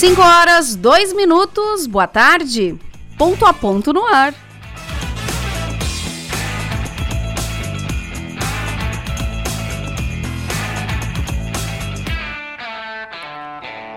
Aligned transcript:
5 0.00 0.18
horas, 0.22 0.74
2 0.76 1.12
minutos, 1.12 1.86
boa 1.86 2.06
tarde. 2.06 2.74
Ponto 3.18 3.44
a 3.44 3.52
ponto 3.52 3.92
no 3.92 4.06
ar. 4.06 4.32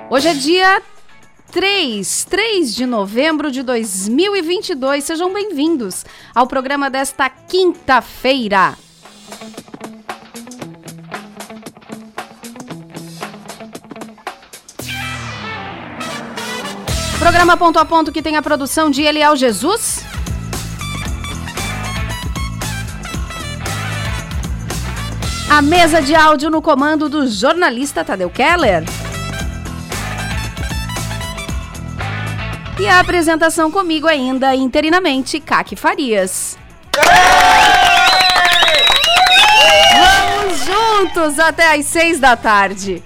Hoje 0.09 0.27
é 0.27 0.33
dia 0.33 0.81
3, 1.53 2.25
3 2.25 2.75
de 2.75 2.85
novembro 2.85 3.49
de 3.49 3.63
2022. 3.63 5.05
Sejam 5.05 5.31
bem-vindos 5.31 6.05
ao 6.35 6.45
programa 6.47 6.89
desta 6.89 7.29
quinta-feira. 7.29 8.77
Programa 17.23 17.55
Ponto 17.55 17.79
a 17.79 17.85
Ponto 17.85 18.11
que 18.11 18.21
tem 18.21 18.35
a 18.35 18.41
produção 18.41 18.91
de 18.91 19.01
Eliel 19.03 19.33
Jesus. 19.37 20.03
A 25.49 25.61
mesa 25.61 26.01
de 26.01 26.13
áudio 26.13 26.49
no 26.49 26.61
comando 26.61 27.07
do 27.07 27.25
jornalista 27.25 28.03
Tadeu 28.03 28.29
Keller. 28.29 28.83
E 32.77 32.87
a 32.87 32.99
apresentação 32.99 33.71
comigo 33.71 34.05
ainda, 34.05 34.53
interinamente, 34.53 35.39
Kaki 35.39 35.77
Farias. 35.77 36.57
Vamos 39.95 40.65
juntos 40.65 41.39
até 41.39 41.73
às 41.73 41.85
seis 41.85 42.19
da 42.19 42.35
tarde. 42.35 43.01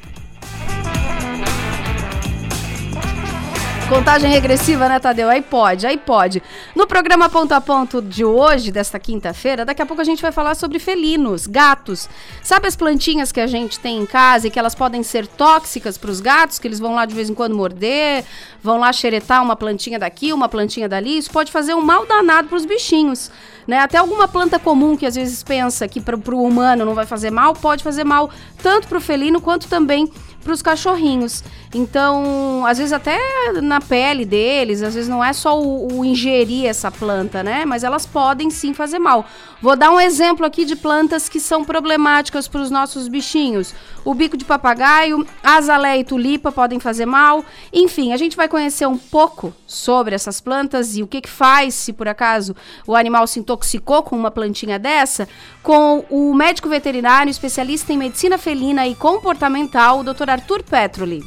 Contagem 3.90 4.30
regressiva, 4.30 4.90
né, 4.90 5.00
Tadeu? 5.00 5.30
Aí 5.30 5.42
pode, 5.42 5.88
aí 5.88 5.98
pode. 5.98 6.44
No 6.76 6.86
programa 6.86 7.30
Ponto 7.30 7.54
a 7.54 7.62
Ponto 7.62 8.02
de 8.02 8.26
hoje, 8.26 8.70
desta 8.70 9.00
quinta-feira, 9.00 9.64
daqui 9.64 9.82
a 9.82 9.86
pouco 9.86 10.02
a 10.02 10.04
gente 10.04 10.22
vai 10.22 10.32
falar 10.34 10.56
sobre 10.56 10.78
felinos, 10.78 11.48
gatos. 11.48 12.10
Sabe 12.44 12.68
as 12.68 12.76
plantinhas 12.76 13.32
que 13.32 13.40
a 13.40 13.48
gente 13.48 13.80
tem 13.80 14.00
em 14.00 14.06
casa 14.06 14.48
e 14.48 14.52
que 14.52 14.60
elas 14.60 14.76
podem 14.76 15.04
ser 15.04 15.26
tóxicas 15.26 15.98
para 15.98 16.12
os 16.12 16.20
gatos, 16.20 16.60
que 16.60 16.68
eles 16.68 16.80
vão 16.80 16.96
lá 16.96 17.06
de 17.06 17.16
vez 17.16 17.30
em 17.30 17.34
quando 17.34 17.56
morder, 17.56 18.26
vão 18.62 18.78
lá 18.78 18.92
xeretar 18.92 19.42
uma 19.42 19.56
plantinha 19.56 19.98
daqui, 19.98 20.34
uma 20.34 20.50
plantinha 20.50 20.90
dali? 20.90 21.18
Isso 21.18 21.32
pode 21.32 21.50
fazer 21.50 21.74
um 21.74 21.82
mal 21.82 22.06
danado 22.06 22.50
para 22.50 22.58
os 22.58 22.66
bichinhos. 22.66 23.32
Né? 23.66 23.80
Até 23.80 23.98
alguma 23.98 24.28
planta 24.28 24.60
comum 24.60 24.98
que 24.98 25.06
às 25.06 25.16
vezes 25.16 25.44
pensa 25.44 25.88
que 25.88 26.02
para 26.02 26.16
o 26.16 26.44
humano 26.44 26.84
não 26.84 26.94
vai 26.94 27.06
fazer 27.06 27.32
mal, 27.32 27.54
pode 27.54 27.84
fazer 27.84 28.04
mal 28.04 28.30
tanto 28.62 28.88
para 28.88 28.98
o 28.98 29.02
felino 29.02 29.40
quanto 29.40 29.68
também 29.68 30.12
para 30.48 30.54
os 30.54 30.62
cachorrinhos. 30.62 31.44
Então, 31.76 32.66
às 32.66 32.78
vezes 32.78 32.94
até 32.94 33.20
na 33.62 33.82
pele 33.82 34.24
deles, 34.24 34.82
às 34.82 34.96
vezes 34.96 35.10
não 35.10 35.22
é 35.22 35.34
só 35.34 35.62
o, 35.62 36.00
o, 36.00 36.06
ingerir 36.06 36.66
essa 36.66 36.90
planta, 36.90 37.44
né? 37.44 37.66
Mas 37.66 37.84
elas 37.84 38.06
podem 38.06 38.50
sim 38.50 38.74
fazer 38.74 38.98
mal. 38.98 39.26
Vou 39.60 39.76
dar 39.76 39.92
um 39.92 40.00
exemplo 40.00 40.46
aqui 40.46 40.66
de 40.66 40.76
plantas 40.76 41.28
que 41.28 41.40
são 41.40 41.66
problemáticas 41.66 42.48
para 42.48 42.62
os 42.62 42.70
nossos 42.70 43.08
bichinhos. 43.08 43.74
O 44.06 44.14
bico 44.14 44.38
de 44.38 44.46
papagaio, 44.46 45.26
azaleia 45.42 46.00
e 46.00 46.04
tulipa 46.04 46.52
podem 46.52 46.80
fazer 46.80 47.08
mal. 47.08 47.44
Enfim, 47.74 48.14
a 48.14 48.18
gente 48.18 48.38
vai 48.38 48.48
conhecer 48.48 48.86
um 48.86 48.98
pouco 48.98 49.52
sobre 49.66 50.14
essas 50.14 50.40
plantas 50.40 50.96
e 50.96 51.02
o 51.02 51.08
que, 51.08 51.22
que 51.22 51.30
faz 51.30 51.74
se 51.74 51.92
por 51.92 52.08
acaso 52.08 52.56
o 52.86 52.96
animal 52.96 53.26
se 53.26 53.40
intoxicou 53.40 54.04
com 54.04 54.16
uma 54.16 54.30
plantinha 54.30 54.78
dessa, 54.78 55.28
com 55.64 56.06
o 56.08 56.36
médico 56.36 56.70
veterinário 56.70 57.32
especialista 57.32 57.92
em 57.92 57.98
medicina 57.98 58.38
felina 58.38 58.88
e 58.88 58.94
comportamental, 58.94 60.00
o 60.00 60.04
Dr. 60.04 60.30
Arthur 60.30 60.62
Petroli. 60.62 61.24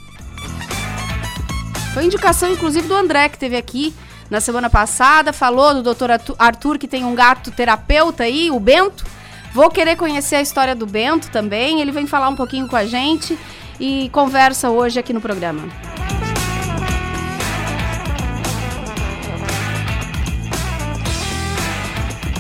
Foi 1.92 2.04
indicação, 2.04 2.52
inclusive, 2.52 2.86
do 2.86 2.94
André, 2.94 3.28
que 3.28 3.38
teve 3.38 3.56
aqui 3.56 3.92
na 4.30 4.40
semana 4.40 4.70
passada. 4.70 5.32
Falou 5.32 5.74
do 5.74 5.82
doutor 5.82 6.10
Arthur, 6.38 6.78
que 6.78 6.88
tem 6.88 7.04
um 7.04 7.14
gato 7.14 7.50
terapeuta 7.50 8.22
aí, 8.22 8.50
o 8.50 8.60
Bento. 8.60 9.04
Vou 9.52 9.68
querer 9.68 9.96
conhecer 9.96 10.36
a 10.36 10.40
história 10.40 10.74
do 10.74 10.86
Bento 10.86 11.30
também. 11.30 11.80
Ele 11.80 11.90
vem 11.90 12.06
falar 12.06 12.28
um 12.28 12.36
pouquinho 12.36 12.68
com 12.68 12.76
a 12.76 12.86
gente 12.86 13.36
e 13.80 14.08
conversa 14.10 14.70
hoje 14.70 15.00
aqui 15.00 15.12
no 15.12 15.20
programa. 15.20 15.68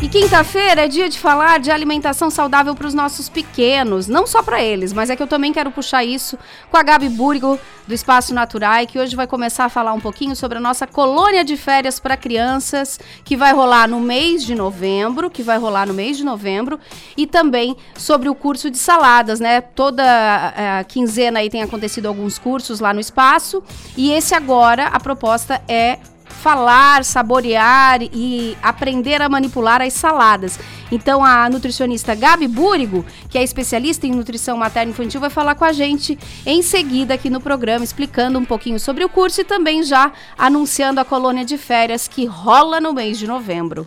E 0.02 0.08
quinta-feira 0.08 0.86
é 0.86 0.88
dia 0.88 1.10
de 1.10 1.18
falar 1.18 1.60
de 1.60 1.70
alimentação 1.70 2.30
saudável 2.30 2.74
para 2.74 2.86
os 2.86 2.94
nossos 2.94 3.28
pequenos, 3.28 4.08
não 4.08 4.26
só 4.26 4.42
para 4.42 4.62
eles, 4.62 4.94
mas 4.94 5.10
é 5.10 5.14
que 5.14 5.22
eu 5.22 5.26
também 5.26 5.52
quero 5.52 5.70
puxar 5.70 6.02
isso 6.02 6.38
com 6.70 6.78
a 6.78 6.82
Gabi 6.82 7.10
Burgo 7.10 7.58
do 7.86 7.92
Espaço 7.92 8.32
Natural, 8.32 8.86
que 8.86 8.98
hoje 8.98 9.14
vai 9.14 9.26
começar 9.26 9.66
a 9.66 9.68
falar 9.68 9.92
um 9.92 10.00
pouquinho 10.00 10.34
sobre 10.34 10.56
a 10.56 10.60
nossa 10.60 10.86
colônia 10.86 11.44
de 11.44 11.54
férias 11.54 12.00
para 12.00 12.16
crianças, 12.16 12.98
que 13.22 13.36
vai 13.36 13.52
rolar 13.52 13.86
no 13.86 14.00
mês 14.00 14.42
de 14.42 14.54
novembro, 14.54 15.28
que 15.28 15.42
vai 15.42 15.58
rolar 15.58 15.86
no 15.86 15.92
mês 15.92 16.16
de 16.16 16.24
novembro, 16.24 16.80
e 17.14 17.26
também 17.26 17.76
sobre 17.94 18.30
o 18.30 18.34
curso 18.34 18.70
de 18.70 18.78
saladas, 18.78 19.38
né? 19.38 19.60
Toda 19.60 20.02
a 20.78 20.82
quinzena 20.84 21.40
aí 21.40 21.50
tem 21.50 21.62
acontecido 21.62 22.06
alguns 22.06 22.38
cursos 22.38 22.80
lá 22.80 22.94
no 22.94 23.00
espaço, 23.00 23.62
e 23.98 24.10
esse 24.12 24.34
agora 24.34 24.86
a 24.86 24.98
proposta 24.98 25.60
é 25.68 25.98
falar, 26.40 27.04
saborear 27.04 28.02
e 28.02 28.56
aprender 28.62 29.20
a 29.20 29.28
manipular 29.28 29.82
as 29.82 29.92
saladas. 29.92 30.58
Então 30.90 31.24
a 31.24 31.48
nutricionista 31.48 32.14
Gabi 32.14 32.48
Búrigo, 32.48 33.04
que 33.28 33.38
é 33.38 33.42
especialista 33.42 34.06
em 34.06 34.12
nutrição 34.12 34.56
materna 34.56 34.90
infantil, 34.90 35.20
vai 35.20 35.30
falar 35.30 35.54
com 35.54 35.64
a 35.64 35.72
gente 35.72 36.18
em 36.44 36.62
seguida 36.62 37.14
aqui 37.14 37.28
no 37.28 37.40
programa, 37.40 37.84
explicando 37.84 38.38
um 38.38 38.44
pouquinho 38.44 38.80
sobre 38.80 39.04
o 39.04 39.08
curso 39.08 39.42
e 39.42 39.44
também 39.44 39.82
já 39.82 40.12
anunciando 40.36 40.98
a 40.98 41.04
colônia 41.04 41.44
de 41.44 41.58
férias 41.58 42.08
que 42.08 42.24
rola 42.24 42.80
no 42.80 42.92
mês 42.92 43.18
de 43.18 43.26
novembro. 43.26 43.86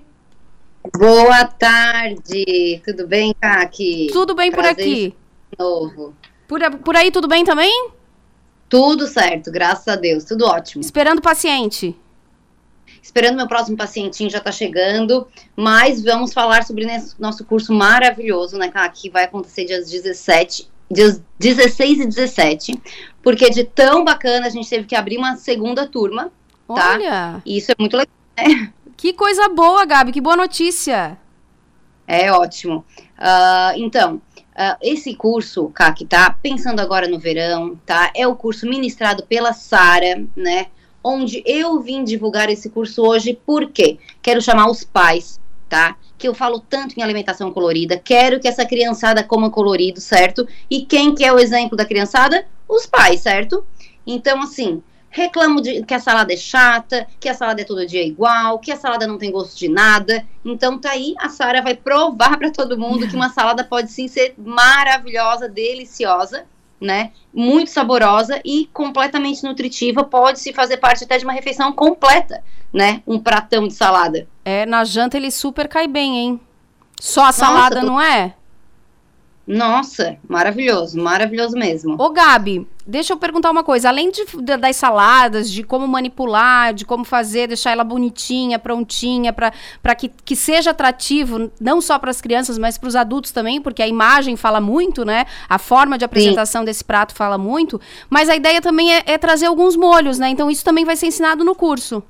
Boa 0.96 1.44
tarde, 1.44 2.80
tudo 2.84 3.06
bem, 3.06 3.34
Kaki? 3.40 4.08
Tudo 4.12 4.34
bem 4.34 4.50
Prazer 4.50 4.74
por 4.74 4.80
aqui. 4.82 5.14
Novo. 5.58 6.14
Por, 6.46 6.60
por 6.78 6.96
aí 6.96 7.10
tudo 7.10 7.28
bem 7.28 7.44
também? 7.44 7.90
Tudo 8.68 9.06
certo, 9.06 9.50
graças 9.50 9.86
a 9.88 9.96
Deus, 9.96 10.24
tudo 10.24 10.44
ótimo. 10.44 10.80
Esperando 10.80 11.18
o 11.18 11.22
paciente. 11.22 11.96
esperando 13.02 13.36
meu 13.36 13.46
próximo 13.46 13.76
pacientinho 13.76 14.30
já 14.30 14.40
tá 14.40 14.50
chegando, 14.50 15.26
mas 15.54 16.02
vamos 16.02 16.32
falar 16.32 16.64
sobre 16.64 16.86
nosso 17.18 17.44
curso 17.44 17.72
maravilhoso, 17.72 18.58
né, 18.58 18.70
que 18.92 19.08
vai 19.08 19.24
acontecer 19.24 19.64
dias 19.64 19.90
17, 19.90 20.68
dias 20.90 21.22
16 21.38 22.00
e 22.00 22.06
17, 22.06 22.82
porque 23.22 23.50
de 23.50 23.64
tão 23.64 24.04
bacana 24.04 24.46
a 24.46 24.50
gente 24.50 24.68
teve 24.68 24.86
que 24.86 24.94
abrir 24.94 25.18
uma 25.18 25.36
segunda 25.36 25.86
turma, 25.86 26.32
tá? 26.66 26.92
Olha! 26.94 27.42
E 27.44 27.58
isso 27.58 27.72
é 27.72 27.74
muito 27.78 27.96
legal, 27.96 28.14
né? 28.36 28.72
Que 28.96 29.12
coisa 29.12 29.48
boa, 29.48 29.84
Gabi, 29.84 30.10
que 30.10 30.20
boa 30.20 30.36
notícia! 30.36 31.18
É 32.06 32.32
ótimo. 32.32 32.84
Uh, 33.18 33.76
então, 33.76 34.16
uh, 34.16 34.76
esse 34.80 35.14
curso, 35.14 35.68
Cá, 35.70 35.92
que 35.92 36.06
tá 36.06 36.30
pensando 36.30 36.80
agora 36.80 37.08
no 37.08 37.18
verão, 37.18 37.76
tá? 37.84 38.10
É 38.14 38.26
o 38.26 38.36
curso 38.36 38.66
ministrado 38.66 39.24
pela 39.24 39.52
Sara, 39.52 40.24
né? 40.36 40.66
Onde 41.02 41.42
eu 41.44 41.80
vim 41.80 42.04
divulgar 42.04 42.48
esse 42.48 42.70
curso 42.70 43.02
hoje, 43.02 43.38
porque 43.44 43.98
quero 44.22 44.40
chamar 44.40 44.70
os 44.70 44.82
pais, 44.82 45.40
tá? 45.68 45.96
Que 46.16 46.28
eu 46.28 46.34
falo 46.34 46.60
tanto 46.60 46.98
em 46.98 47.02
alimentação 47.02 47.52
colorida, 47.52 47.98
quero 47.98 48.40
que 48.40 48.48
essa 48.48 48.64
criançada 48.64 49.22
coma 49.22 49.50
colorido, 49.50 50.00
certo? 50.00 50.46
E 50.70 50.86
quem 50.86 51.14
que 51.14 51.24
é 51.24 51.32
o 51.32 51.38
exemplo 51.38 51.76
da 51.76 51.84
criançada? 51.84 52.46
Os 52.68 52.86
pais, 52.86 53.20
certo? 53.20 53.64
Então, 54.06 54.42
assim, 54.42 54.82
reclamo 55.16 55.62
de 55.62 55.82
que 55.82 55.94
a 55.94 55.98
salada 55.98 56.32
é 56.34 56.36
chata, 56.36 57.06
que 57.18 57.28
a 57.28 57.34
salada 57.34 57.62
é 57.62 57.64
todo 57.64 57.86
dia 57.86 58.04
igual, 58.04 58.58
que 58.58 58.70
a 58.70 58.76
salada 58.76 59.06
não 59.06 59.16
tem 59.16 59.30
gosto 59.30 59.56
de 59.58 59.66
nada. 59.66 60.26
Então 60.44 60.78
tá 60.78 60.90
aí, 60.90 61.14
a 61.18 61.30
Sara 61.30 61.62
vai 61.62 61.74
provar 61.74 62.38
para 62.38 62.50
todo 62.50 62.78
mundo 62.78 63.08
que 63.08 63.16
uma 63.16 63.30
salada 63.30 63.64
pode 63.64 63.90
sim 63.90 64.08
ser 64.08 64.34
maravilhosa, 64.36 65.48
deliciosa, 65.48 66.44
né? 66.78 67.12
Muito 67.32 67.70
saborosa 67.70 68.40
e 68.44 68.68
completamente 68.74 69.42
nutritiva, 69.42 70.04
pode 70.04 70.38
se 70.38 70.52
fazer 70.52 70.76
parte 70.76 71.04
até 71.04 71.16
de 71.16 71.24
uma 71.24 71.32
refeição 71.32 71.72
completa, 71.72 72.44
né? 72.70 73.02
Um 73.06 73.18
pratão 73.18 73.66
de 73.66 73.72
salada. 73.72 74.28
É, 74.44 74.66
na 74.66 74.84
janta 74.84 75.16
ele 75.16 75.30
super 75.30 75.66
cai 75.66 75.88
bem, 75.88 76.18
hein? 76.18 76.40
Só 77.00 77.24
a 77.24 77.32
salada, 77.32 77.76
Nossa, 77.76 77.86
tô... 77.86 77.92
não 77.92 78.00
é? 78.00 78.35
Nossa, 79.46 80.16
maravilhoso, 80.28 81.00
maravilhoso 81.00 81.56
mesmo. 81.56 81.94
Ô, 82.00 82.10
Gabi, 82.10 82.66
deixa 82.84 83.12
eu 83.12 83.16
perguntar 83.16 83.50
uma 83.50 83.62
coisa. 83.62 83.88
Além 83.88 84.10
de, 84.10 84.24
de, 84.24 84.56
das 84.56 84.74
saladas, 84.74 85.48
de 85.48 85.62
como 85.62 85.86
manipular, 85.86 86.74
de 86.74 86.84
como 86.84 87.04
fazer, 87.04 87.46
deixar 87.46 87.70
ela 87.70 87.84
bonitinha, 87.84 88.58
prontinha, 88.58 89.32
para 89.32 89.94
que, 89.94 90.08
que 90.08 90.34
seja 90.34 90.70
atrativo, 90.70 91.50
não 91.60 91.80
só 91.80 91.96
para 91.96 92.10
as 92.10 92.20
crianças, 92.20 92.58
mas 92.58 92.76
para 92.76 92.88
os 92.88 92.96
adultos 92.96 93.30
também, 93.30 93.60
porque 93.60 93.82
a 93.82 93.86
imagem 93.86 94.34
fala 94.34 94.60
muito, 94.60 95.04
né? 95.04 95.26
A 95.48 95.58
forma 95.58 95.96
de 95.96 96.04
apresentação 96.04 96.62
Sim. 96.62 96.66
desse 96.66 96.84
prato 96.84 97.14
fala 97.14 97.38
muito. 97.38 97.80
Mas 98.10 98.28
a 98.28 98.34
ideia 98.34 98.60
também 98.60 98.92
é, 98.92 99.04
é 99.06 99.16
trazer 99.16 99.46
alguns 99.46 99.76
molhos, 99.76 100.18
né? 100.18 100.28
Então 100.28 100.50
isso 100.50 100.64
também 100.64 100.84
vai 100.84 100.96
ser 100.96 101.06
ensinado 101.06 101.44
no 101.44 101.54
curso. 101.54 102.02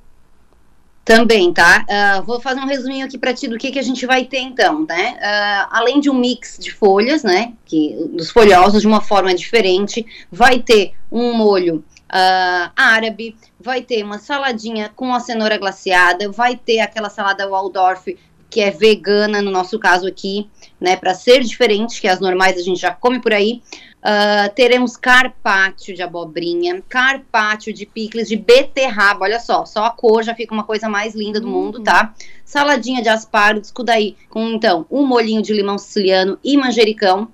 Também, 1.06 1.52
tá? 1.52 1.86
Uh, 1.88 2.24
vou 2.24 2.40
fazer 2.40 2.58
um 2.58 2.66
resuminho 2.66 3.06
aqui 3.06 3.16
para 3.16 3.32
ti 3.32 3.46
do 3.46 3.56
que, 3.56 3.70
que 3.70 3.78
a 3.78 3.82
gente 3.82 4.04
vai 4.04 4.24
ter 4.24 4.40
então, 4.40 4.84
né? 4.88 5.12
Uh, 5.12 5.68
além 5.70 6.00
de 6.00 6.10
um 6.10 6.14
mix 6.14 6.58
de 6.58 6.72
folhas, 6.72 7.22
né? 7.22 7.52
Que, 7.64 7.96
dos 8.10 8.28
folhosos 8.28 8.80
de 8.80 8.88
uma 8.88 9.00
forma 9.00 9.32
diferente, 9.32 10.04
vai 10.32 10.58
ter 10.58 10.94
um 11.10 11.32
molho 11.32 11.84
uh, 12.12 12.72
árabe, 12.74 13.36
vai 13.60 13.82
ter 13.82 14.02
uma 14.02 14.18
saladinha 14.18 14.90
com 14.96 15.14
a 15.14 15.20
cenoura 15.20 15.56
glaciada, 15.56 16.28
vai 16.32 16.56
ter 16.56 16.80
aquela 16.80 17.08
salada 17.08 17.48
Waldorf 17.48 18.08
que 18.50 18.60
é 18.60 18.72
vegana 18.72 19.40
no 19.40 19.50
nosso 19.50 19.78
caso 19.78 20.08
aqui, 20.08 20.48
né? 20.80 20.96
Para 20.96 21.14
ser 21.14 21.44
diferente, 21.44 22.00
que 22.00 22.08
as 22.08 22.18
normais 22.18 22.56
a 22.56 22.62
gente 22.62 22.80
já 22.80 22.90
come 22.90 23.20
por 23.20 23.32
aí. 23.32 23.62
Uh, 24.06 24.54
teremos 24.54 24.96
carpaccio 24.96 25.92
de 25.92 26.00
abobrinha, 26.00 26.80
carpaccio 26.88 27.72
de 27.72 27.84
picles 27.84 28.28
de 28.28 28.36
beterraba, 28.36 29.24
olha 29.24 29.40
só, 29.40 29.64
só 29.64 29.84
a 29.84 29.90
cor 29.90 30.22
já 30.22 30.32
fica 30.32 30.54
uma 30.54 30.62
coisa 30.62 30.88
mais 30.88 31.12
linda 31.12 31.40
do 31.40 31.48
uhum. 31.48 31.64
mundo, 31.64 31.82
tá? 31.82 32.14
Saladinha 32.44 33.02
de 33.02 33.08
aspargos, 33.08 33.72
daí, 33.84 34.16
com 34.30 34.48
então, 34.50 34.86
um 34.88 35.04
molhinho 35.04 35.42
de 35.42 35.52
limão 35.52 35.76
siciliano 35.76 36.38
e 36.44 36.56
manjericão. 36.56 37.26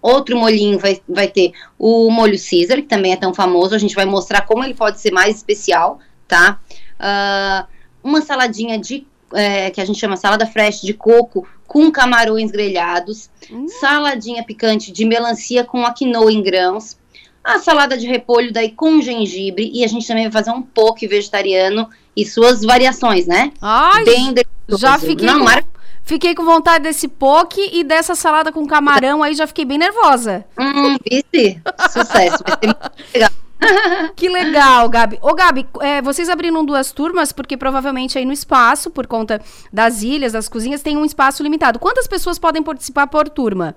Outro 0.00 0.36
molhinho 0.36 0.78
vai, 0.78 1.02
vai 1.08 1.26
ter 1.26 1.50
o 1.76 2.08
molho 2.08 2.38
Caesar, 2.38 2.76
que 2.76 2.82
também 2.82 3.12
é 3.12 3.16
tão 3.16 3.34
famoso, 3.34 3.74
a 3.74 3.78
gente 3.78 3.96
vai 3.96 4.04
mostrar 4.04 4.42
como 4.42 4.62
ele 4.62 4.74
pode 4.74 5.00
ser 5.00 5.10
mais 5.10 5.34
especial, 5.34 5.98
tá? 6.28 6.60
Uh, 7.00 7.66
uma 8.00 8.22
saladinha 8.22 8.78
de 8.78 9.04
é, 9.32 9.70
que 9.70 9.80
a 9.80 9.84
gente 9.84 9.98
chama 9.98 10.16
salada 10.16 10.46
fresh 10.46 10.82
de 10.82 10.94
coco 10.94 11.46
com 11.66 11.90
camarões 11.90 12.50
grelhados, 12.50 13.28
hum. 13.50 13.66
saladinha 13.68 14.44
picante 14.44 14.92
de 14.92 15.04
melancia 15.04 15.64
com 15.64 15.84
a 15.84 15.92
quinoa 15.92 16.32
em 16.32 16.42
grãos, 16.42 16.96
a 17.42 17.58
salada 17.58 17.96
de 17.96 18.06
repolho 18.06 18.52
daí 18.52 18.70
com 18.70 19.00
gengibre 19.00 19.70
e 19.72 19.84
a 19.84 19.86
gente 19.86 20.06
também 20.06 20.24
vai 20.24 20.32
fazer 20.32 20.50
um 20.50 20.62
poke 20.62 21.06
vegetariano 21.06 21.88
e 22.16 22.24
suas 22.24 22.62
variações, 22.62 23.26
né? 23.26 23.52
Ai, 23.60 24.04
Bem 24.04 24.34
já 24.68 24.98
fiquei 24.98 25.26
Não, 25.26 25.38
com, 25.38 25.44
mar... 25.44 25.64
fiquei 26.02 26.34
com 26.34 26.44
vontade 26.44 26.84
desse 26.84 27.06
poke 27.06 27.70
e 27.72 27.84
dessa 27.84 28.14
salada 28.14 28.50
com 28.50 28.66
camarão 28.66 29.22
aí 29.22 29.34
já 29.34 29.46
fiquei 29.46 29.64
bem 29.64 29.78
nervosa. 29.78 30.44
Hum, 30.58 30.96
vice? 31.08 31.60
Sucesso, 31.90 32.42
vai 32.44 32.58
ser 32.60 32.66
muito 32.66 32.90
legal. 33.14 33.30
que 34.14 34.28
legal, 34.28 34.88
Gabi. 34.88 35.18
Ô, 35.22 35.34
Gabi, 35.34 35.66
é, 35.80 36.02
vocês 36.02 36.28
abriram 36.28 36.64
duas 36.64 36.92
turmas, 36.92 37.32
porque 37.32 37.56
provavelmente 37.56 38.18
aí 38.18 38.24
no 38.24 38.32
espaço, 38.32 38.90
por 38.90 39.06
conta 39.06 39.40
das 39.72 40.02
ilhas, 40.02 40.32
das 40.32 40.48
cozinhas, 40.48 40.82
tem 40.82 40.96
um 40.96 41.04
espaço 41.04 41.42
limitado. 41.42 41.78
Quantas 41.78 42.06
pessoas 42.06 42.38
podem 42.38 42.62
participar 42.62 43.06
por 43.06 43.28
turma? 43.28 43.74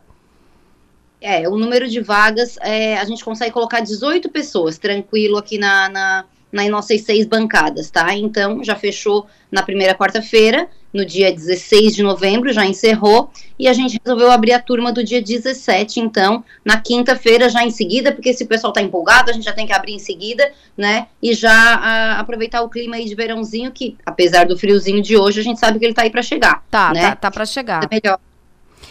É, 1.22 1.48
o 1.50 1.58
número 1.58 1.88
de 1.88 2.00
vagas, 2.00 2.58
é, 2.62 2.98
a 2.98 3.04
gente 3.04 3.24
consegue 3.24 3.52
colocar 3.52 3.82
18 3.82 4.30
pessoas, 4.30 4.78
tranquilo, 4.78 5.38
aqui 5.38 5.58
na, 5.58 5.90
na, 5.90 6.26
nas 6.52 6.70
nossas 6.70 7.02
seis 7.02 7.26
bancadas, 7.26 7.90
tá? 7.90 8.14
Então, 8.16 8.64
já 8.64 8.76
fechou 8.76 9.28
na 9.52 9.62
primeira 9.62 9.94
quarta-feira, 9.94 10.70
no 10.94 11.06
dia 11.06 11.32
16 11.32 11.96
de 11.96 12.04
novembro, 12.04 12.52
já 12.52 12.66
encerrou, 12.66 13.32
e 13.58 13.68
a 13.68 13.74
gente 13.74 14.00
resolveu 14.04 14.32
abrir 14.32 14.54
a 14.54 14.60
turma 14.60 14.92
do 14.92 15.04
dia 15.04 15.22
17, 15.22 16.00
então, 16.00 16.44
na 16.66 16.80
quinta-feira, 16.80 17.50
já 17.50 17.64
em 17.64 17.72
seguida, 17.72 18.12
porque 18.12 18.34
se 18.34 18.44
o 18.44 18.48
pessoal 18.48 18.74
tá 18.74 18.82
empolgado, 18.82 19.30
a 19.30 19.34
gente 19.34 19.46
já 19.46 19.54
tem 19.54 19.68
que 19.68 19.74
abrir 19.74 19.94
em 19.94 20.00
seguida, 20.00 20.52
né? 20.76 21.08
E 21.22 21.34
já 21.34 21.52
a, 21.52 22.20
aproveitar 22.20 22.62
o 22.62 22.70
clima 22.70 22.96
aí 22.96 23.06
de 23.06 23.16
verãozinho, 23.16 23.72
que 23.72 23.96
apesar 24.06 24.46
do 24.46 24.58
friozinho 24.58 25.02
de 25.02 25.16
hoje, 25.16 25.40
a 25.40 25.44
gente 25.44 25.60
sabe 25.60 25.78
que 25.78 25.86
ele 25.86 25.94
tá 25.94 26.04
aí 26.04 26.10
para 26.10 26.22
chegar. 26.22 26.64
Tá, 26.72 26.92
né? 26.94 27.02
tá, 27.02 27.16
tá 27.16 27.32
para 27.32 27.46
chegar. 27.46 27.84
É 27.84 27.96
melhor 27.96 28.20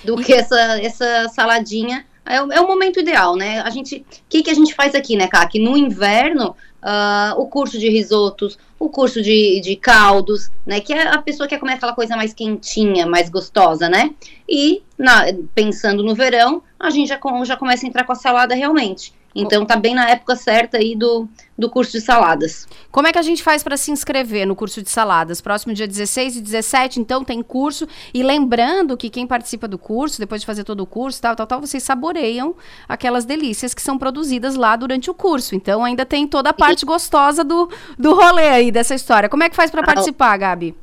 do 0.05 0.21
e... 0.21 0.25
que 0.25 0.33
essa, 0.33 0.81
essa 0.81 1.29
saladinha. 1.29 2.05
É, 2.25 2.37
é 2.37 2.61
o 2.61 2.67
momento 2.67 3.01
ideal, 3.01 3.35
né? 3.37 3.61
A 3.63 3.71
gente, 3.71 3.97
o 3.97 4.05
que, 4.29 4.43
que 4.43 4.51
a 4.51 4.55
gente 4.55 4.75
faz 4.75 4.95
aqui, 4.95 5.17
né, 5.17 5.27
Kaki? 5.27 5.59
No 5.59 5.79
inverno, 5.79 6.55
Uh, 6.81 7.41
o 7.41 7.47
curso 7.47 7.79
de 7.79 7.89
risotos, 7.89 8.57
o 8.79 8.89
curso 8.89 9.21
de, 9.21 9.61
de 9.61 9.75
caldos, 9.75 10.51
né? 10.65 10.81
Que 10.81 10.93
é 10.93 11.09
a 11.09 11.21
pessoa 11.21 11.49
quer 11.49 11.59
comer 11.59 11.75
aquela 11.75 11.93
coisa 11.93 12.17
mais 12.17 12.33
quentinha, 12.33 13.07
mais 13.07 13.29
gostosa, 13.29 13.89
né? 13.89 14.15
E 14.49 14.83
na, 14.97 15.25
pensando 15.55 16.05
no 16.05 16.15
verão, 16.15 16.63
a 16.79 16.91
gente 16.91 17.09
já, 17.09 17.19
já 17.45 17.57
começa 17.57 17.85
a 17.85 17.89
entrar 17.89 18.05
com 18.05 18.13
a 18.13 18.17
salada 18.17 18.55
realmente. 18.55 19.13
Então 19.35 19.65
tá 19.65 19.77
bem 19.77 19.95
na 19.95 20.09
época 20.09 20.35
certa 20.35 20.79
aí 20.79 20.97
do, 20.97 21.29
do 21.57 21.69
curso 21.69 21.93
de 21.93 22.01
saladas. 22.01 22.67
Como 22.91 23.07
é 23.07 23.13
que 23.13 23.19
a 23.19 23.23
gente 23.23 23.43
faz 23.43 23.63
para 23.63 23.77
se 23.77 23.91
inscrever 23.91 24.47
no 24.47 24.57
curso 24.57 24.83
de 24.83 24.91
saladas? 24.91 25.41
Próximo 25.41 25.75
dia 25.75 25.87
16 25.87 26.37
e 26.37 26.41
17, 26.41 27.01
então 27.01 27.23
tem 27.23 27.43
curso. 27.43 27.87
E 28.13 28.23
lembrando 28.23 28.97
que 28.97 29.11
quem 29.11 29.27
participa 29.27 29.69
do 29.69 29.79
curso, 29.79 30.19
depois 30.19 30.41
de 30.41 30.47
fazer 30.47 30.65
todo 30.65 30.81
o 30.81 30.87
curso, 30.87 31.21
tal, 31.21 31.37
tal, 31.37 31.47
tal, 31.47 31.61
vocês 31.61 31.83
saboreiam 31.83 32.55
aquelas 32.89 33.25
delícias 33.25 33.75
que 33.75 33.83
são 33.83 33.99
produzidas 33.99 34.55
lá 34.55 34.75
durante 34.77 35.11
o 35.11 35.15
curso. 35.15 35.55
Então 35.55 35.85
ainda 35.85 36.07
tem 36.07 36.27
toda 36.27 36.51
a 36.51 36.55
parte 36.55 36.87
gostosa 36.87 37.45
do, 37.45 37.71
do 37.99 38.15
rolê 38.15 38.49
aí 38.49 38.73
dessa 38.73 38.95
história. 38.95 39.29
Como 39.29 39.43
é 39.43 39.49
que 39.49 39.57
faz 39.57 39.71
para 39.71 39.83
ah, 39.83 39.87
participar, 39.87 40.37
Gabi? 40.39 40.75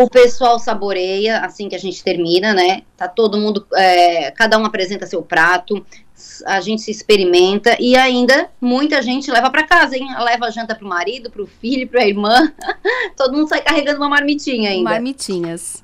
O 0.00 0.08
pessoal 0.08 0.60
saboreia 0.60 1.40
assim 1.40 1.68
que 1.68 1.74
a 1.74 1.78
gente 1.78 2.04
termina, 2.04 2.54
né? 2.54 2.82
Tá 2.96 3.08
todo 3.08 3.36
mundo, 3.36 3.66
é, 3.74 4.30
cada 4.30 4.56
um 4.56 4.64
apresenta 4.64 5.08
seu 5.08 5.22
prato, 5.22 5.84
a 6.46 6.60
gente 6.60 6.82
se 6.82 6.92
experimenta 6.92 7.76
e 7.80 7.96
ainda 7.96 8.48
muita 8.60 9.02
gente 9.02 9.28
leva 9.28 9.50
para 9.50 9.66
casa, 9.66 9.96
hein? 9.96 10.06
Leva 10.20 10.46
a 10.46 10.50
janta 10.50 10.72
pro 10.72 10.86
marido, 10.86 11.32
pro 11.32 11.48
filho, 11.48 11.88
pra 11.88 12.06
irmã. 12.06 12.52
todo 13.18 13.36
mundo 13.36 13.48
sai 13.48 13.60
carregando 13.60 13.98
uma 13.98 14.08
marmitinha 14.08 14.70
ainda. 14.70 14.88
Marmitinhas. 14.88 15.82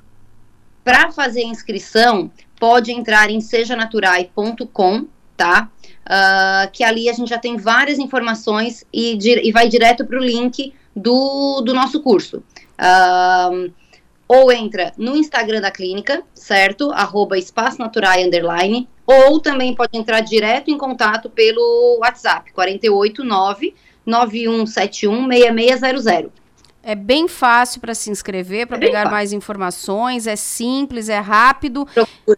Para 0.85 1.11
fazer 1.11 1.43
inscrição, 1.43 2.31
pode 2.61 2.93
entrar 2.93 3.31
em 3.31 3.41
sejanaturai.com, 3.41 5.07
tá? 5.37 5.69
Uh, 6.07 6.71
que 6.73 6.85
ali 6.85 7.09
a 7.09 7.13
gente 7.13 7.31
já 7.31 7.39
tem 7.39 7.57
várias 7.57 7.99
informações 7.99 8.85
e, 8.93 9.19
e 9.43 9.51
vai 9.51 9.69
direto 9.69 10.07
para 10.07 10.21
o 10.21 10.23
link 10.23 10.73
do, 10.95 11.63
do 11.63 11.75
nosso 11.75 12.01
curso. 12.01 12.45
Uh, 12.79 13.73
ou 14.27 14.51
entra 14.51 14.93
no 14.97 15.17
Instagram 15.17 15.61
da 15.61 15.71
clínica, 15.71 16.23
certo? 16.35 16.91
Arroba 16.93 17.39
Espaço 17.39 17.79
Natural 17.79 18.19
Underline, 18.21 18.89
ou 19.07 19.39
também 19.41 19.75
pode 19.75 19.97
entrar 19.99 20.21
direto 20.21 20.71
em 20.71 20.79
contato 20.79 21.29
pelo 21.29 21.99
WhatsApp, 22.01 22.53
489 22.53 23.75
9171 24.07 25.29
6600. 25.29 26.45
É 26.83 26.95
bem 26.95 27.27
fácil 27.27 27.81
para 27.81 27.95
se 27.95 28.11
inscrever, 28.11 28.67
para 28.67 28.77
é 28.77 28.81
pegar 28.81 29.03
fácil. 29.05 29.11
mais 29.11 29.33
informações, 29.33 30.27
é 30.27 30.37
simples, 30.37 31.09
é 31.09 31.19
rápido. 31.19 31.89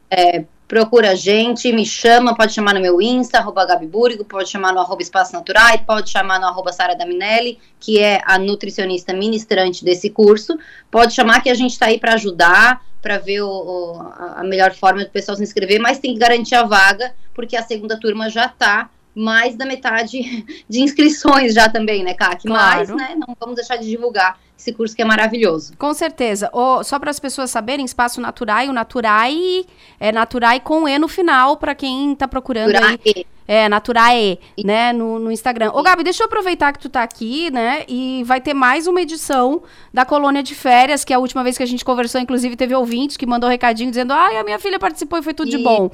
É, 0.08 0.44
procura 0.68 1.12
a 1.12 1.14
gente, 1.14 1.72
me 1.72 1.86
chama, 1.86 2.34
pode 2.34 2.52
chamar 2.52 2.74
no 2.74 2.80
meu 2.80 3.00
Insta, 3.00 3.38
arroba 3.38 3.64
Gabi 3.64 3.86
Búrigo, 3.86 4.24
pode 4.24 4.48
chamar 4.48 4.72
no 4.72 4.80
arroba 4.80 5.00
Espaço 5.00 5.32
Natural, 5.32 5.78
pode 5.86 6.10
chamar 6.10 6.40
no 6.40 6.46
arroba 6.46 6.72
Sara 6.72 6.94
Daminelli, 6.94 7.58
que 7.78 7.98
é 8.00 8.20
a 8.24 8.38
nutricionista 8.38 9.12
ministrante 9.12 9.84
desse 9.84 10.10
curso, 10.10 10.58
pode 10.90 11.14
chamar 11.14 11.42
que 11.42 11.50
a 11.50 11.54
gente 11.54 11.72
está 11.72 11.86
aí 11.86 11.98
para 11.98 12.14
ajudar, 12.14 12.84
para 13.00 13.18
ver 13.18 13.42
o, 13.42 13.48
o, 13.48 14.00
a 14.36 14.42
melhor 14.42 14.74
forma 14.74 15.04
do 15.04 15.10
pessoal 15.10 15.36
se 15.36 15.42
inscrever, 15.42 15.80
mas 15.80 15.98
tem 15.98 16.12
que 16.12 16.18
garantir 16.18 16.56
a 16.56 16.64
vaga, 16.64 17.14
porque 17.32 17.56
a 17.56 17.62
segunda 17.62 17.98
turma 17.98 18.28
já 18.28 18.46
está 18.46 18.90
mais 19.14 19.56
da 19.56 19.64
metade 19.64 20.44
de 20.68 20.80
inscrições 20.80 21.54
já 21.54 21.68
também, 21.68 22.02
né, 22.02 22.12
CAC? 22.12 22.42
Claro. 22.42 22.96
Mas, 22.96 23.08
né, 23.08 23.14
não 23.16 23.36
vamos 23.38 23.54
deixar 23.54 23.76
de 23.76 23.88
divulgar 23.88 24.38
esse 24.58 24.72
curso 24.72 24.96
que 24.96 25.02
é 25.02 25.04
maravilhoso. 25.04 25.74
Com 25.78 25.92
certeza. 25.92 26.50
O, 26.52 26.82
só 26.82 26.98
para 26.98 27.10
as 27.10 27.20
pessoas 27.20 27.50
saberem, 27.50 27.84
Espaço 27.84 28.20
Naturai, 28.20 28.68
o 28.68 28.72
Naturai 28.72 29.64
é 30.00 30.10
Naturai 30.10 30.60
com 30.60 30.88
E 30.88 30.98
no 30.98 31.08
final, 31.08 31.56
para 31.56 31.74
quem 31.74 32.12
está 32.12 32.26
procurando 32.26 32.72
Naturai. 32.72 32.98
aí. 33.04 33.26
É, 33.48 33.68
Naturae, 33.68 34.40
né, 34.64 34.92
no, 34.92 35.20
no 35.20 35.30
Instagram. 35.30 35.70
Ô, 35.72 35.80
Gabi, 35.80 36.02
deixa 36.02 36.24
eu 36.24 36.26
aproveitar 36.26 36.72
que 36.72 36.80
tu 36.80 36.88
tá 36.88 37.04
aqui, 37.04 37.48
né, 37.52 37.84
e 37.86 38.24
vai 38.24 38.40
ter 38.40 38.54
mais 38.54 38.88
uma 38.88 39.00
edição 39.00 39.62
da 39.94 40.04
Colônia 40.04 40.42
de 40.42 40.52
Férias, 40.52 41.04
que 41.04 41.12
é 41.12 41.16
a 41.16 41.20
última 41.20 41.44
vez 41.44 41.56
que 41.56 41.62
a 41.62 41.66
gente 41.66 41.84
conversou, 41.84 42.20
inclusive 42.20 42.56
teve 42.56 42.74
ouvintes 42.74 43.16
que 43.16 43.24
mandou 43.24 43.48
um 43.48 43.52
recadinho 43.52 43.88
dizendo, 43.88 44.12
ai, 44.12 44.36
a 44.36 44.42
minha 44.42 44.58
filha 44.58 44.80
participou 44.80 45.20
e 45.20 45.22
foi 45.22 45.32
tudo 45.32 45.48
Isso. 45.48 45.58
de 45.58 45.62
bom. 45.62 45.88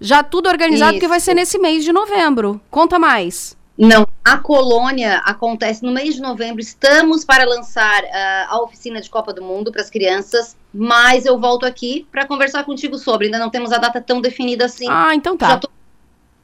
Já 0.00 0.22
tudo 0.22 0.48
organizado, 0.48 0.92
Isso. 0.92 1.00
porque 1.00 1.08
vai 1.08 1.18
ser 1.18 1.34
nesse 1.34 1.58
mês 1.58 1.82
de 1.82 1.92
novembro. 1.92 2.60
Conta 2.70 3.00
mais. 3.00 3.56
Não, 3.76 4.06
a 4.24 4.36
colônia 4.36 5.18
acontece 5.24 5.82
no 5.82 5.92
mês 5.92 6.14
de 6.14 6.20
novembro. 6.20 6.60
Estamos 6.60 7.24
para 7.24 7.44
lançar 7.44 8.02
uh, 8.04 8.08
a 8.48 8.62
oficina 8.62 9.00
de 9.00 9.08
Copa 9.08 9.32
do 9.32 9.42
Mundo 9.42 9.72
para 9.72 9.80
as 9.80 9.90
crianças, 9.90 10.56
mas 10.72 11.24
eu 11.24 11.38
volto 11.40 11.64
aqui 11.64 12.06
para 12.10 12.26
conversar 12.26 12.64
contigo 12.64 12.98
sobre. 12.98 13.26
Ainda 13.26 13.38
não 13.38 13.50
temos 13.50 13.72
a 13.72 13.78
data 13.78 14.00
tão 14.00 14.20
definida 14.20 14.66
assim. 14.66 14.86
Ah, 14.88 15.14
então 15.14 15.36
tá. 15.36 15.48
Já 15.48 15.56
tô 15.58 15.70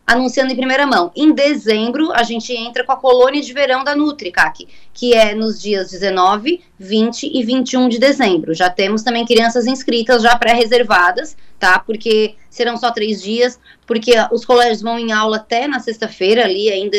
anunciando 0.09 0.51
em 0.51 0.57
primeira 0.57 0.87
mão. 0.87 1.13
Em 1.15 1.33
dezembro, 1.33 2.11
a 2.13 2.23
gente 2.23 2.51
entra 2.55 2.83
com 2.83 2.93
a 2.93 2.97
colônia 2.97 3.43
de 3.43 3.53
verão 3.53 3.85
da 3.85 3.95
Nutri, 3.95 4.33
CAC, 4.33 4.67
que 4.95 5.13
é 5.13 5.35
nos 5.35 5.61
dias 5.61 5.91
19, 5.91 6.63
20 6.79 7.31
e 7.31 7.45
21 7.45 7.91
de 7.91 7.99
dezembro. 7.99 8.55
Já 8.55 8.71
temos 8.71 9.03
também 9.03 9.27
crianças 9.27 9.67
inscritas, 9.67 10.23
já 10.23 10.35
pré-reservadas, 10.35 11.37
tá? 11.59 11.79
Porque 11.79 12.37
serão 12.49 12.79
só 12.79 12.91
três 12.91 13.23
dias, 13.23 13.61
porque 13.87 14.13
os 14.33 14.47
colégios 14.47 14.81
vão 14.81 14.99
em 14.99 15.13
aula 15.13 15.37
até 15.37 15.69
na 15.69 15.79
sexta-feira, 15.79 16.47
ali 16.47 16.71
ainda 16.71 16.97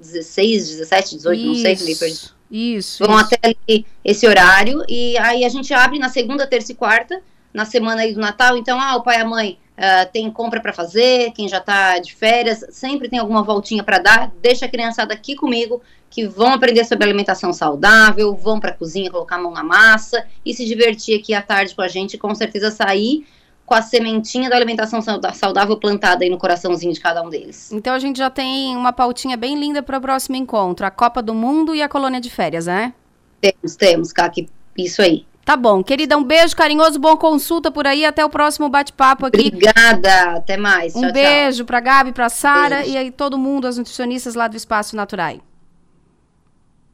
16, 0.00 0.70
17, 0.70 1.16
18, 1.16 1.38
isso, 1.38 1.46
não 1.46 1.54
sei, 1.54 1.76
perdi. 1.76 2.36
Isso. 2.50 3.04
Vão 3.06 3.16
isso. 3.16 3.26
até 3.26 3.38
ali 3.42 3.86
esse 4.02 4.26
horário, 4.26 4.82
e 4.88 5.18
aí 5.18 5.44
a 5.44 5.48
gente 5.50 5.74
abre 5.74 5.98
na 5.98 6.08
segunda, 6.08 6.46
terça 6.46 6.72
e 6.72 6.74
quarta, 6.74 7.20
na 7.52 7.66
semana 7.66 8.00
aí 8.00 8.14
do 8.14 8.20
Natal, 8.20 8.56
então, 8.56 8.80
ah, 8.80 8.96
o 8.96 9.02
pai 9.02 9.18
e 9.18 9.20
a 9.20 9.26
mãe 9.26 9.58
Uh, 9.76 10.10
tem 10.10 10.30
compra 10.30 10.58
para 10.58 10.72
fazer, 10.72 11.32
quem 11.32 11.46
já 11.46 11.58
está 11.58 11.98
de 11.98 12.14
férias, 12.14 12.64
sempre 12.70 13.10
tem 13.10 13.18
alguma 13.18 13.42
voltinha 13.42 13.84
para 13.84 13.98
dar. 13.98 14.32
Deixa 14.40 14.64
a 14.64 14.68
criançada 14.68 15.12
aqui 15.12 15.36
comigo, 15.36 15.82
que 16.08 16.26
vão 16.26 16.54
aprender 16.54 16.84
sobre 16.84 17.04
alimentação 17.04 17.52
saudável, 17.52 18.34
vão 18.34 18.58
para 18.58 18.70
a 18.70 18.74
cozinha 18.74 19.10
colocar 19.10 19.36
a 19.36 19.38
mão 19.38 19.52
na 19.52 19.62
massa 19.62 20.26
e 20.44 20.54
se 20.54 20.64
divertir 20.64 21.20
aqui 21.20 21.34
à 21.34 21.42
tarde 21.42 21.74
com 21.74 21.82
a 21.82 21.88
gente. 21.88 22.16
Com 22.16 22.34
certeza 22.34 22.70
sair 22.70 23.26
com 23.66 23.74
a 23.74 23.82
sementinha 23.82 24.48
da 24.48 24.56
alimentação 24.56 25.02
saudável 25.02 25.76
plantada 25.76 26.24
aí 26.24 26.30
no 26.30 26.38
coraçãozinho 26.38 26.92
de 26.92 27.00
cada 27.00 27.20
um 27.22 27.28
deles. 27.28 27.70
Então 27.72 27.92
a 27.92 27.98
gente 27.98 28.16
já 28.16 28.30
tem 28.30 28.74
uma 28.76 28.92
pautinha 28.92 29.36
bem 29.36 29.58
linda 29.58 29.82
para 29.82 29.98
o 29.98 30.00
próximo 30.00 30.36
encontro: 30.36 30.86
a 30.86 30.90
Copa 30.90 31.20
do 31.20 31.34
Mundo 31.34 31.74
e 31.74 31.82
a 31.82 31.88
colônia 31.88 32.20
de 32.20 32.30
férias, 32.30 32.66
né? 32.66 32.94
Temos, 33.40 33.76
temos, 33.76 34.12
Kaki. 34.12 34.48
Isso 34.78 35.02
aí. 35.02 35.26
Tá 35.46 35.56
bom, 35.56 35.80
querida, 35.80 36.18
um 36.18 36.24
beijo 36.24 36.56
carinhoso, 36.56 36.98
boa 36.98 37.16
consulta 37.16 37.70
por 37.70 37.86
aí, 37.86 38.04
até 38.04 38.24
o 38.24 38.28
próximo 38.28 38.68
bate-papo 38.68 39.26
aqui. 39.26 39.46
Obrigada, 39.46 40.38
até 40.38 40.56
mais. 40.56 40.96
Um 40.96 41.02
tchau, 41.02 41.12
beijo 41.12 41.58
tchau. 41.58 41.66
pra 41.66 41.78
Gabi, 41.78 42.10
pra 42.10 42.28
Sara 42.28 42.84
e 42.84 42.96
aí 42.96 43.12
todo 43.12 43.38
mundo, 43.38 43.68
as 43.68 43.78
nutricionistas 43.78 44.34
lá 44.34 44.48
do 44.48 44.56
Espaço 44.56 44.96
Naturai. 44.96 45.40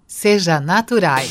Seja 0.07 0.61
Naturai. 0.61 1.27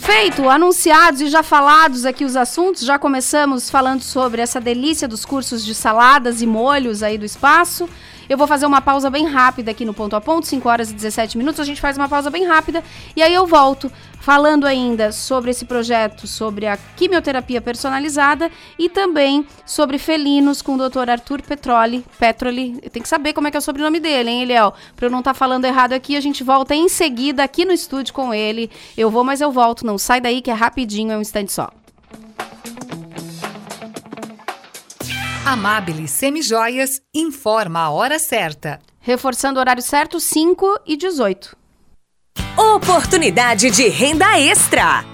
Feito, 0.00 0.48
anunciados 0.48 1.20
e 1.20 1.28
já 1.28 1.42
falados 1.42 2.06
aqui 2.06 2.24
os 2.24 2.34
assuntos, 2.34 2.82
já 2.82 2.98
começamos 2.98 3.68
falando 3.68 4.00
sobre 4.00 4.40
essa 4.40 4.62
delícia 4.62 5.06
dos 5.06 5.26
cursos 5.26 5.62
de 5.62 5.74
saladas 5.74 6.40
e 6.40 6.46
molhos 6.46 7.02
aí 7.02 7.18
do 7.18 7.26
espaço. 7.26 7.86
Eu 8.30 8.38
vou 8.38 8.46
fazer 8.46 8.64
uma 8.64 8.80
pausa 8.80 9.10
bem 9.10 9.26
rápida 9.26 9.72
aqui 9.72 9.84
no 9.84 9.92
ponto 9.92 10.14
a 10.14 10.20
ponto, 10.20 10.46
5 10.46 10.68
horas 10.68 10.88
e 10.92 10.94
17 10.94 11.36
minutos. 11.36 11.58
A 11.58 11.64
gente 11.64 11.80
faz 11.80 11.96
uma 11.96 12.08
pausa 12.08 12.30
bem 12.30 12.46
rápida 12.46 12.80
e 13.16 13.22
aí 13.24 13.34
eu 13.34 13.44
volto 13.44 13.90
falando 14.20 14.66
ainda 14.66 15.10
sobre 15.10 15.50
esse 15.50 15.64
projeto, 15.64 16.28
sobre 16.28 16.64
a 16.68 16.78
quimioterapia 16.96 17.60
personalizada 17.60 18.48
e 18.78 18.88
também 18.88 19.44
sobre 19.66 19.98
felinos 19.98 20.62
com 20.62 20.76
o 20.76 20.88
Dr. 20.88 21.10
Arthur 21.10 21.42
Petroli. 21.42 22.04
Petroli, 22.20 22.80
tem 22.92 23.02
que 23.02 23.08
saber 23.08 23.32
como 23.32 23.48
é 23.48 23.50
que 23.50 23.56
é 23.56 23.58
o 23.58 23.62
sobrenome 23.62 23.98
dele, 23.98 24.30
hein, 24.30 24.42
Eliel? 24.42 24.74
Para 24.94 25.06
eu 25.06 25.10
não 25.10 25.18
estar 25.18 25.32
tá 25.32 25.34
falando 25.34 25.64
errado 25.64 25.92
aqui, 25.92 26.16
a 26.16 26.20
gente 26.20 26.44
volta 26.44 26.72
em 26.72 26.88
seguida 26.88 27.42
aqui 27.42 27.64
no 27.64 27.72
estúdio 27.72 28.14
com 28.14 28.32
ele. 28.32 28.70
Eu 28.96 29.10
vou, 29.10 29.24
mas 29.24 29.40
eu 29.40 29.50
volto. 29.50 29.84
Não 29.84 29.98
sai 29.98 30.20
daí 30.20 30.40
que 30.40 30.52
é 30.52 30.54
rapidinho, 30.54 31.10
é 31.10 31.18
um 31.18 31.20
instante 31.20 31.50
só. 31.50 31.68
Amabile 35.50 36.06
Semijoias 36.06 37.02
informa 37.12 37.80
a 37.80 37.90
hora 37.90 38.20
certa. 38.20 38.78
Reforçando 39.00 39.58
o 39.58 39.60
horário 39.60 39.82
certo, 39.82 40.20
5 40.20 40.82
e 40.86 40.96
18. 40.96 41.56
Oportunidade 42.56 43.68
de 43.68 43.88
renda 43.88 44.38
extra. 44.38 45.04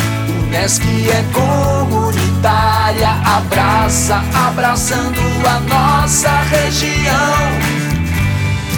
Unesc 0.51 0.83
é 0.83 1.23
comunitária, 1.31 3.09
abraça, 3.23 4.21
abraçando 4.49 5.17
a 5.47 5.59
nossa 5.61 6.29
região. 6.41 7.37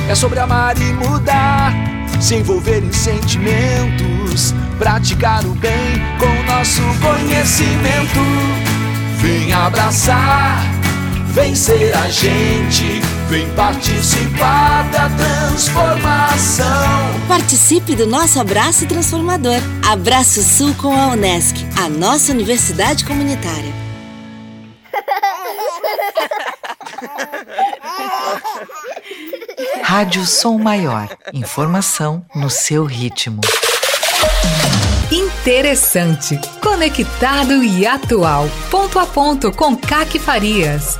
É 0.07 0.13
sobre 0.13 0.39
amar 0.39 0.77
e 0.77 0.93
mudar, 0.93 1.73
se 2.21 2.35
envolver 2.35 2.83
em 2.83 2.93
sentimentos, 2.93 4.53
praticar 4.77 5.43
o 5.45 5.55
bem 5.55 5.99
com 6.19 6.43
nosso 6.43 6.83
conhecimento. 7.01 8.19
Vem 9.17 9.51
abraçar, 9.51 10.63
vem 11.33 11.55
ser 11.55 11.91
a 11.95 12.07
gente, 12.07 13.01
vem 13.33 13.49
participar 13.55 14.83
da 14.91 15.09
transformação. 15.09 16.67
Participe 17.27 17.95
do 17.95 18.05
nosso 18.05 18.39
abraço 18.39 18.85
transformador. 18.85 19.57
Abraço 19.89 20.43
Sul 20.43 20.75
com 20.75 20.95
a 20.95 21.07
Unesc, 21.07 21.55
a 21.83 21.89
nossa 21.89 22.31
universidade 22.31 23.03
comunitária. 23.03 23.73
Rádio 29.81 30.27
Som 30.27 30.59
Maior. 30.59 31.09
Informação 31.33 32.23
no 32.35 32.51
seu 32.51 32.85
ritmo. 32.85 33.41
Interessante, 35.11 36.39
conectado 36.61 37.63
e 37.63 37.87
atual. 37.87 38.47
Ponto 38.69 38.99
a 38.99 39.07
ponto 39.07 39.51
com 39.51 39.75
Caque 39.75 40.19
Farias. 40.19 40.99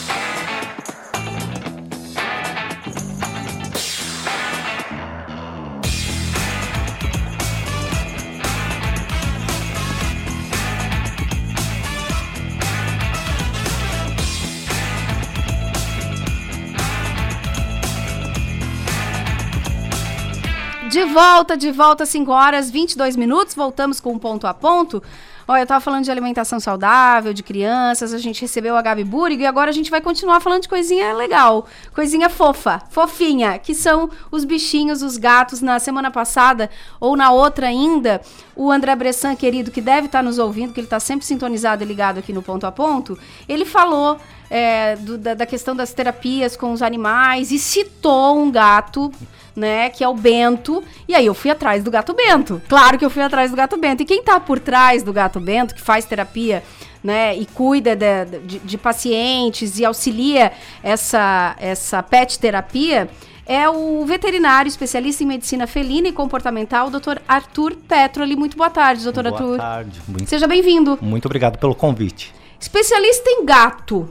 De 21.01 21.05
volta, 21.05 21.57
de 21.57 21.71
volta, 21.71 22.05
5 22.05 22.31
horas 22.31 22.69
22 22.69 23.15
minutos. 23.15 23.55
Voltamos 23.55 23.99
com 23.99 24.11
um 24.11 24.19
ponto 24.19 24.45
a 24.45 24.53
ponto. 24.53 25.01
Olha, 25.47 25.63
eu 25.63 25.65
tava 25.65 25.81
falando 25.81 26.03
de 26.03 26.11
alimentação 26.11 26.59
saudável, 26.59 27.33
de 27.33 27.41
crianças, 27.41 28.13
a 28.13 28.19
gente 28.19 28.39
recebeu 28.39 28.77
a 28.77 28.83
Gabi 28.83 29.03
Burigo 29.03 29.41
e 29.41 29.47
agora 29.47 29.71
a 29.71 29.73
gente 29.73 29.89
vai 29.89 29.99
continuar 29.99 30.39
falando 30.41 30.61
de 30.61 30.69
coisinha 30.69 31.11
legal, 31.13 31.65
coisinha 31.95 32.29
fofa, 32.29 32.83
fofinha, 32.91 33.57
que 33.57 33.73
são 33.73 34.11
os 34.29 34.45
bichinhos, 34.45 35.01
os 35.01 35.17
gatos. 35.17 35.59
Na 35.59 35.79
semana 35.79 36.11
passada, 36.11 36.69
ou 36.99 37.17
na 37.17 37.31
outra 37.31 37.65
ainda, 37.65 38.21
o 38.55 38.71
André 38.71 38.95
Bressan, 38.95 39.35
querido, 39.35 39.71
que 39.71 39.81
deve 39.81 40.05
estar 40.05 40.21
nos 40.21 40.37
ouvindo, 40.37 40.71
que 40.71 40.79
ele 40.79 40.87
tá 40.87 40.99
sempre 40.99 41.25
sintonizado 41.25 41.83
e 41.83 41.87
ligado 41.87 42.19
aqui 42.19 42.31
no 42.31 42.43
ponto 42.43 42.67
a 42.67 42.71
ponto, 42.71 43.17
ele 43.49 43.65
falou 43.65 44.19
é, 44.51 44.95
do, 44.97 45.17
da, 45.17 45.33
da 45.33 45.45
questão 45.47 45.75
das 45.75 45.93
terapias 45.93 46.55
com 46.55 46.71
os 46.71 46.83
animais 46.83 47.51
e 47.51 47.57
citou 47.57 48.37
um 48.37 48.51
gato 48.51 49.11
né, 49.55 49.89
que 49.89 50.03
é 50.03 50.07
o 50.07 50.13
Bento. 50.13 50.83
E 51.07 51.15
aí 51.15 51.25
eu 51.25 51.33
fui 51.33 51.51
atrás 51.51 51.83
do 51.83 51.91
gato 51.91 52.13
Bento. 52.13 52.61
Claro 52.67 52.97
que 52.97 53.05
eu 53.05 53.09
fui 53.09 53.21
atrás 53.21 53.51
do 53.51 53.57
gato 53.57 53.77
Bento. 53.77 54.03
E 54.03 54.05
quem 54.05 54.23
tá 54.23 54.39
por 54.39 54.59
trás 54.59 55.03
do 55.03 55.13
gato 55.13 55.39
Bento, 55.39 55.75
que 55.75 55.81
faz 55.81 56.05
terapia, 56.05 56.63
né, 57.03 57.35
e 57.35 57.45
cuida 57.45 57.95
de, 57.95 58.25
de, 58.45 58.59
de 58.59 58.77
pacientes 58.77 59.79
e 59.79 59.85
auxilia 59.85 60.51
essa, 60.83 61.55
essa 61.59 62.03
pet 62.03 62.37
terapia, 62.37 63.09
é 63.45 63.67
o 63.67 64.05
veterinário 64.05 64.69
especialista 64.69 65.23
em 65.23 65.27
medicina 65.27 65.67
felina 65.67 66.07
e 66.07 66.11
comportamental, 66.11 66.87
o 66.87 66.91
Dr. 66.91 67.17
Arthur 67.27 67.75
Petroli. 67.75 68.35
Muito 68.35 68.55
boa 68.55 68.69
tarde, 68.69 69.03
doutor 69.03 69.23
boa 69.23 69.33
Arthur. 69.33 69.47
Boa 69.47 69.57
tarde. 69.57 70.01
Muito, 70.07 70.29
Seja 70.29 70.47
bem-vindo. 70.47 70.97
Muito 71.01 71.25
obrigado 71.25 71.57
pelo 71.57 71.75
convite. 71.75 72.33
Especialista 72.59 73.29
em 73.29 73.43
gato 73.43 74.09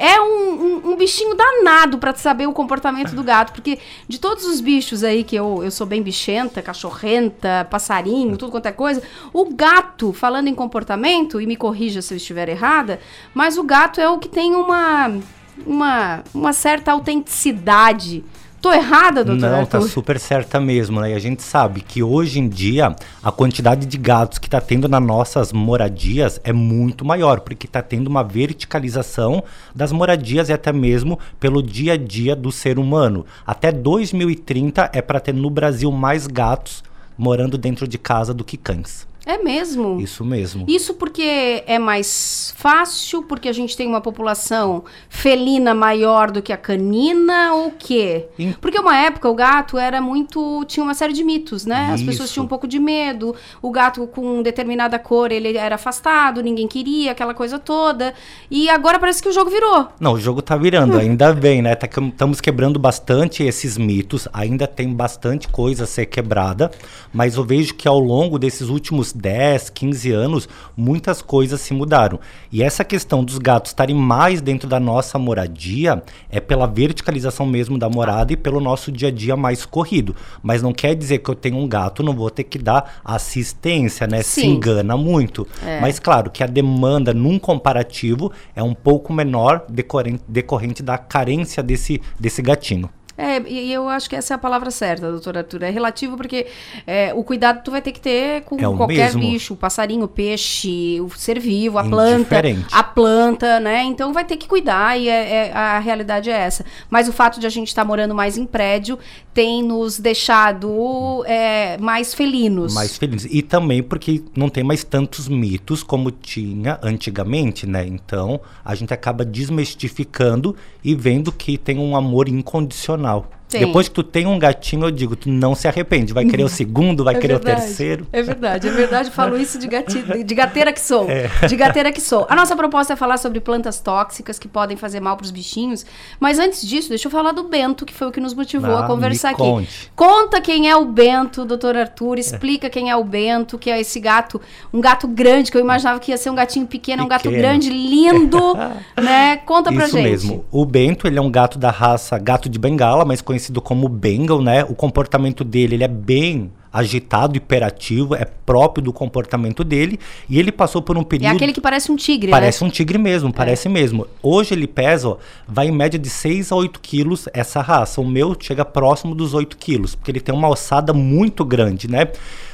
é 0.00 0.18
um, 0.18 0.50
um, 0.50 0.90
um, 0.92 0.96
bichinho 0.96 1.34
danado 1.34 1.98
para 1.98 2.14
saber 2.14 2.46
o 2.46 2.54
comportamento 2.54 3.14
do 3.14 3.22
gato, 3.22 3.52
porque 3.52 3.78
de 4.08 4.18
todos 4.18 4.46
os 4.46 4.58
bichos 4.58 5.04
aí 5.04 5.22
que 5.22 5.36
eu, 5.36 5.62
eu 5.62 5.70
sou 5.70 5.86
bem 5.86 6.02
bichenta, 6.02 6.62
cachorrenta, 6.62 7.68
passarinho, 7.70 8.34
tudo 8.38 8.50
quanto 8.50 8.64
é 8.64 8.72
coisa, 8.72 9.02
o 9.30 9.54
gato, 9.54 10.14
falando 10.14 10.48
em 10.48 10.54
comportamento, 10.54 11.38
e 11.38 11.46
me 11.46 11.54
corrija 11.54 12.00
se 12.00 12.14
eu 12.14 12.16
estiver 12.16 12.48
errada, 12.48 12.98
mas 13.34 13.58
o 13.58 13.62
gato 13.62 14.00
é 14.00 14.08
o 14.08 14.18
que 14.18 14.28
tem 14.30 14.54
uma, 14.54 15.18
uma, 15.66 16.24
uma 16.32 16.52
certa 16.54 16.92
autenticidade 16.92 18.24
Tô 18.60 18.70
errada, 18.70 19.24
doutor 19.24 19.40
Não, 19.48 19.60
Arthur? 19.60 19.80
tá 19.80 19.88
super 19.88 20.20
certa 20.20 20.60
mesmo, 20.60 21.00
né? 21.00 21.12
E 21.12 21.14
a 21.14 21.18
gente 21.18 21.42
sabe 21.42 21.80
que 21.80 22.02
hoje 22.02 22.38
em 22.38 22.46
dia 22.46 22.94
a 23.22 23.32
quantidade 23.32 23.86
de 23.86 23.96
gatos 23.96 24.38
que 24.38 24.50
tá 24.50 24.60
tendo 24.60 24.86
nas 24.86 25.02
nossas 25.02 25.50
moradias 25.50 26.38
é 26.44 26.52
muito 26.52 27.02
maior, 27.02 27.40
porque 27.40 27.66
tá 27.66 27.80
tendo 27.80 28.08
uma 28.08 28.22
verticalização 28.22 29.42
das 29.74 29.92
moradias 29.92 30.50
e 30.50 30.52
até 30.52 30.72
mesmo 30.72 31.18
pelo 31.38 31.62
dia 31.62 31.94
a 31.94 31.96
dia 31.96 32.36
do 32.36 32.52
ser 32.52 32.78
humano. 32.78 33.24
Até 33.46 33.72
2030 33.72 34.90
é 34.92 35.00
para 35.00 35.20
ter 35.20 35.32
no 35.32 35.48
Brasil 35.48 35.90
mais 35.90 36.26
gatos 36.26 36.84
morando 37.16 37.56
dentro 37.56 37.88
de 37.88 37.96
casa 37.96 38.34
do 38.34 38.44
que 38.44 38.58
cães. 38.58 39.09
É 39.26 39.38
mesmo? 39.38 40.00
Isso 40.00 40.24
mesmo. 40.24 40.64
Isso 40.66 40.94
porque 40.94 41.62
é 41.66 41.78
mais 41.78 42.52
fácil, 42.56 43.22
porque 43.22 43.48
a 43.48 43.52
gente 43.52 43.76
tem 43.76 43.86
uma 43.86 44.00
população 44.00 44.84
felina 45.08 45.74
maior 45.74 46.30
do 46.30 46.40
que 46.40 46.52
a 46.52 46.56
canina, 46.56 47.52
ou 47.54 47.70
quê? 47.78 48.26
Em- 48.38 48.52
Porque 48.52 48.78
uma 48.78 48.96
época 48.96 49.28
o 49.28 49.34
gato 49.34 49.76
era 49.78 50.00
muito. 50.00 50.64
tinha 50.66 50.82
uma 50.82 50.94
série 50.94 51.12
de 51.12 51.22
mitos, 51.22 51.66
né? 51.66 51.90
As 51.92 52.02
pessoas 52.02 52.32
tinham 52.32 52.44
um 52.44 52.48
pouco 52.48 52.66
de 52.66 52.78
medo. 52.78 53.34
O 53.60 53.70
gato 53.70 54.06
com 54.06 54.42
determinada 54.42 54.98
cor 54.98 55.30
ele 55.30 55.56
era 55.56 55.74
afastado, 55.74 56.42
ninguém 56.42 56.66
queria, 56.66 57.12
aquela 57.12 57.34
coisa 57.34 57.58
toda. 57.58 58.14
E 58.50 58.68
agora 58.70 58.98
parece 58.98 59.22
que 59.22 59.28
o 59.28 59.32
jogo 59.32 59.50
virou. 59.50 59.88
Não, 60.00 60.14
o 60.14 60.18
jogo 60.20 60.40
tá 60.42 60.56
virando, 60.56 60.96
ainda 60.96 61.32
bem, 61.34 61.60
né? 61.62 61.76
Estamos 62.08 62.40
quebrando 62.40 62.78
bastante 62.78 63.42
esses 63.42 63.76
mitos, 63.76 64.26
ainda 64.32 64.66
tem 64.66 64.92
bastante 64.92 65.46
coisa 65.48 65.84
a 65.84 65.86
ser 65.86 66.06
quebrada, 66.06 66.70
mas 67.12 67.36
eu 67.36 67.44
vejo 67.44 67.74
que 67.74 67.86
ao 67.86 67.98
longo 68.00 68.38
desses 68.38 68.68
últimos 68.68 69.12
10, 69.20 69.70
15 69.70 70.10
anos, 70.10 70.48
muitas 70.76 71.22
coisas 71.22 71.60
se 71.60 71.74
mudaram. 71.74 72.18
E 72.50 72.62
essa 72.62 72.84
questão 72.84 73.22
dos 73.22 73.38
gatos 73.38 73.70
estarem 73.70 73.94
mais 73.94 74.40
dentro 74.40 74.68
da 74.68 74.80
nossa 74.80 75.18
moradia 75.18 76.02
é 76.30 76.40
pela 76.40 76.66
verticalização 76.66 77.46
mesmo 77.46 77.78
da 77.78 77.88
morada 77.88 78.32
e 78.32 78.36
pelo 78.36 78.60
nosso 78.60 78.90
dia 78.90 79.08
a 79.08 79.12
dia 79.12 79.36
mais 79.36 79.64
corrido. 79.64 80.14
Mas 80.42 80.62
não 80.62 80.72
quer 80.72 80.94
dizer 80.94 81.18
que 81.18 81.30
eu 81.30 81.34
tenho 81.34 81.56
um 81.56 81.68
gato, 81.68 82.02
não 82.02 82.14
vou 82.14 82.30
ter 82.30 82.44
que 82.44 82.58
dar 82.58 83.00
assistência, 83.04 84.06
né? 84.06 84.22
Se 84.22 84.40
Sim. 84.40 84.52
engana 84.52 84.96
muito. 84.96 85.46
É. 85.64 85.80
Mas 85.80 85.98
claro 85.98 86.30
que 86.30 86.42
a 86.42 86.46
demanda 86.46 87.12
num 87.12 87.38
comparativo 87.38 88.32
é 88.54 88.62
um 88.62 88.74
pouco 88.74 89.12
menor 89.12 89.64
decorrente, 89.68 90.22
decorrente 90.26 90.82
da 90.82 90.96
carência 90.98 91.62
desse, 91.62 92.00
desse 92.18 92.42
gatinho. 92.42 92.88
É, 93.20 93.42
e 93.46 93.72
eu 93.72 93.88
acho 93.88 94.08
que 94.08 94.16
essa 94.16 94.32
é 94.32 94.36
a 94.36 94.38
palavra 94.38 94.70
certa, 94.70 95.10
doutor 95.10 95.36
Arthur. 95.36 95.62
É 95.64 95.70
relativo 95.70 96.16
porque 96.16 96.46
é, 96.86 97.12
o 97.14 97.22
cuidado 97.22 97.62
tu 97.62 97.70
vai 97.70 97.82
ter 97.82 97.92
que 97.92 98.00
ter 98.00 98.42
com 98.44 98.56
É 98.56 98.76
qualquer 98.76 98.96
mesmo. 99.14 99.20
bicho, 99.20 99.54
o 99.54 99.56
passarinho, 99.56 100.04
o 100.04 100.08
peixe, 100.08 101.00
o 101.00 101.10
ser 101.10 101.38
vivo, 101.38 101.78
a 101.78 101.84
planta, 101.84 102.36
a 102.72 102.82
planta, 102.82 103.60
né? 103.60 103.82
Então 103.84 104.12
vai 104.12 104.24
ter 104.24 104.36
que 104.36 104.48
cuidar 104.48 104.98
e 104.98 105.08
é- 105.08 105.48
é- 105.48 105.52
a 105.52 105.78
realidade 105.78 106.30
é 106.30 106.34
essa. 106.34 106.64
Mas 106.88 107.08
o 107.08 107.12
fato 107.12 107.38
de 107.38 107.46
a 107.46 107.50
gente 107.50 107.68
estar 107.68 107.84
morando 107.84 108.14
mais 108.14 108.38
em 108.38 108.46
prédio 108.46 108.98
tem 109.34 109.62
nos 109.62 109.98
deixado 109.98 111.22
é, 111.26 111.76
mais 111.78 112.14
felinos. 112.14 112.72
mais 112.74 112.96
felizes. 112.96 113.28
E 113.32 113.42
também 113.42 113.82
porque 113.82 114.22
não 114.36 114.48
tem 114.48 114.64
mais 114.64 114.82
tantos 114.84 115.28
mitos 115.28 115.82
como 115.82 116.10
tinha 116.10 116.78
antigamente, 116.82 117.66
né? 117.66 117.86
Então 117.86 118.40
a 118.64 118.74
gente 118.74 118.92
acaba 118.94 119.24
desmistificando 119.24 120.56
e 120.82 120.94
vendo 120.94 121.30
que 121.32 121.58
tem 121.58 121.78
um 121.78 121.94
amor 121.96 122.28
incondicional 122.28 123.09
profissional. 123.10 123.39
Tem. 123.50 123.66
Depois 123.66 123.88
que 123.88 123.94
tu 123.94 124.02
tem 124.02 124.26
um 124.26 124.38
gatinho, 124.38 124.84
eu 124.86 124.90
digo, 124.90 125.16
tu 125.16 125.28
não 125.28 125.54
se 125.54 125.66
arrepende. 125.66 126.12
Vai 126.12 126.24
querer 126.24 126.44
o 126.44 126.48
segundo, 126.50 127.02
vai 127.04 127.16
É 127.16 127.18
querer 127.18 127.34
verdade. 127.34 127.60
o 127.60 127.64
terceiro. 127.64 128.06
É 128.12 128.22
verdade, 128.22 128.68
é 128.68 128.70
verdade. 128.70 129.08
Eu 129.08 129.12
Falo 129.12 129.36
isso 129.36 129.58
de, 129.58 129.66
gati, 129.66 130.24
de 130.24 130.34
gateira 130.34 130.72
que 130.72 130.80
sou. 130.80 131.08
É. 131.10 131.46
De 131.46 131.56
gateira 131.56 131.90
que 131.92 132.00
sou. 132.00 132.26
A 132.30 132.36
nossa 132.36 132.54
proposta 132.54 132.92
é 132.92 132.96
falar 132.96 133.16
sobre 133.16 133.40
plantas 133.40 133.80
tóxicas 133.80 134.38
que 134.38 134.46
podem 134.46 134.76
fazer 134.76 135.00
mal 135.00 135.16
para 135.16 135.24
os 135.24 135.30
bichinhos. 135.30 135.84
Mas 136.20 136.38
antes 136.38 136.66
disso, 136.66 136.88
deixa 136.88 137.08
eu 137.08 137.10
falar 137.10 137.32
do 137.32 137.42
Bento, 137.44 137.84
que 137.84 137.92
foi 137.92 138.06
o 138.08 138.12
que 138.12 138.20
nos 138.20 138.32
motivou 138.34 138.76
Ah, 138.76 138.84
a 138.84 138.86
conversar 138.86 139.30
aqui. 139.30 139.38
conte. 139.38 139.90
Conta 139.96 140.40
quem 140.40 140.68
é 140.70 140.76
o 140.76 140.84
Bento, 140.84 141.44
doutor 141.44 141.76
Arthur. 141.76 142.18
Explica 142.18 142.70
quem 142.70 142.90
é 142.90 142.96
o 142.96 143.02
Bento, 143.02 143.58
que 143.58 143.70
é 143.70 143.80
esse 143.80 143.98
gato, 143.98 144.40
um 144.72 144.80
gato 144.80 145.08
grande, 145.08 145.50
que 145.50 145.56
eu 145.56 145.60
imaginava 145.60 145.98
que 145.98 146.10
ia 146.12 146.16
ser 146.16 146.30
um 146.30 146.34
gatinho 146.34 146.66
pequeno, 146.66 147.02
é 147.02 147.04
um 147.04 147.08
gato 147.08 147.22
Pequeno. 147.24 147.42
grande, 147.42 147.70
lindo, 147.70 148.54
né? 149.00 149.38
Conta 149.38 149.72
pra 149.72 149.86
Isso 149.86 149.96
gente. 149.96 150.08
mesmo. 150.08 150.44
O 150.50 150.64
Bento, 150.64 151.06
ele 151.06 151.18
é 151.18 151.22
um 151.22 151.30
gato 151.30 151.58
da 151.58 151.70
raça 151.70 152.16
gato 152.18 152.48
de 152.48 152.58
bengala, 152.58 153.04
mais 153.04 153.20
conhecido 153.20 153.39
como 153.62 153.88
Bengal, 153.88 154.42
né? 154.42 154.64
O 154.64 154.74
comportamento 154.74 155.44
dele, 155.44 155.76
ele 155.76 155.84
é 155.84 155.88
bem 155.88 156.50
agitado, 156.72 157.36
hiperativo, 157.36 158.14
é 158.14 158.24
próprio 158.24 158.84
do 158.84 158.92
comportamento 158.92 159.64
dele. 159.64 159.98
E 160.28 160.38
ele 160.38 160.52
passou 160.52 160.80
por 160.80 160.96
um 160.96 161.00
É 161.00 161.04
período... 161.04 161.34
aquele 161.34 161.52
que 161.52 161.60
parece 161.60 161.90
um 161.90 161.96
tigre, 161.96 162.30
Parece 162.30 162.62
né? 162.62 162.68
um 162.68 162.70
tigre 162.70 162.98
mesmo, 162.98 163.32
parece 163.32 163.68
mesmo. 163.68 164.06
Hoje 164.22 164.54
ele 164.54 164.66
pesa, 164.66 165.08
ó, 165.08 165.16
vai 165.48 165.68
em 165.68 165.72
média 165.72 165.98
de 165.98 166.08
6 166.08 166.52
a 166.52 166.56
8 166.56 166.80
quilos 166.80 167.28
essa 167.32 167.60
raça. 167.60 168.00
O 168.00 168.06
meu 168.06 168.36
chega 168.38 168.64
próximo 168.64 169.14
dos 169.14 169.34
8 169.34 169.56
quilos, 169.56 169.94
porque 169.94 170.10
ele 170.10 170.20
tem 170.20 170.34
uma 170.34 170.48
ossada 170.48 170.92
muito 170.92 171.44
grande, 171.44 171.90
né? 171.90 172.08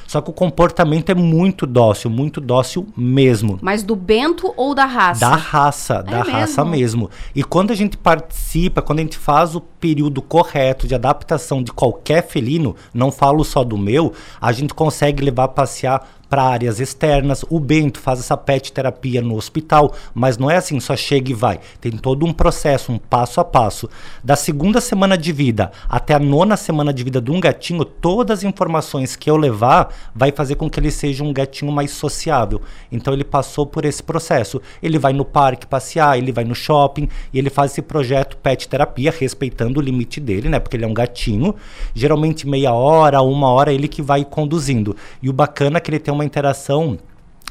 Só 0.06 0.20
que 0.20 0.30
o 0.30 0.32
comportamento 0.32 1.10
é 1.10 1.14
muito 1.14 1.66
dócil, 1.66 2.10
muito 2.10 2.40
dócil 2.40 2.86
mesmo. 2.96 3.58
Mas 3.60 3.82
do 3.82 3.96
Bento 3.96 4.52
ou 4.56 4.74
da 4.74 4.84
raça? 4.84 5.20
Da 5.20 5.36
raça, 5.36 6.02
da 6.02 6.22
raça 6.22 6.64
mesmo. 6.64 7.10
E 7.34 7.42
quando 7.42 7.72
a 7.72 7.74
gente 7.74 7.96
participa, 7.96 8.80
quando 8.82 9.00
a 9.00 9.02
gente 9.02 9.18
faz 9.18 9.54
o 9.54 9.60
período 9.60 10.22
correto 10.22 10.86
de 10.86 10.94
adaptação 10.94 11.62
de 11.62 11.72
qualquer 11.72 12.26
felino, 12.26 12.76
não 12.94 13.10
falo 13.10 13.44
só 13.44 13.64
do 13.64 13.76
meu, 13.76 14.12
a 14.40 14.52
gente 14.52 14.72
consegue 14.74 15.24
levar 15.24 15.44
a 15.44 15.48
passear 15.48 16.15
para 16.36 16.42
áreas 16.42 16.80
externas. 16.80 17.46
O 17.48 17.58
Bento 17.58 17.98
faz 17.98 18.20
essa 18.20 18.36
pet 18.36 18.70
terapia 18.70 19.22
no 19.22 19.36
hospital, 19.36 19.94
mas 20.14 20.36
não 20.36 20.50
é 20.50 20.56
assim, 20.56 20.78
só 20.78 20.94
chega 20.94 21.30
e 21.30 21.34
vai. 21.34 21.58
Tem 21.80 21.92
todo 21.92 22.26
um 22.26 22.32
processo, 22.32 22.92
um 22.92 22.98
passo 22.98 23.40
a 23.40 23.44
passo. 23.44 23.88
Da 24.22 24.36
segunda 24.36 24.78
semana 24.78 25.16
de 25.16 25.32
vida 25.32 25.72
até 25.88 26.12
a 26.12 26.18
nona 26.18 26.54
semana 26.58 26.92
de 26.92 27.02
vida 27.02 27.22
de 27.22 27.30
um 27.30 27.40
gatinho, 27.40 27.86
todas 27.86 28.40
as 28.40 28.44
informações 28.44 29.16
que 29.16 29.30
eu 29.30 29.36
levar 29.38 29.88
vai 30.14 30.30
fazer 30.30 30.56
com 30.56 30.68
que 30.68 30.78
ele 30.78 30.90
seja 30.90 31.24
um 31.24 31.32
gatinho 31.32 31.72
mais 31.72 31.92
sociável. 31.92 32.60
Então 32.92 33.14
ele 33.14 33.24
passou 33.24 33.64
por 33.64 33.86
esse 33.86 34.02
processo. 34.02 34.60
Ele 34.82 34.98
vai 34.98 35.14
no 35.14 35.24
parque 35.24 35.66
passear, 35.66 36.18
ele 36.18 36.32
vai 36.32 36.44
no 36.44 36.54
shopping 36.54 37.08
e 37.32 37.38
ele 37.38 37.48
faz 37.48 37.72
esse 37.72 37.80
projeto 37.80 38.36
pet 38.36 38.68
terapia, 38.68 39.10
respeitando 39.10 39.80
o 39.80 39.82
limite 39.82 40.20
dele, 40.20 40.50
né? 40.50 40.58
Porque 40.60 40.76
ele 40.76 40.84
é 40.84 40.88
um 40.88 40.92
gatinho. 40.92 41.54
Geralmente 41.94 42.46
meia 42.46 42.74
hora, 42.74 43.22
uma 43.22 43.48
hora, 43.48 43.72
ele 43.72 43.88
que 43.88 44.02
vai 44.02 44.22
conduzindo. 44.22 44.94
E 45.22 45.30
o 45.30 45.32
bacana 45.32 45.78
é 45.78 45.80
que 45.80 45.90
ele 45.90 45.98
tem 45.98 46.12
uma 46.12 46.25
interação 46.26 46.98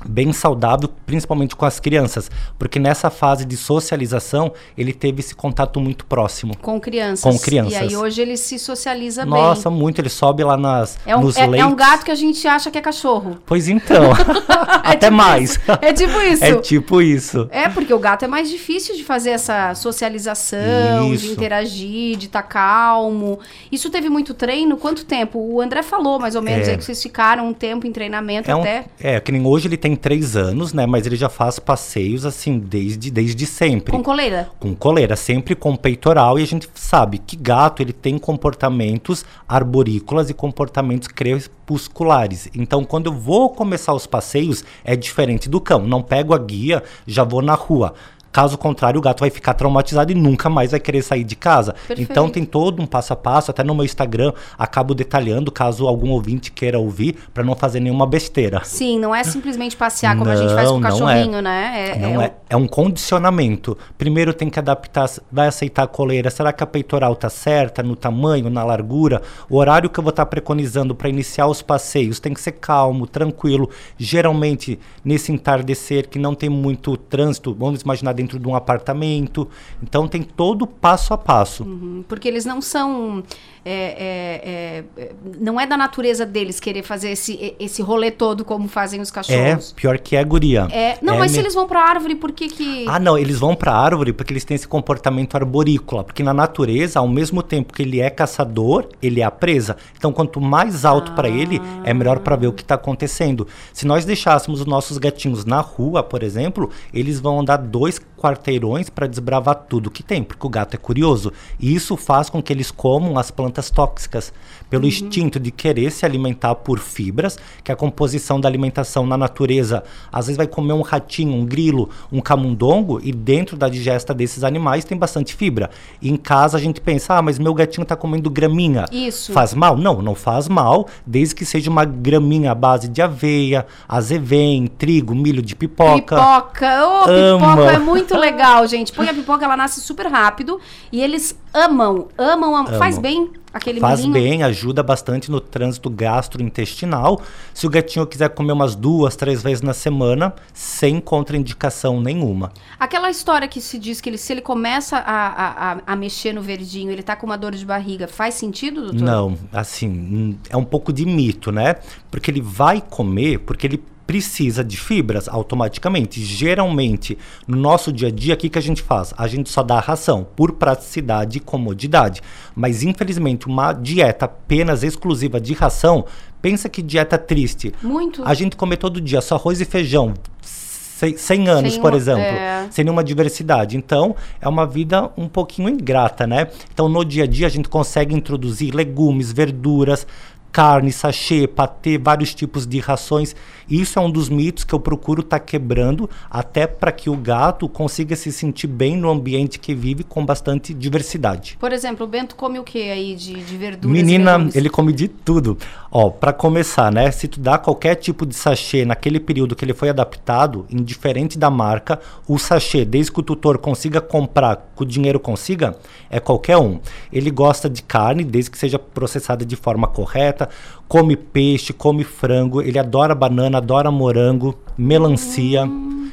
bem 0.03 0.33
saudável, 0.33 0.89
principalmente 1.05 1.55
com 1.55 1.65
as 1.65 1.79
crianças, 1.79 2.29
porque 2.59 2.77
nessa 2.79 3.09
fase 3.09 3.45
de 3.45 3.55
socialização 3.55 4.51
ele 4.77 4.91
teve 4.93 5.21
esse 5.21 5.33
contato 5.33 5.79
muito 5.79 6.05
próximo. 6.05 6.55
Com 6.57 6.79
crianças. 6.79 7.21
Com 7.23 7.39
crianças. 7.39 7.73
E 7.73 7.75
aí 7.77 7.95
hoje 7.95 8.21
ele 8.21 8.35
se 8.37 8.59
socializa 8.59 9.25
Nossa, 9.25 9.69
bem. 9.69 9.79
muito, 9.79 10.01
ele 10.01 10.09
sobe 10.09 10.43
lá 10.43 10.57
nas, 10.57 10.97
É 11.05 11.15
um, 11.15 11.21
nos 11.21 11.37
é, 11.37 11.43
é 11.43 11.47
leitos. 11.47 11.71
um 11.71 11.75
gato 11.75 12.03
que 12.05 12.11
a 12.11 12.15
gente 12.15 12.45
acha 12.47 12.69
que 12.69 12.77
é 12.77 12.81
cachorro. 12.81 13.37
Pois 13.45 13.67
então, 13.69 14.11
até 14.83 15.09
mais. 15.09 15.59
É 15.81 15.93
tipo 15.93 16.19
isso. 16.21 16.43
É 16.43 16.55
tipo 16.57 17.01
isso. 17.01 17.47
É, 17.51 17.69
porque 17.69 17.93
o 17.93 17.99
gato 17.99 18.25
é 18.25 18.27
mais 18.27 18.49
difícil 18.49 18.95
de 18.95 19.03
fazer 19.03 19.31
essa 19.31 19.73
socialização, 19.75 21.09
de 21.09 21.15
Isso. 21.15 21.31
interagir, 21.33 22.17
de 22.17 22.25
estar 22.27 22.43
calmo. 22.43 23.39
Isso 23.71 23.89
teve 23.89 24.09
muito 24.09 24.33
treino? 24.33 24.77
Quanto 24.77 25.05
tempo? 25.05 25.39
O 25.39 25.61
André 25.61 25.83
falou 25.83 26.19
mais 26.19 26.35
ou 26.35 26.41
menos 26.41 26.67
É. 26.67 26.71
aí 26.71 26.77
que 26.77 26.83
vocês 26.83 27.01
ficaram 27.01 27.47
um 27.47 27.53
tempo 27.53 27.85
em 27.87 27.91
treinamento 27.91 28.49
É, 28.49 28.55
um- 28.55 28.59
até. 28.61 28.85
é, 28.99 29.19
que 29.19 29.31
nem 29.31 29.45
hoje 29.45 29.67
ele 29.67 29.77
tem 29.85 29.95
três 29.95 30.35
anos, 30.35 30.73
né? 30.73 30.87
Mas 30.87 31.05
ele 31.05 31.15
já 31.15 31.29
faz 31.29 31.59
passeios 31.59 32.25
assim 32.25 32.57
desde, 32.57 33.11
desde 33.11 33.45
sempre. 33.45 33.91
Com 33.91 34.01
coleira. 34.01 34.49
com 34.59 34.73
coleira, 34.73 35.15
sempre 35.15 35.53
com 35.53 35.75
peitoral, 35.75 36.39
e 36.39 36.41
a 36.41 36.47
gente 36.47 36.67
sabe 36.73 37.19
que 37.19 37.35
gato 37.35 37.83
ele 37.83 37.93
tem 37.93 38.17
comportamentos 38.17 39.23
arborícolas 39.47 40.27
e 40.31 40.33
comportamentos 40.33 41.07
crepusculares. 41.07 42.49
Então, 42.55 42.83
quando 42.83 43.11
eu 43.11 43.13
vou 43.13 43.51
começar 43.51 43.93
os 43.93 44.07
passeios, 44.07 44.63
é 44.83 44.95
diferente 44.95 45.47
do 45.47 45.61
cão. 45.61 45.85
Não 45.85 46.01
pego 46.01 46.33
a 46.33 46.39
guia, 46.39 46.81
já 47.05 47.23
vou 47.23 47.43
na 47.43 47.53
rua. 47.53 47.93
Caso 48.35 48.57
contrário, 48.57 48.97
o 48.99 49.01
gato 49.01 49.21
vai 49.21 49.29
ficar 49.29 49.53
traumatizado 49.53 50.11
e 50.11 50.13
nunca 50.15 50.49
mais 50.49 50.71
vai 50.71 50.79
querer 50.81 51.01
sair 51.01 51.23
de 51.23 51.37
casa. 51.37 51.71
Perfeito. 51.71 52.01
Então 52.11 52.29
tem 52.29 52.43
todo 52.43 52.81
um 52.81 52.85
passo 52.85 53.13
a 53.13 53.15
passo, 53.15 53.49
até 53.49 53.63
no 53.63 53.73
meu 53.73 53.85
Instagram 53.85 54.33
acabo 54.57 54.93
detalhando, 54.93 55.49
caso 55.53 55.87
algum 55.87 56.09
ouvinte 56.09 56.51
queira 56.51 56.77
ouvir, 56.77 57.15
para 57.33 57.45
não 57.45 57.55
fazer 57.55 57.79
nenhuma 57.79 58.05
besteira. 58.05 58.59
Sim, 58.65 58.99
não 58.99 59.15
é 59.15 59.23
simplesmente 59.23 59.77
passear 59.77 60.17
como 60.17 60.29
a 60.29 60.35
gente 60.35 60.53
faz 60.53 60.67
com 60.69 60.75
o 60.75 60.79
Não, 60.81 60.89
não 60.89 60.99
cachorrinho, 60.99 61.37
é. 61.37 61.41
né? 61.41 61.89
É, 61.91 61.97
Não 61.97 62.09
é 62.09 62.17
um- 62.17 62.21
é, 62.23 62.33
é 62.49 62.57
um 62.57 62.67
condicionamento. 62.67 63.77
Primeiro 63.97 64.33
tem 64.33 64.49
que 64.49 64.59
adaptar, 64.59 65.09
vai 65.31 65.47
aceitar 65.47 65.83
a 65.83 65.87
coleira. 65.87 66.29
Será 66.29 66.51
que 66.51 66.61
a 66.61 66.67
peitoral 66.67 67.15
tá 67.15 67.29
certa 67.29 67.81
no 67.81 67.95
tamanho, 67.95 68.49
na 68.49 68.65
largura? 68.65 69.21
O 69.49 69.55
horário 69.55 69.89
que 69.89 69.97
eu 69.97 70.03
vou 70.03 70.09
estar 70.09 70.25
preconizando 70.25 70.93
para 70.93 71.07
iniciar 71.07 71.47
os 71.47 71.61
passeios 71.61 72.19
tem 72.19 72.33
que 72.33 72.41
ser 72.41 72.51
calmo, 72.51 73.07
tranquilo. 73.07 73.69
Geralmente 73.97 74.77
nesse 75.05 75.31
entardecer 75.31 76.09
que 76.09 76.19
não 76.19 76.35
tem 76.35 76.49
muito 76.49 76.97
trânsito, 76.97 77.55
vamos 77.57 77.81
imaginar 77.81 78.11
dentro 78.13 78.24
de 78.27 78.47
um 78.47 78.55
apartamento. 78.55 79.47
Então 79.81 80.07
tem 80.07 80.23
todo 80.23 80.65
passo 80.67 81.13
a 81.13 81.17
passo. 81.17 81.63
Uhum, 81.63 82.03
Porque 82.07 82.27
eles 82.27 82.45
não 82.45 82.61
são. 82.61 83.23
é, 83.67 84.83
é, 84.97 85.01
é, 85.01 85.11
não 85.39 85.59
é 85.59 85.65
da 85.65 85.75
natureza 85.75 86.23
deles 86.25 86.59
querer 86.59 86.83
fazer 86.83 87.09
esse, 87.11 87.55
esse 87.59 87.81
rolê 87.81 88.11
todo 88.11 88.45
como 88.45 88.67
fazem 88.67 89.01
os 89.01 89.09
É, 89.09 89.13
cachorros. 89.13 89.71
pior 89.71 89.97
que 89.97 90.15
é 90.15 90.23
guria. 90.23 90.67
É, 90.71 90.97
não, 91.01 91.15
É 91.15 91.19
mas 91.19 91.31
se 91.31 91.37
me- 91.37 91.43
eles 91.43 91.55
vão 91.55 91.67
pra 91.67 91.81
árvore, 91.81 92.13
por 92.15 92.31
que 92.31 92.47
que. 92.47 92.85
Ah, 92.87 92.99
não, 92.99 93.17
eles 93.17 93.39
vão 93.39 93.55
para 93.55 93.71
a 93.71 93.77
árvore 93.77 94.13
porque 94.13 94.31
eles 94.33 94.45
têm 94.45 94.53
esse 94.55 94.67
comportamento 94.67 95.35
arborícola, 95.35 96.03
porque 96.03 96.21
na 96.21 96.33
natureza, 96.33 96.99
ao 96.99 97.07
mesmo 97.07 97.41
tempo 97.41 97.73
que 97.73 97.81
ele 97.81 97.99
é 97.99 98.09
caçador, 98.11 98.87
ele 99.01 99.21
é 99.21 99.23
a 99.23 99.31
presa. 99.31 99.75
Então, 99.97 100.11
quanto 100.13 100.39
mais 100.39 100.85
alto 100.85 101.13
para 101.13 101.27
ele, 101.27 101.59
é 101.83 101.93
melhor 101.93 102.19
para 102.19 102.35
ver 102.35 102.47
o 102.47 102.53
que 102.53 102.61
está 102.61 102.75
acontecendo. 102.75 103.47
Se 103.73 103.87
nós 103.87 104.05
deixássemos 104.05 104.59
os 104.59 104.65
nossos 104.67 104.97
gatinhos 104.99 105.43
na 105.43 105.59
rua, 105.59 106.03
por 106.03 106.21
exemplo, 106.21 106.69
eles 106.93 107.19
vão 107.19 107.39
andar 107.39 107.57
dois 107.57 107.99
quarteirões 108.15 108.89
para 108.89 109.07
desbravar 109.07 109.65
tudo 109.69 109.91
que 109.91 110.03
tem, 110.03 110.23
porque 110.23 110.45
o 110.45 110.49
gato 110.49 110.73
é 110.73 110.77
curioso. 110.77 111.31
E 111.59 111.73
isso 111.73 111.95
faz 111.97 112.29
com 112.29 112.41
que 112.41 112.51
eles 112.51 112.71
comam 112.71 113.17
as 113.17 113.31
plantas 113.31 113.69
tóxicas, 113.69 114.33
pelo 114.69 114.85
instinto 114.85 115.39
de 115.39 115.51
querer 115.51 115.91
se 115.91 116.05
alimentar 116.05 116.55
por 116.55 116.79
fibras, 116.79 117.37
que 117.63 117.71
a 117.71 117.75
composição 117.75 118.39
da 118.39 118.47
alimentação 118.47 119.05
na 119.05 119.17
natureza, 119.17 119.83
às 120.11 120.27
vezes 120.27 120.37
vai 120.37 120.47
comer 120.47 120.73
um 120.73 120.81
ratinho, 120.81 121.33
um 121.33 121.45
grilo, 121.45 121.89
um 122.11 122.21
camundongo, 122.21 122.99
e 123.03 123.11
dentro 123.11 123.57
da 123.57 123.69
digesta 123.69 124.13
desses 124.13 124.43
animais 124.43 124.83
tem 124.83 124.97
bastante 124.97 125.35
fibra. 125.35 125.69
E 126.01 126.09
em 126.09 126.17
casa 126.17 126.57
a 126.57 126.59
gente 126.61 126.81
pensa, 126.81 127.15
ah, 127.15 127.21
mas 127.21 127.39
meu 127.39 127.53
gatinho 127.53 127.83
está 127.83 127.95
comendo 127.95 128.29
graminha. 128.29 128.85
Isso. 128.91 129.31
Faz 129.33 129.53
mal? 129.53 129.77
Não, 129.77 130.01
não 130.01 130.15
faz 130.15 130.47
mal, 130.47 130.87
desde 131.05 131.35
que 131.35 131.45
seja 131.45 131.69
uma 131.69 131.85
graminha 131.85 132.51
à 132.51 132.55
base 132.55 132.87
de 132.87 133.01
aveia, 133.01 133.65
azevém, 133.87 134.67
trigo, 134.67 135.15
milho 135.15 135.41
de 135.41 135.55
pipoca. 135.55 136.15
Pipoca, 136.15 136.87
ô, 136.87 137.09
Ama. 137.09 137.55
pipoca 137.55 137.71
é 137.71 137.79
muito 137.79 138.17
legal, 138.17 138.67
gente. 138.67 138.91
Põe 138.91 139.09
a 139.09 139.13
pipoca, 139.13 139.45
ela 139.45 139.57
nasce 139.57 139.81
super 139.81 140.07
rápido 140.07 140.59
e 140.91 141.01
eles 141.01 141.37
amam, 141.53 142.07
amam, 142.17 142.55
amam. 142.55 142.79
Faz 142.79 142.97
Amam. 142.97 143.01
bem 143.01 143.31
aquele 143.55 143.79
Faz 143.79 144.05
milhinho. 144.05 144.13
bem, 144.13 144.43
ajuda 144.43 144.83
bastante 144.83 145.31
no 145.31 145.39
trânsito 145.39 145.89
gastrointestinal. 145.89 147.21
Se 147.53 147.65
o 147.65 147.69
gatinho 147.69 148.05
quiser 148.05 148.29
comer 148.29 148.51
umas 148.51 148.75
duas, 148.75 149.15
três 149.15 149.41
vezes 149.41 149.61
na 149.61 149.73
semana, 149.73 150.33
sem 150.53 150.99
contraindicação 150.99 151.99
nenhuma. 152.01 152.51
Aquela 152.79 153.09
história 153.09 153.47
que 153.47 153.61
se 153.61 153.79
diz 153.79 154.01
que 154.01 154.09
ele, 154.09 154.17
se 154.17 154.33
ele 154.33 154.41
começa 154.41 154.97
a, 154.97 155.73
a, 155.73 155.77
a- 155.87 155.95
mexer 155.95 156.33
no 156.33 156.41
verdinho, 156.41 156.91
ele 156.91 157.01
tá 157.01 157.15
com 157.15 157.25
uma 157.25 157.37
dor 157.37 157.53
de 157.55 157.65
barriga, 157.65 158.07
faz 158.07 158.35
sentido, 158.35 158.81
doutor? 158.81 159.01
Não, 159.01 159.37
assim, 159.53 160.37
é 160.49 160.57
um 160.57 160.65
pouco 160.65 160.91
de 160.91 161.05
mito, 161.05 161.51
né? 161.51 161.75
Porque 162.11 162.29
ele 162.29 162.41
vai 162.41 162.81
comer, 162.81 163.39
porque 163.39 163.65
ele 163.65 163.81
precisa 164.05 164.63
de 164.63 164.77
fibras 164.77 165.27
automaticamente. 165.27 166.23
Geralmente, 166.23 167.17
no 167.47 167.57
nosso 167.57 167.91
dia 167.91 168.07
a 168.07 168.11
dia, 168.11 168.33
o 168.33 168.37
que, 168.37 168.49
que 168.49 168.57
a 168.59 168.61
gente 168.61 168.81
faz? 168.81 169.13
A 169.17 169.27
gente 169.27 169.49
só 169.49 169.63
dá 169.63 169.79
ração 169.79 170.25
por 170.35 170.51
praticidade 170.53 171.37
e 171.37 171.41
comodidade. 171.41 172.21
Mas, 172.55 172.83
infelizmente, 172.83 173.47
uma 173.47 173.73
dieta 173.73 174.25
apenas 174.25 174.83
exclusiva 174.83 175.39
de 175.41 175.53
ração, 175.53 176.05
pensa 176.41 176.69
que 176.69 176.81
dieta 176.81 177.17
triste. 177.17 177.73
Muito. 177.81 178.23
A 178.23 178.33
gente 178.33 178.55
come 178.55 178.77
todo 178.77 179.01
dia 179.01 179.21
só 179.21 179.35
arroz 179.35 179.59
e 179.59 179.65
feijão. 179.65 180.13
100 180.41 181.49
anos, 181.49 181.73
Sem 181.73 181.81
por 181.81 181.91
uma- 181.91 181.97
exemplo, 181.97 182.21
é. 182.21 182.67
sem 182.71 182.85
nenhuma 182.85 183.03
diversidade. 183.03 183.75
Então, 183.75 184.15
é 184.39 184.47
uma 184.47 184.65
vida 184.65 185.11
um 185.17 185.27
pouquinho 185.27 185.67
ingrata, 185.67 186.25
né? 186.25 186.47
Então, 186.73 186.87
no 186.87 187.03
dia 187.03 187.25
a 187.25 187.27
dia, 187.27 187.47
a 187.47 187.49
gente 187.49 187.67
consegue 187.67 188.15
introduzir 188.15 188.73
legumes, 188.73 189.29
verduras, 189.31 190.07
carne, 190.55 190.89
sachê, 190.89 191.45
patê, 191.49 191.97
vários 191.97 192.33
tipos 192.33 192.65
de 192.65 192.79
rações. 192.79 193.35
Isso 193.69 193.99
é 193.99 194.01
um 194.01 194.09
dos 194.09 194.29
mitos 194.29 194.63
que 194.63 194.73
eu 194.73 194.79
procuro 194.79 195.19
estar 195.19 195.37
quebrando, 195.41 196.09
até 196.29 196.65
para 196.65 196.93
que 196.93 197.09
o 197.09 197.17
gato 197.17 197.67
consiga 197.67 198.15
se 198.15 198.31
sentir 198.31 198.67
bem 198.67 198.95
no 198.95 199.09
ambiente 199.09 199.59
que 199.59 199.75
vive 199.75 200.05
com 200.05 200.25
bastante 200.25 200.73
diversidade. 200.73 201.57
Por 201.59 201.73
exemplo, 201.73 202.05
o 202.05 202.09
Bento 202.09 202.37
come 202.37 202.57
o 202.57 202.63
que 202.63 202.89
aí 202.89 203.15
de, 203.15 203.33
de 203.33 203.57
verduras? 203.57 203.91
Menina, 203.91 204.49
ele 204.55 204.69
come 204.69 204.93
de 204.93 205.09
tudo. 205.09 205.57
Ó, 205.97 206.09
para 206.09 206.33
começar, 206.33 206.91
né? 206.91 207.09
Se 207.09 207.25
tu 207.25 207.39
dá 207.39 207.57
qualquer 207.57 207.95
tipo 207.95 208.25
de 208.25 208.35
sachê 208.35 208.83
naquele 208.83 209.17
período 209.17 209.55
que 209.55 209.63
ele 209.63 209.73
foi 209.73 209.87
adaptado, 209.87 210.65
indiferente 210.69 211.39
da 211.39 211.49
marca, 211.49 212.01
o 212.27 212.37
sachê, 212.37 212.83
desde 212.83 213.13
que 213.13 213.21
o 213.21 213.23
tutor 213.23 213.57
consiga 213.57 214.01
comprar, 214.01 214.57
que 214.75 214.83
o 214.83 214.85
dinheiro 214.85 215.21
consiga, 215.21 215.77
é 216.09 216.19
qualquer 216.19 216.57
um. 216.57 216.81
Ele 217.13 217.31
gosta 217.31 217.69
de 217.69 217.81
carne, 217.81 218.25
desde 218.25 218.51
que 218.51 218.57
seja 218.57 218.77
processada 218.77 219.45
de 219.45 219.55
forma 219.55 219.87
correta, 219.87 220.49
come 220.87 221.15
peixe, 221.15 221.73
come 221.73 222.03
frango, 222.03 222.61
ele 222.61 222.77
adora 222.79 223.13
banana, 223.15 223.57
adora 223.57 223.89
morango, 223.91 224.55
melancia. 224.77 225.67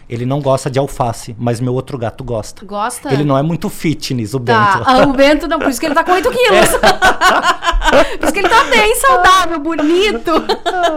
Ele 0.09 0.27
não 0.27 0.43
gosta 0.43 0.69
de 0.71 0.79
alface, 0.79 1.35
mas 1.39 1.59
meu 1.59 1.73
outro 1.73 1.97
gato 1.97 2.23
gosta. 2.23 2.67
Gosta? 2.67 3.11
Ele 3.15 3.25
não 3.25 3.39
é 3.39 3.43
muito 3.43 3.71
fitness, 3.71 4.35
o 4.35 4.41
Tá, 4.41 4.75
Bento. 4.77 4.85
ah, 4.91 5.07
o 5.09 5.13
Bento 5.15 5.49
não, 5.49 5.59
por 5.59 5.71
isso 5.71 5.81
que 5.81 5.87
ele 5.87 5.95
tá 5.95 6.05
com 6.05 6.13
8 6.13 6.29
quilos. 6.31 6.69
por 8.19 8.25
isso 8.25 8.33
que 8.33 8.39
ele 8.41 8.49
tá 8.49 8.65
bem 8.65 8.95
saudável, 8.97 9.59
bonito. 9.59 10.31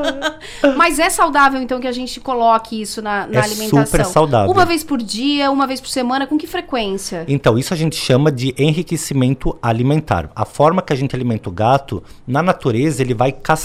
Mas 0.76 1.00
é 1.00 1.10
saudável, 1.10 1.62
então, 1.62 1.80
que 1.80 1.88
a 1.88 1.92
gente 1.94 2.20
coloque 2.20 2.82
isso 2.82 3.02
na, 3.02 3.26
na 3.28 3.40
É 3.40 3.44
alimentação? 3.44 3.86
super 3.86 4.06
saudável. 4.06 4.52
Uma 4.52 4.66
vez 4.66 4.84
por 4.84 4.98
dia, 5.02 5.50
uma 5.50 5.66
vez 5.66 5.80
por 5.80 5.90
semana, 5.90 6.28
com 6.28 6.38
que 6.38 6.48
frequência? 6.48 7.24
Então, 7.28 7.58
isso 7.58 7.74
a 7.74 7.78
gente 7.78 7.96
chama 7.96 8.30
de 8.32 8.54
enriquecimento 8.58 9.58
alimentar. 9.62 10.30
A 10.36 10.44
forma 10.46 10.82
que 10.82 10.92
a 10.92 10.96
gente 10.96 11.16
alimenta 11.16 11.48
o 11.48 11.52
gato, 11.54 12.04
na 12.28 12.42
natureza, 12.44 13.02
ele 13.02 13.14
vai 13.14 13.32
caçar 13.32 13.65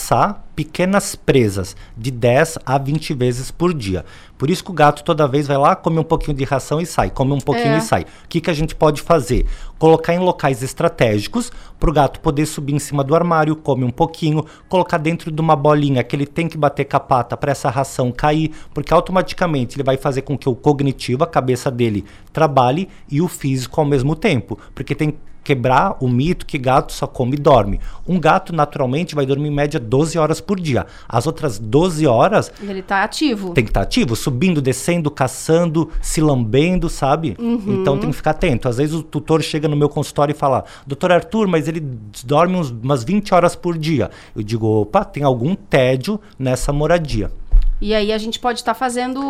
pequenas 0.57 1.15
presas 1.15 1.77
de 1.97 2.11
10 2.11 2.59
a 2.67 2.77
20 2.79 3.15
vezes 3.15 3.51
por 3.51 3.73
dia. 3.73 4.05
Por 4.37 4.51
isso 4.51 4.65
que 4.65 4.71
o 4.71 4.75
gato 4.75 5.05
toda 5.05 5.29
vez 5.29 5.47
vai 5.47 5.57
lá, 5.57 5.77
come 5.77 5.99
um 5.99 6.03
pouquinho 6.03 6.37
de 6.37 6.45
ração 6.45 6.81
e 6.81 6.87
sai, 6.87 7.11
come 7.11 7.33
um 7.33 7.41
pouquinho 7.41 7.75
É. 7.75 7.79
e 7.79 7.81
sai. 7.81 8.03
O 8.25 8.29
que, 8.29 8.41
que 8.41 8.51
a 8.51 8.55
gente 8.55 8.75
pode 8.75 9.03
fazer? 9.03 9.47
Colocar 9.79 10.15
em 10.15 10.19
locais 10.19 10.63
estratégicos 10.63 11.53
para 11.79 11.91
o 11.91 11.93
gato 11.93 12.21
poder 12.21 12.47
subir 12.47 12.75
em 12.75 12.79
cima 12.79 13.05
do 13.05 13.15
armário, 13.15 13.55
come 13.57 13.85
um 13.85 13.91
pouquinho, 13.91 14.45
colocar 14.69 14.99
dentro 14.99 15.31
de 15.31 15.41
uma 15.41 15.57
bolinha 15.57 16.03
que 16.03 16.17
ele 16.17 16.27
tem 16.27 16.49
que 16.49 16.59
bater 16.59 16.85
com 16.85 16.97
a 16.97 17.01
pata 17.01 17.37
para 17.37 17.53
essa 17.53 17.71
ração 17.71 18.11
cair, 18.11 18.51
porque 18.75 18.93
automaticamente 18.93 19.77
ele 19.77 19.83
vai 19.85 19.97
fazer 19.97 20.23
com 20.23 20.37
que 20.37 20.49
o 20.49 20.55
cognitivo, 20.55 21.23
a 21.25 21.27
cabeça 21.27 21.71
dele, 21.71 22.05
trabalhe 22.33 22.89
e 23.11 23.21
o 23.21 23.29
físico 23.29 23.81
ao 23.81 23.87
mesmo 23.87 24.17
tempo. 24.17 24.59
Porque 24.75 24.95
tem 24.95 25.15
quebrar 25.43 25.97
o 26.01 26.09
mito 26.09 26.47
que 26.47 26.59
gato 26.59 26.93
só 26.93 27.07
come 27.07 27.37
e 27.37 27.41
dorme. 27.41 27.81
Um 28.07 28.19
gato 28.19 28.53
naturalmente 28.53 29.15
vai 29.15 29.25
dormir 29.27 29.49
em 29.49 29.55
média 29.55 29.79
12 29.81 30.19
horas 30.19 30.41
por 30.41 30.59
dia. 30.61 30.87
As 31.09 31.27
outras 31.27 31.59
12 31.59 32.07
horas 32.07 32.53
Ele 32.63 32.83
tá 32.83 33.03
ativo. 33.03 33.53
tem 33.53 33.65
que 33.65 33.71
estar 33.71 33.83
ativo, 33.83 34.17
subindo, 34.17 34.61
descendo, 34.61 35.11
caçando, 35.11 35.91
se 36.01 36.21
lambendo, 36.21 36.89
sabe? 36.89 37.37
Uhum. 37.39 37.81
Então 37.81 37.99
tem 37.99 38.11
que 38.11 38.17
ficar 38.17 38.33
atento. 38.33 38.69
Às 38.69 38.77
vezes 38.79 38.95
o 38.95 39.03
tutor 39.03 39.43
chega 39.43 39.69
no 39.69 39.77
meu 39.77 39.89
consultório 39.89 40.33
e 40.33 40.37
fala: 40.37 40.65
Doutor 40.87 41.13
Arthur, 41.13 41.47
mas 41.47 41.69
ele 41.69 41.81
dorme 42.25 42.57
uns, 42.57 42.71
umas 42.71 43.05
20 43.05 43.35
horas 43.35 43.55
por 43.55 43.77
dia. 43.79 44.11
Eu 44.35 44.43
digo: 44.43 44.67
opa, 44.67 45.05
tem 45.05 45.23
algum 45.23 45.55
tédio 45.55 46.21
nessa 46.39 46.73
moradia. 46.73 47.31
E 47.81 47.95
aí 47.95 48.13
a 48.13 48.19
gente 48.19 48.39
pode 48.39 48.59
estar 48.59 48.75
fazendo, 48.75 49.21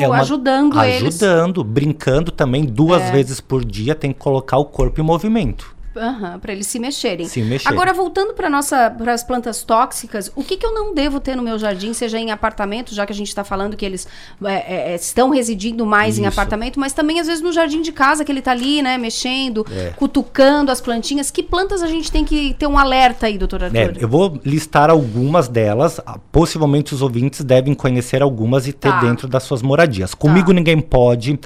É 0.00 0.06
uma- 0.06 0.20
ajudando 0.20 0.80
eles. 0.82 1.20
Ajudando, 1.22 1.64
brincando 1.64 2.30
também 2.30 2.64
duas 2.64 3.02
É. 3.02 3.10
vezes 3.10 3.40
por 3.40 3.64
dia, 3.64 3.94
tem 3.94 4.12
que 4.12 4.18
colocar 4.20 4.56
o 4.58 4.64
corpo 4.64 5.00
em 5.00 5.04
movimento. 5.04 5.76
Aham, 5.98 6.38
para 6.38 6.52
eles 6.52 6.66
se 6.66 6.78
mexerem. 6.78 7.26
Se 7.26 7.42
mexer. 7.42 7.68
Agora, 7.68 7.92
voltando 7.92 8.32
para 8.34 8.48
nossa 8.48 8.90
para 8.90 9.12
as 9.12 9.22
plantas 9.22 9.62
tóxicas, 9.62 10.30
o 10.36 10.42
que, 10.44 10.56
que 10.56 10.64
eu 10.64 10.72
não 10.72 10.94
devo 10.94 11.20
ter 11.20 11.36
no 11.36 11.42
meu 11.42 11.58
jardim, 11.58 11.92
seja 11.92 12.18
em 12.18 12.30
apartamento, 12.30 12.94
já 12.94 13.04
que 13.04 13.12
a 13.12 13.16
gente 13.16 13.28
está 13.28 13.44
falando 13.44 13.76
que 13.76 13.84
eles 13.84 14.06
é, 14.44 14.92
é, 14.92 14.94
estão 14.94 15.30
residindo 15.30 15.84
mais 15.84 16.18
em 16.18 16.22
Isso. 16.22 16.28
apartamento, 16.30 16.78
mas 16.78 16.92
também 16.92 17.20
às 17.20 17.26
vezes 17.26 17.42
no 17.42 17.52
jardim 17.52 17.82
de 17.82 17.92
casa, 17.92 18.24
que 18.24 18.30
ele 18.32 18.40
tá 18.42 18.52
ali, 18.52 18.80
né, 18.82 18.96
mexendo, 18.98 19.66
É. 19.70 19.90
cutucando 19.96 20.70
as 20.70 20.80
plantinhas. 20.80 21.30
Que 21.30 21.42
plantas 21.42 21.82
a 21.82 21.86
gente 21.86 22.10
tem 22.10 22.24
que 22.24 22.54
ter 22.54 22.66
um 22.66 22.78
alerta 22.78 23.26
aí, 23.26 23.36
doutor 23.38 23.64
Arthur? 23.64 23.76
É, 23.76 23.92
eu 23.98 24.08
vou 24.08 24.40
listar 24.44 24.90
algumas 24.90 25.48
delas. 25.48 26.00
ah, 26.06 26.18
Possivelmente 26.30 26.94
os 26.94 27.02
ouvintes 27.02 27.42
devem 27.44 27.74
conhecer 27.74 28.22
algumas 28.22 28.66
e 28.66 28.72
ter 28.72 28.88
Tá. 28.90 29.00
dentro 29.00 29.26
das 29.28 29.42
suas 29.42 29.60
moradias. 29.62 30.14
Comigo 30.14 30.52
ninguém 30.52 30.80
pode. 30.80 31.38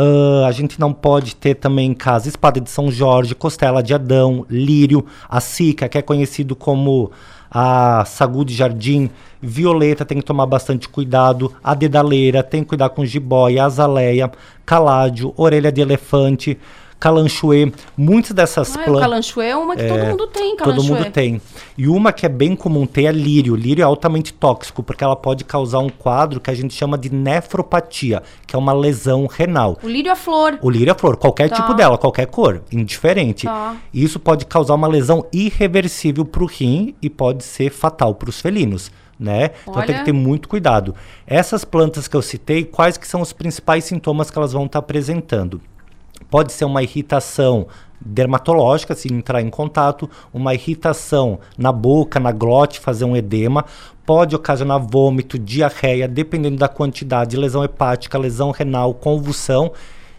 Ah, 0.00 0.46
a 0.46 0.52
gente 0.52 0.78
não 0.78 0.92
pode 0.92 1.34
ter 1.34 1.56
também 1.56 1.90
em 1.90 1.94
casa 1.94 2.28
espada 2.28 2.60
de 2.60 2.70
São 2.70 2.88
Jorge, 2.88 3.34
costela 3.34 3.82
de 3.82 3.92
Adão, 3.92 4.46
lírio, 4.48 5.04
a 5.28 5.40
sica, 5.40 5.88
que 5.88 5.98
é 5.98 6.02
conhecido 6.02 6.54
como 6.54 7.10
a 7.50 8.04
sagu 8.06 8.44
de 8.44 8.54
jardim, 8.54 9.10
violeta, 9.42 10.04
tem 10.04 10.18
que 10.18 10.24
tomar 10.24 10.46
bastante 10.46 10.88
cuidado, 10.88 11.52
a 11.64 11.74
dedaleira, 11.74 12.44
tem 12.44 12.62
que 12.62 12.68
cuidar 12.68 12.90
com 12.90 13.04
jiboia, 13.04 13.64
azaleia, 13.64 14.30
caládio, 14.64 15.34
orelha 15.36 15.72
de 15.72 15.80
elefante, 15.80 16.56
calanchoe, 16.98 17.72
muitas 17.96 18.32
dessas 18.32 18.76
Ah, 18.76 18.80
o 18.80 18.84
plantas. 18.84 19.00
calanchoe 19.02 19.44
é 19.46 19.56
uma 19.56 19.76
que 19.76 19.86
todo 19.86 20.04
mundo 20.06 20.26
tem, 20.26 20.56
Todo 20.56 20.66
calanchoe. 20.66 20.88
mundo 20.98 21.10
tem. 21.12 21.40
E 21.76 21.86
uma 21.88 22.12
que 22.12 22.26
é 22.26 22.28
bem 22.28 22.56
comum 22.56 22.86
ter 22.86 23.04
é 23.04 23.12
lírio. 23.12 23.54
Lírio 23.54 23.82
é 23.82 23.84
altamente 23.84 24.32
tóxico, 24.32 24.82
porque 24.82 25.04
ela 25.04 25.14
pode 25.16 25.44
causar 25.44 25.78
um 25.78 25.88
quadro 25.88 26.40
que 26.40 26.50
a 26.50 26.54
gente 26.54 26.74
chama 26.74 26.98
de 26.98 27.10
nefropatia, 27.10 28.22
que 28.46 28.56
é 28.56 28.58
uma 28.58 28.72
lesão 28.72 29.26
renal. 29.26 29.78
O 29.82 29.88
lírio 29.88 30.10
é 30.10 30.16
flor. 30.16 30.58
O 30.62 30.70
lírio 30.70 30.90
é 30.90 30.94
flor, 30.94 31.16
qualquer 31.16 31.48
Tá. 31.48 31.56
tipo 31.56 31.74
dela, 31.74 31.96
qualquer 31.96 32.26
cor, 32.26 32.62
indiferente. 32.72 33.46
Tá. 33.46 33.76
Isso 33.94 34.18
pode 34.18 34.44
causar 34.44 34.74
uma 34.74 34.88
lesão 34.88 35.24
irreversível 35.32 36.24
para 36.24 36.42
o 36.42 36.46
rim 36.46 36.94
e 37.00 37.08
pode 37.08 37.44
ser 37.44 37.70
fatal 37.70 38.14
para 38.14 38.28
os 38.30 38.40
felinos. 38.40 38.90
Né? 39.20 39.50
Então 39.62 39.82
tem 39.82 39.96
que 39.98 40.04
ter 40.04 40.12
muito 40.12 40.48
cuidado. 40.48 40.94
Essas 41.26 41.64
plantas 41.64 42.06
que 42.06 42.14
eu 42.16 42.22
citei, 42.22 42.64
quais 42.64 42.96
que 42.96 43.04
são 43.06 43.20
os 43.20 43.32
principais 43.32 43.82
sintomas 43.84 44.30
que 44.30 44.38
elas 44.38 44.52
vão 44.52 44.66
estar 44.66 44.78
apresentando? 44.78 45.60
Pode 46.30 46.52
ser 46.52 46.64
uma 46.64 46.82
irritação 46.82 47.66
dermatológica, 48.00 48.94
se 48.94 49.12
entrar 49.12 49.40
em 49.40 49.50
contato, 49.50 50.08
uma 50.32 50.54
irritação 50.54 51.40
na 51.56 51.72
boca, 51.72 52.20
na 52.20 52.32
glote, 52.32 52.80
fazer 52.80 53.04
um 53.04 53.16
edema, 53.16 53.64
pode 54.06 54.34
ocasionar 54.36 54.80
vômito, 54.80 55.38
diarreia, 55.38 56.06
dependendo 56.06 56.56
da 56.56 56.68
quantidade, 56.68 57.36
lesão 57.36 57.64
hepática, 57.64 58.18
lesão 58.18 58.50
renal, 58.50 58.94
convulsão 58.94 59.72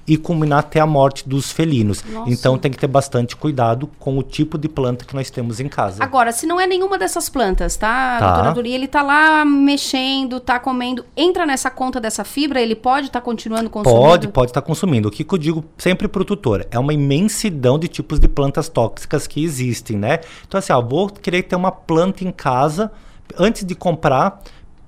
e 0.10 0.18
culminar 0.18 0.60
até 0.60 0.80
a 0.80 0.88
morte 0.88 1.30
dos 1.30 1.52
felinos. 1.52 2.04
Nossa. 2.04 2.32
Então 2.32 2.58
tem 2.58 2.72
que 2.72 2.80
ter 2.80 2.88
bastante 2.88 3.36
cuidado 3.36 3.88
com 4.00 4.18
o 4.18 4.24
tipo 4.24 4.58
de 4.58 4.68
planta 4.68 5.06
que 5.06 5.14
nós 5.16 5.30
temos 5.30 5.60
em 5.60 5.68
casa. 5.70 6.04
Agora, 6.04 6.32
se 6.32 6.48
não 6.48 6.60
é 6.60 6.66
nenhuma 6.66 6.98
dessas 6.98 7.30
plantas, 7.30 7.78
tá, 7.78 8.18
Tá. 8.20 8.42
doutora? 8.42 8.68
E 8.68 8.74
ele 8.74 8.88
tá 8.88 9.04
lá 9.04 9.46
mexendo, 9.46 10.40
tá 10.40 10.60
comendo, 10.60 11.06
entra 11.16 11.46
nessa 11.46 11.70
conta 11.70 12.00
dessa 12.02 12.24
fibra, 12.24 12.60
ele 12.60 12.74
pode 12.76 13.06
estar 13.08 13.22
continuando 13.22 13.70
consumindo? 13.70 14.02
Pode, 14.02 14.28
pode 14.30 14.50
estar 14.50 14.64
consumindo. 14.64 15.10
O 15.10 15.12
que, 15.12 15.24
que 15.24 15.32
eu 15.34 15.38
digo 15.38 15.64
sempre 15.78 16.08
para 16.08 16.22
o 16.24 16.26
tutor? 16.26 16.66
É 16.72 16.80
uma 16.80 16.92
imensidão 16.94 17.78
de 17.78 17.88
tipos 17.88 18.20
de 18.20 18.28
plantas 18.28 18.68
tóxicas 18.68 19.28
que 19.28 19.44
existem, 19.44 19.96
né? 19.96 20.22
Então, 20.48 20.58
assim, 20.58 20.74
ó, 20.74 20.82
vou 20.82 21.08
querer 21.10 21.44
ter 21.44 21.56
uma 21.56 21.72
planta 21.72 22.24
em 22.24 22.32
casa. 22.32 22.92
Antes 23.38 23.64
de 23.64 23.76
comprar, 23.76 24.42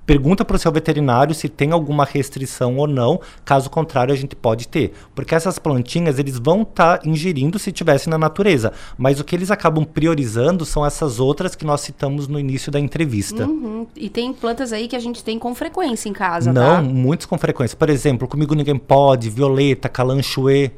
pergunta 0.06 0.44
para 0.44 0.56
o 0.56 0.58
seu 0.58 0.72
veterinário 0.72 1.34
se 1.34 1.48
tem 1.48 1.72
alguma 1.72 2.04
restrição 2.04 2.76
ou 2.76 2.86
não. 2.86 3.20
Caso 3.44 3.70
contrário, 3.70 4.12
a 4.12 4.16
gente 4.16 4.34
pode 4.34 4.68
ter. 4.68 4.92
Porque 5.14 5.34
essas 5.34 5.58
plantinhas, 5.58 6.18
eles 6.18 6.38
vão 6.38 6.62
estar 6.62 7.00
ingerindo 7.06 7.58
se 7.58 7.72
tivessem 7.72 8.10
na 8.10 8.18
natureza. 8.18 8.72
Mas 8.96 9.20
o 9.20 9.24
que 9.24 9.34
eles 9.34 9.50
acabam 9.50 9.84
priorizando 9.84 10.64
são 10.64 10.84
essas 10.84 11.20
outras 11.20 11.54
que 11.54 11.64
nós 11.64 11.80
citamos 11.80 12.28
no 12.28 12.38
início 12.38 12.70
da 12.70 12.80
entrevista. 12.80 13.46
Uhum. 13.46 13.86
E 13.96 14.08
tem 14.08 14.32
plantas 14.32 14.72
aí 14.72 14.88
que 14.88 14.96
a 14.96 15.00
gente 15.00 15.22
tem 15.22 15.38
com 15.38 15.54
frequência 15.54 16.08
em 16.08 16.12
casa, 16.12 16.52
Não, 16.52 16.76
tá? 16.76 16.82
muitos 16.82 17.26
com 17.26 17.38
frequência. 17.38 17.76
Por 17.76 17.90
exemplo, 17.90 18.28
comigo 18.28 18.54
ninguém 18.54 18.76
pode, 18.76 19.30
violeta, 19.30 19.88
calanchoe. 19.88 20.70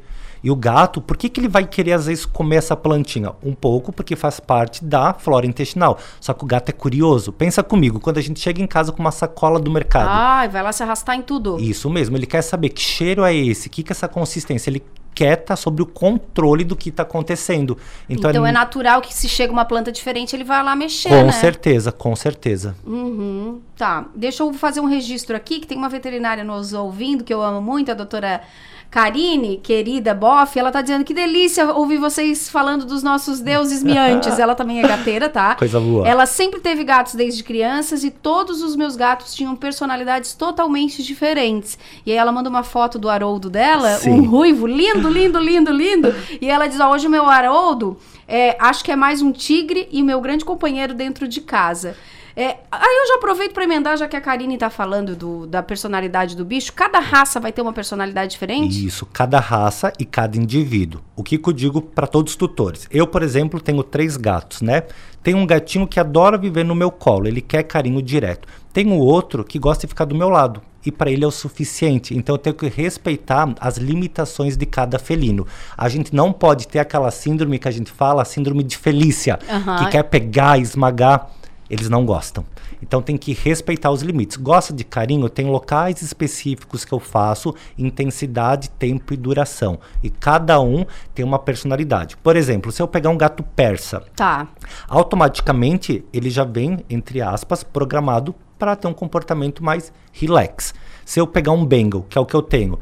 E 0.45 0.51
o 0.51 0.55
gato, 0.55 1.01
por 1.01 1.17
que, 1.17 1.27
que 1.27 1.39
ele 1.39 1.47
vai 1.47 1.65
querer 1.65 1.93
às 1.93 2.05
vezes 2.05 2.23
comer 2.23 2.57
essa 2.57 2.75
plantinha? 2.75 3.31
Um 3.43 3.51
pouco 3.51 3.91
porque 3.91 4.15
faz 4.15 4.39
parte 4.39 4.85
da 4.85 5.11
flora 5.11 5.47
intestinal. 5.47 5.97
Só 6.21 6.35
que 6.35 6.43
o 6.43 6.47
gato 6.47 6.69
é 6.69 6.71
curioso. 6.71 7.33
Pensa 7.33 7.63
comigo, 7.63 7.99
quando 7.99 8.19
a 8.19 8.21
gente 8.21 8.39
chega 8.39 8.61
em 8.61 8.67
casa 8.67 8.91
com 8.91 8.99
uma 8.99 9.09
sacola 9.09 9.59
do 9.59 9.71
mercado. 9.71 10.07
Ai, 10.07 10.47
vai 10.47 10.61
lá 10.61 10.71
se 10.71 10.83
arrastar 10.83 11.15
em 11.15 11.23
tudo. 11.23 11.59
Isso 11.59 11.89
mesmo, 11.89 12.15
ele 12.15 12.27
quer 12.27 12.43
saber 12.43 12.69
que 12.69 12.79
cheiro 12.79 13.23
é 13.23 13.33
esse, 13.33 13.71
que 13.71 13.81
que 13.81 13.91
é 13.91 13.93
essa 13.93 14.07
consistência. 14.07 14.69
Ele 14.69 14.83
quer 15.15 15.39
estar 15.39 15.55
sobre 15.55 15.81
o 15.81 15.85
controle 15.87 16.63
do 16.63 16.75
que 16.75 16.89
está 16.89 17.01
acontecendo. 17.01 17.75
Então, 18.07 18.29
Então, 18.29 18.45
é 18.45 18.51
natural 18.51 19.01
que 19.01 19.11
se 19.15 19.27
chega 19.27 19.51
uma 19.51 19.65
planta 19.65 19.91
diferente, 19.91 20.35
ele 20.35 20.43
vai 20.43 20.61
lá 20.61 20.75
mexer, 20.75 21.09
com 21.09 21.23
né? 21.23 21.31
certeza, 21.31 21.91
com 21.91 22.15
certeza. 22.15 22.75
Uhum, 22.85 23.61
tá. 23.75 24.05
Deixa 24.13 24.43
eu 24.43 24.53
fazer 24.53 24.79
um 24.79 24.85
registro 24.85 25.35
aqui, 25.35 25.59
que 25.59 25.65
tem 25.65 25.75
uma 25.75 25.89
veterinária 25.89 26.43
nos 26.43 26.71
ouvindo, 26.71 27.23
que 27.23 27.33
eu 27.33 27.41
amo 27.41 27.61
muito, 27.61 27.89
a 27.89 27.95
doutora 27.95 28.43
Karine, 28.89 29.57
querida 29.57 30.13
Boff, 30.13 30.57
ela 30.57 30.71
tá 30.71 30.81
dizendo 30.81 31.03
que 31.03 31.13
delícia 31.13 31.73
ouvir 31.73 31.97
vocês 31.97 32.49
falando 32.49 32.85
dos 32.85 33.03
nossos 33.03 33.41
deuses 33.41 33.83
miantes. 33.83 34.39
ela 34.39 34.55
também 34.55 34.79
é 34.79 34.87
gateira, 34.87 35.27
tá? 35.27 35.55
Coisa 35.59 35.79
boa. 35.79 36.07
Ela 36.07 36.25
sempre 36.25 36.59
teve 36.59 36.83
gatos 36.83 37.13
desde 37.15 37.43
crianças 37.43 38.03
e 38.03 38.11
todos 38.11 38.61
os 38.61 38.75
meus 38.75 38.95
gatos 38.95 39.33
tinham 39.35 39.55
personalidades 39.55 40.33
totalmente 40.33 41.03
diferentes. 41.03 41.77
E 42.05 42.11
aí 42.11 42.17
ela 42.17 42.31
manda 42.31 42.49
uma 42.49 42.63
foto 42.63 42.97
do 42.97 43.09
Haroldo 43.09 43.49
dela, 43.49 43.97
Sim. 43.97 44.11
um 44.11 44.25
ruivo, 44.29 44.65
lindo, 44.65 45.09
lindo, 45.09 45.39
lindo, 45.39 45.71
lindo. 45.71 46.15
E 46.39 46.49
ela 46.49 46.67
diz: 46.67 46.79
ó, 46.79 46.91
hoje 46.91 47.07
o 47.07 47.09
meu 47.09 47.25
Haroldo, 47.25 47.97
é, 48.27 48.55
acho 48.59 48.83
que 48.83 48.91
é 48.91 48.95
mais 48.95 49.21
um 49.21 49.31
tigre 49.31 49.87
e 49.91 50.01
meu 50.01 50.21
grande 50.21 50.45
companheiro 50.45 50.93
dentro 50.93 51.27
de 51.27 51.41
casa. 51.41 51.95
É, 52.37 52.57
aí 52.69 52.95
eu 53.01 53.07
já 53.07 53.15
aproveito 53.15 53.53
para 53.53 53.63
emendar, 53.63 53.95
já 53.97 54.07
que 54.09 54.15
a 54.15 54.19
Karine 54.19 54.57
tá 54.57 54.69
falando 54.69 55.15
do- 55.15 55.47
da 55.47 55.63
personalidade 55.63 56.35
do 56.35 56.43
bicho. 56.43 56.73
Cada 56.73 56.99
raça 56.99 57.39
vai 57.39 57.51
ter 57.53 57.61
uma 57.61 57.71
personalidade 57.71 58.31
diferente? 58.31 58.85
Isso, 58.85 59.05
cada 59.05 59.39
raça 59.39 59.93
e 59.97 60.03
cada 60.03 60.37
indivíduo. 60.37 60.99
O 61.15 61.23
que, 61.23 61.39
eu 61.41 61.53
digo 61.53 61.81
para 61.81 62.05
todos 62.05 62.33
os 62.33 62.35
tutores? 62.35 62.87
Eu, 62.91 63.07
por 63.07 63.23
exemplo, 63.23 63.61
tenho 63.61 63.81
três 63.83 64.17
gatos, 64.17 64.61
né? 64.61 64.83
Tem 65.23 65.33
um 65.33 65.45
gatinho 65.47 65.87
que 65.87 65.97
adora 65.99 66.37
viver 66.37 66.65
no 66.65 66.75
meu 66.75 66.91
colo, 66.91 67.25
ele 67.27 67.41
quer 67.41 67.63
carinho 67.63 68.01
direto. 68.01 68.47
Tem 68.73 68.85
o 68.91 68.97
outro 68.99 69.43
que 69.45 69.57
gosta 69.57 69.87
de 69.87 69.91
ficar 69.91 70.03
do 70.05 70.13
meu 70.13 70.27
lado. 70.29 70.61
E 70.85 70.91
para 70.91 71.09
ele 71.09 71.23
é 71.23 71.27
o 71.27 71.31
suficiente. 71.31 72.15
Então 72.15 72.35
eu 72.35 72.37
tenho 72.37 72.55
que 72.55 72.67
respeitar 72.67 73.51
as 73.59 73.77
limitações 73.77 74.55
de 74.57 74.65
cada 74.67 74.99
felino. 74.99 75.47
A 75.75 75.87
gente 75.89 76.13
não 76.13 76.31
pode 76.33 76.67
ter 76.67 76.77
aquela 76.79 77.09
síndrome 77.09 77.57
que 77.57 77.67
a 77.67 77.71
gente 77.71 77.91
fala, 77.91 78.21
a 78.21 78.25
síndrome 78.25 78.61
de 78.61 78.77
Felícia, 78.77 79.39
que 79.85 79.89
quer 79.89 80.03
pegar, 80.03 80.59
esmagar. 80.59 81.31
Eles 81.75 81.89
não 81.89 82.05
gostam. 82.05 82.45
Então 82.81 83.01
tem 83.01 83.17
que 83.17 83.33
respeitar 83.33 83.91
os 83.91 84.01
limites. 84.01 84.37
Gosta 84.37 84.71
de 84.71 84.85
carinho? 84.85 85.27
Tem 85.27 85.45
locais 85.45 86.01
específicos 86.01 86.85
que 86.85 86.93
eu 86.93 87.01
faço, 87.01 87.53
intensidade, 87.77 88.69
tempo 88.69 89.13
e 89.13 89.17
duração. 89.17 89.77
E 90.01 90.09
cada 90.09 90.61
um 90.61 90.85
tem 91.13 91.25
uma 91.25 91.37
personalidade. 91.37 92.15
Por 92.15 92.37
exemplo, 92.37 92.71
se 92.71 92.81
eu 92.81 92.87
pegar 92.87 93.09
um 93.09 93.17
gato 93.17 93.43
persa, 93.43 94.01
Tá. 94.15 94.47
automaticamente 94.87 96.05
ele 96.13 96.29
já 96.29 96.45
vem, 96.45 96.79
entre 96.89 97.21
aspas, 97.21 97.61
programado 97.61 98.33
para 98.57 98.73
ter 98.77 98.87
um 98.87 98.93
comportamento 98.93 99.61
mais 99.61 99.91
relax. 100.13 100.73
Se 101.03 101.19
eu 101.19 101.27
pegar 101.27 101.51
um 101.51 101.65
Bengal, 101.65 102.03
que 102.09 102.17
é 102.17 102.21
o 102.21 102.25
que 102.25 102.35
eu 102.35 102.41
tenho, 102.41 102.79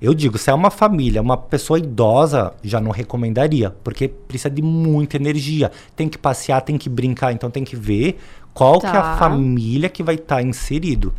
eu 0.00 0.12
digo, 0.14 0.36
se 0.38 0.50
é 0.50 0.54
uma 0.54 0.70
família, 0.70 1.22
uma 1.22 1.36
pessoa 1.36 1.78
idosa, 1.78 2.52
já 2.62 2.80
não 2.80 2.90
recomendaria, 2.90 3.70
porque 3.82 4.08
precisa 4.08 4.50
de 4.50 4.62
muita 4.62 5.16
energia. 5.16 5.70
Tem 5.94 6.08
que 6.08 6.18
passear, 6.18 6.60
tem 6.62 6.76
que 6.78 6.88
brincar, 6.88 7.32
então 7.32 7.50
tem 7.50 7.64
que 7.64 7.76
ver 7.76 8.18
qual 8.52 8.80
que 8.80 8.86
é 8.86 8.92
Tá. 8.92 9.14
a 9.14 9.16
família 9.18 9.88
que 9.88 10.02
vai 10.02 10.14
estar 10.16 10.42
inserido. 10.42 11.12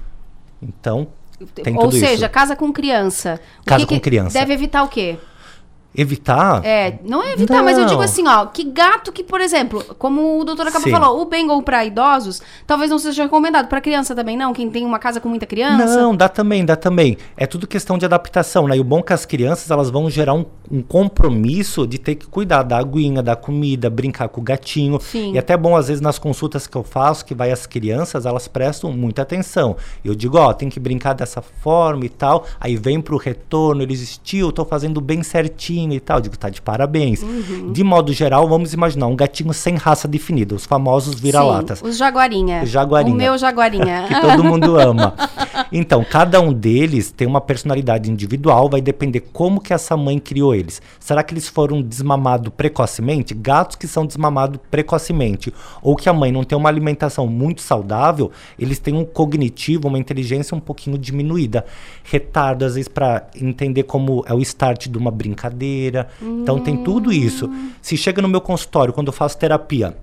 Então, 0.61 1.07
tem 1.53 1.75
Ou 1.75 1.83
tudo 1.83 1.99
seja, 1.99 2.25
isso. 2.25 2.29
casa 2.29 2.55
com 2.55 2.71
criança. 2.73 3.39
O 3.61 3.65
Casa 3.65 3.85
que 3.85 3.89
com 3.89 3.95
que 3.95 4.01
criança. 4.01 4.37
Deve 4.39 4.53
evitar 4.53 4.83
o 4.83 4.87
quê? 4.87 5.17
Evitar 5.95 6.63
É, 6.63 6.99
não 7.03 7.23
é 7.23 7.33
evitar, 7.33 7.63
mas 7.63 7.75
eu 7.75 7.83
Não. 7.83 7.89
digo 7.89 8.01
assim, 8.01 8.27
ó, 8.27 8.45
que 8.45 8.63
gato 8.63 9.11
que, 9.11 9.23
por 9.23 9.41
exemplo, 9.41 9.83
como 9.97 10.39
o 10.39 10.43
doutor 10.45 10.67
acabou 10.67 10.91
falou, 10.91 11.19
o 11.21 11.25
Bengal 11.25 11.59
para 11.63 11.83
idosos, 11.83 12.39
talvez 12.67 12.91
não 12.91 12.99
seja 12.99 13.23
recomendado 13.23 13.67
para 13.67 13.81
criança 13.81 14.13
também 14.13 14.37
não, 14.37 14.53
quem 14.53 14.69
tem 14.69 14.85
uma 14.85 14.99
casa 14.99 15.19
com 15.19 15.27
muita 15.27 15.47
criança. 15.47 15.99
Não, 15.99 16.15
dá 16.15 16.29
também, 16.29 16.63
dá 16.63 16.75
também. 16.75 17.17
É 17.35 17.47
tudo 17.47 17.65
questão 17.65 17.97
de 17.97 18.05
adaptação, 18.05 18.67
né? 18.67 18.77
E 18.77 18.79
o 18.79 18.83
bom 18.83 18.99
é 18.99 19.03
que 19.03 19.13
as 19.13 19.25
crianças, 19.25 19.71
elas 19.71 19.89
vão 19.89 20.07
gerar 20.07 20.35
um, 20.35 20.45
um 20.69 20.83
compromisso 20.83 21.87
de 21.87 21.97
ter 21.97 22.13
que 22.15 22.27
cuidar 22.27 22.61
da 22.61 22.77
aguinha, 22.77 23.23
da 23.23 23.35
comida, 23.35 23.89
brincar 23.89 24.27
com 24.29 24.41
o 24.41 24.43
gatinho. 24.43 24.99
Sim. 25.01 25.33
E 25.33 25.39
até 25.39 25.57
bom, 25.57 25.75
às 25.75 25.87
vezes, 25.87 26.01
nas 26.01 26.19
consultas 26.19 26.67
que 26.67 26.77
eu 26.77 26.83
faço, 26.83 27.25
que 27.25 27.33
vai 27.33 27.51
as 27.51 27.65
crianças, 27.65 28.25
elas 28.25 28.47
prestam 28.47 28.91
muita 28.91 29.23
atenção. 29.23 29.75
Eu 30.05 30.13
digo, 30.13 30.37
ó, 30.37 30.53
tem 30.53 30.69
que 30.69 30.79
brincar 30.79 31.13
dessa 31.13 31.41
forma 31.41 32.05
e 32.05 32.09
tal. 32.09 32.45
Aí 32.59 32.75
vem 32.75 33.01
pro 33.01 33.17
retorno, 33.17 33.81
eles, 33.81 34.19
tio, 34.23 34.51
tô 34.51 34.63
fazendo 34.63 35.01
bem 35.01 35.23
certinho 35.23 35.76
e 35.77 35.99
tal. 35.99 36.17
Eu 36.17 36.21
digo, 36.21 36.37
tá 36.37 36.49
de 36.49 36.61
parabéns. 36.61 37.21
Uhum. 37.21 37.71
De 37.71 37.83
modo 37.83 38.11
geral, 38.11 38.47
vamos 38.47 38.73
imaginar 38.73 39.07
um 39.07 39.15
gatinho 39.15 39.53
sem 39.53 39.75
raça 39.75 40.07
definida, 40.07 40.55
os 40.55 40.65
famosos 40.65 41.19
vira-latas. 41.19 41.81
Os 41.81 41.97
jaguarinha. 41.97 42.65
Jaguarinha. 42.65 43.13
O 43.13 43.17
meu 43.17 43.37
jaguarinha. 43.37 44.05
que 44.09 44.19
todo 44.19 44.43
mundo 44.43 44.77
ama. 44.79 45.13
Então, 45.71 46.03
cada 46.03 46.39
um 46.39 46.53
deles 46.53 47.11
tem 47.11 47.27
uma 47.27 47.41
personalidade 47.41 48.09
individual, 48.11 48.69
vai 48.69 48.81
depender 48.81 49.21
como 49.33 49.59
que 49.59 49.73
essa 49.73 49.95
mãe 49.97 50.17
criou 50.19 50.55
eles. 50.55 50.81
Será 50.99 51.23
que 51.23 51.33
eles 51.33 51.47
foram 51.47 51.81
desmamados 51.81 52.51
precocemente? 52.55 53.33
Gatos 53.33 53.75
que 53.75 53.87
são 53.87 54.05
desmamados 54.05 54.59
precocemente, 54.71 55.53
ou 55.81 55.95
que 55.95 56.09
a 56.09 56.13
mãe 56.13 56.31
não 56.31 56.43
tem 56.43 56.57
uma 56.57 56.69
alimentação 56.69 57.27
muito 57.27 57.61
saudável, 57.61 58.31
eles 58.57 58.79
têm 58.79 58.95
um 58.95 59.05
cognitivo, 59.05 59.87
uma 59.87 59.99
inteligência 59.99 60.55
um 60.55 60.59
pouquinho 60.59 60.97
diminuída. 60.97 61.65
Retardo, 62.03 62.65
às 62.65 62.75
vezes, 62.75 62.87
para 62.87 63.27
entender 63.35 63.83
como 63.83 64.23
é 64.25 64.33
o 64.33 64.39
start 64.39 64.87
de 64.87 64.97
uma 64.97 65.11
brincadeira. 65.11 65.66
Então, 66.21 66.59
tem 66.59 66.83
tudo 66.83 67.11
isso. 67.11 67.49
Se 67.81 67.95
chega 67.97 68.21
no 68.21 68.27
meu 68.27 68.41
consultório, 68.41 68.93
quando 68.93 69.07
eu 69.07 69.13
faço 69.13 69.37
terapia, 69.37 69.95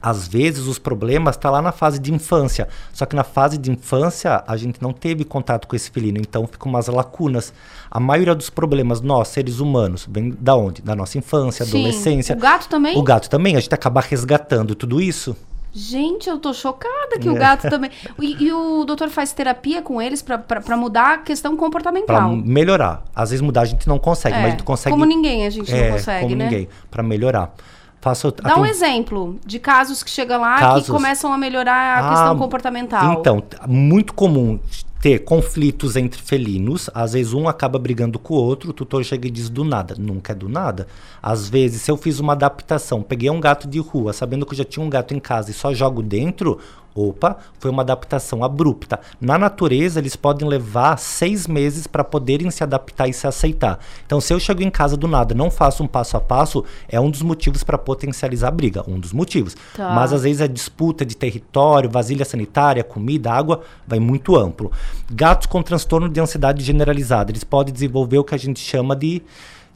às 0.00 0.26
vezes 0.26 0.66
os 0.66 0.78
problemas 0.78 1.36
estão 1.36 1.50
lá 1.50 1.60
na 1.60 1.72
fase 1.72 1.98
de 1.98 2.12
infância. 2.12 2.68
Só 2.92 3.04
que 3.04 3.14
na 3.14 3.24
fase 3.24 3.58
de 3.58 3.70
infância 3.70 4.42
a 4.46 4.56
gente 4.56 4.80
não 4.80 4.92
teve 4.92 5.24
contato 5.24 5.66
com 5.66 5.76
esse 5.76 5.90
felino, 5.90 6.18
então 6.18 6.46
ficam 6.46 6.70
umas 6.70 6.86
lacunas. 6.88 7.52
A 7.90 8.00
maioria 8.00 8.34
dos 8.34 8.50
problemas, 8.50 9.00
nós, 9.00 9.28
seres 9.28 9.60
humanos, 9.60 10.08
vem 10.10 10.34
da 10.38 10.56
onde? 10.56 10.82
Da 10.82 10.94
nossa 10.94 11.18
infância, 11.18 11.64
Sim. 11.64 11.78
adolescência. 11.78 12.34
O 12.34 12.38
gato 12.38 12.68
também? 12.68 12.98
O 12.98 13.02
gato 13.02 13.28
também, 13.28 13.56
a 13.56 13.60
gente 13.60 13.74
acaba 13.74 14.00
resgatando 14.00 14.74
tudo 14.74 15.00
isso. 15.00 15.36
Gente, 15.74 16.28
eu 16.28 16.38
tô 16.38 16.52
chocada 16.52 17.18
que 17.18 17.26
É. 17.26 17.30
o 17.30 17.34
gato 17.34 17.68
também. 17.70 17.90
E, 18.20 18.44
e 18.44 18.52
o 18.52 18.84
doutor 18.84 19.08
faz 19.08 19.32
terapia 19.32 19.80
com 19.80 20.02
eles 20.02 20.20
pra- 20.20 20.36
pra 20.36 20.60
pra 20.60 20.76
mudar 20.76 21.14
a 21.14 21.18
questão 21.18 21.52
Pra 21.56 21.64
comportamental. 21.64 22.36
melhorar. 22.36 23.02
Às 23.14 23.30
vezes 23.30 23.40
mudar 23.40 23.62
a 23.62 23.64
gente 23.64 23.88
não 23.88 23.98
consegue, 23.98 24.34
É, 24.34 24.38
mas 24.38 24.46
a 24.48 24.50
gente 24.50 24.62
consegue. 24.64 24.92
como 24.92 25.06
ninguém 25.06 25.46
a 25.46 25.50
gente 25.50 25.70
não 25.72 25.78
É, 25.78 25.90
consegue, 25.92 26.22
como 26.24 26.36
né? 26.36 26.44
ninguém. 26.44 26.68
Pra 26.90 27.02
melhorar. 27.02 27.54
Faço, 28.02 28.32
Dá 28.32 28.58
um 28.58 28.66
exemplo 28.66 29.38
de 29.46 29.58
casos 29.60 30.02
que 30.02 30.10
chegam 30.10 30.40
lá 30.40 30.58
Casos. 30.58 30.86
que 30.86 30.90
começam 30.92 31.32
a 31.32 31.38
melhorar 31.38 31.72
a 32.00 32.06
Ah, 32.06 32.10
questão 32.10 32.36
comportamental. 32.38 33.12
Então, 33.20 33.42
muito 33.68 34.12
comum 34.12 34.58
ter 35.02 35.18
conflitos 35.24 35.96
entre 35.96 36.22
felinos. 36.22 36.88
Às 36.94 37.14
vezes 37.14 37.32
um 37.32 37.48
acaba 37.48 37.76
brigando 37.76 38.20
com 38.20 38.34
o 38.34 38.36
outro, 38.36 38.70
o 38.70 38.72
tutor 38.72 39.04
chega 39.04 39.26
e 39.26 39.30
diz 39.32 39.50
do 39.50 39.64
nada. 39.64 39.96
Nunca 39.98 40.30
é 40.30 40.34
do 40.34 40.48
nada. 40.48 40.86
Às 41.20 41.48
vezes, 41.48 41.82
se 41.82 41.90
eu 41.90 41.96
fiz 41.96 42.20
uma 42.20 42.34
adaptação, 42.34 43.02
peguei 43.02 43.28
um 43.28 43.40
gato 43.40 43.66
de 43.66 43.80
rua, 43.80 44.12
sabendo 44.12 44.46
que 44.46 44.52
eu 44.52 44.58
já 44.58 44.64
tinha 44.64 44.86
um 44.86 44.88
gato 44.88 45.12
em 45.12 45.18
casa 45.18 45.50
e 45.50 45.54
só 45.54 45.74
jogo 45.74 46.04
dentro, 46.04 46.60
opa, 46.94 47.36
foi 47.58 47.70
uma 47.70 47.82
adaptação 47.82 48.44
abrupta. 48.44 49.00
Na 49.20 49.38
natureza, 49.38 49.98
eles 49.98 50.16
podem 50.16 50.46
levar 50.46 50.98
seis 50.98 51.46
meses 51.46 51.86
para 51.86 52.04
poderem 52.04 52.50
se 52.50 52.62
adaptar 52.62 53.08
e 53.08 53.12
se 53.12 53.26
aceitar. 53.26 53.78
Então, 54.06 54.20
se 54.20 54.32
eu 54.32 54.40
chego 54.40 54.62
em 54.62 54.70
casa 54.70 54.96
do 54.96 55.08
nada, 55.08 55.34
não 55.34 55.50
faço 55.50 55.82
um 55.82 55.86
passo 55.86 56.16
a 56.16 56.20
passo, 56.20 56.64
é 56.88 57.00
um 57.00 57.10
dos 57.10 57.22
motivos 57.22 57.62
para 57.62 57.78
potencializar 57.78 58.48
a 58.48 58.50
briga. 58.50 58.84
Um 58.88 58.98
dos 58.98 59.12
motivos. 59.12 59.56
Tá. 59.74 59.94
Mas 59.94 60.12
às 60.12 60.22
vezes 60.22 60.40
a 60.40 60.46
disputa 60.46 61.04
de 61.04 61.16
território, 61.16 61.90
vasilha 61.90 62.24
sanitária, 62.24 62.84
comida, 62.84 63.32
água, 63.32 63.62
vai 63.86 63.98
muito 63.98 64.36
amplo. 64.36 64.70
Gatos 65.10 65.46
com 65.46 65.62
transtorno 65.62 66.08
de 66.08 66.20
ansiedade 66.20 66.62
generalizada, 66.62 67.30
eles 67.30 67.44
podem 67.44 67.72
desenvolver 67.72 68.18
o 68.18 68.24
que 68.24 68.34
a 68.34 68.38
gente 68.38 68.60
chama 68.60 68.94
de, 68.94 69.22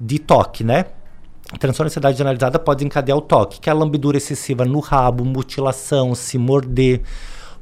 de 0.00 0.18
toque, 0.18 0.64
né? 0.64 0.86
Transtorno 1.60 1.88
de 1.88 1.92
ansiedade 1.92 2.18
generalizada 2.18 2.58
pode 2.58 2.84
encadear 2.84 3.16
o 3.16 3.20
toque, 3.20 3.60
que 3.60 3.70
é 3.70 3.72
a 3.72 3.76
lambidura 3.76 4.16
excessiva 4.16 4.64
no 4.64 4.80
rabo, 4.80 5.24
mutilação, 5.24 6.14
se 6.14 6.36
morder. 6.36 7.02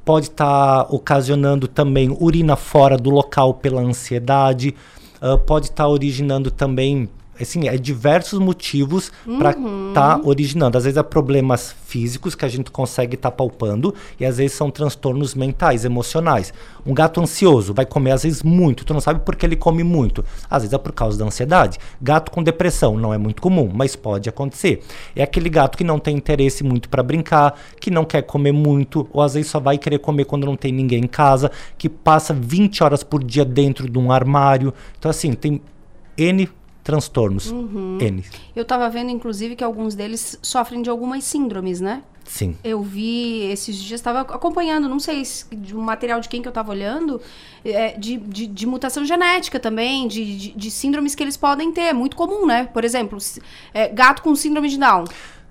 Pode 0.04 0.26
estar 0.26 0.86
ocasionando 0.92 1.68
também 1.68 2.16
urina 2.18 2.56
fora 2.56 2.96
do 2.96 3.10
local 3.10 3.54
pela 3.54 3.82
ansiedade. 3.82 4.74
ah, 5.20 5.36
pode 5.38 5.66
estar 5.66 5.86
originando 5.86 6.50
também, 6.50 7.08
assim, 7.40 7.68
é 7.68 7.76
diversos 7.76 8.38
motivos 8.38 9.10
para 9.38 9.56
Uhum. 9.56 9.88
estar 9.88 10.20
originando. 10.24 10.76
Às 10.78 10.84
vezes 10.84 10.96
é 10.96 11.02
problemas 11.02 11.74
físicos 11.86 12.34
que 12.34 12.44
a 12.44 12.48
gente 12.48 12.70
consegue 12.70 13.14
estar 13.14 13.30
palpando 13.30 13.94
e 14.18 14.24
às 14.24 14.38
vezes 14.38 14.56
são 14.56 14.70
transtornos 14.70 15.34
mentais, 15.34 15.84
emocionais. 15.84 16.52
Um 16.86 16.92
gato 16.92 17.20
ansioso 17.20 17.72
vai 17.72 17.86
comer 17.86 18.12
às 18.12 18.22
vezes 18.24 18.42
muito, 18.42 18.84
tu 18.84 18.92
não 18.92 19.00
sabe 19.00 19.20
por 19.20 19.36
que 19.36 19.46
ele 19.46 19.56
come 19.56 19.82
muito. 19.82 20.24
Às 20.50 20.62
vezes 20.62 20.72
é 20.72 20.78
por 20.78 20.92
causa 20.92 21.18
da 21.18 21.24
ansiedade. 21.24 21.78
Gato 22.00 22.30
com 22.30 22.42
depressão 22.42 22.96
não 22.96 23.12
é 23.14 23.18
muito 23.18 23.40
comum, 23.40 23.70
mas 23.72 23.96
pode 23.96 24.28
acontecer. 24.28 24.82
É 25.14 25.22
aquele 25.22 25.48
gato 25.48 25.76
que 25.78 25.84
não 25.84 25.98
tem 25.98 26.16
interesse 26.16 26.62
muito 26.64 26.88
para 26.88 27.02
brincar, 27.02 27.58
que 27.80 27.90
não 27.90 28.04
quer 28.04 28.22
comer 28.22 28.52
muito, 28.52 29.08
ou 29.12 29.22
às 29.22 29.34
vezes 29.34 29.50
só 29.50 29.60
vai 29.60 29.78
querer 29.78 29.98
comer 29.98 30.24
quando 30.24 30.44
não 30.46 30.56
tem 30.56 30.72
ninguém 30.72 31.04
em 31.04 31.06
casa, 31.06 31.50
que 31.78 31.88
passa 31.88 32.34
20 32.34 32.82
horas 32.82 33.02
por 33.02 33.22
dia 33.22 33.44
dentro 33.44 33.88
de 33.88 33.98
um 33.98 34.10
armário. 34.12 34.72
Então 34.98 35.10
assim, 35.10 35.32
tem 35.32 35.60
N 36.16 36.48
transtornos. 36.84 37.50
Uhum. 37.50 37.98
N. 37.98 38.22
Eu 38.54 38.64
tava 38.64 38.88
vendo, 38.90 39.10
inclusive, 39.10 39.56
que 39.56 39.64
alguns 39.64 39.94
deles 39.94 40.38
sofrem 40.42 40.82
de 40.82 40.90
algumas 40.90 41.24
síndromes, 41.24 41.80
né? 41.80 42.02
Sim. 42.24 42.56
Eu 42.62 42.82
vi 42.82 43.50
esses 43.50 43.76
dias, 43.76 44.00
estava 44.00 44.20
acompanhando, 44.20 44.88
não 44.88 45.00
sei 45.00 45.24
se, 45.24 45.44
de 45.54 45.76
um 45.76 45.80
material 45.80 46.20
de 46.20 46.28
quem 46.28 46.40
que 46.40 46.48
eu 46.48 46.50
estava 46.50 46.70
olhando, 46.70 47.20
é, 47.64 47.96
de, 47.98 48.16
de, 48.16 48.46
de 48.46 48.66
mutação 48.66 49.04
genética 49.04 49.58
também, 49.58 50.06
de, 50.06 50.36
de, 50.36 50.50
de 50.52 50.70
síndromes 50.70 51.14
que 51.14 51.22
eles 51.22 51.36
podem 51.36 51.72
ter. 51.72 51.82
É 51.82 51.92
muito 51.92 52.16
comum, 52.16 52.46
né? 52.46 52.68
Por 52.72 52.84
exemplo, 52.84 53.18
é, 53.72 53.88
gato 53.88 54.22
com 54.22 54.34
síndrome 54.36 54.68
de 54.68 54.78
Down. 54.78 55.04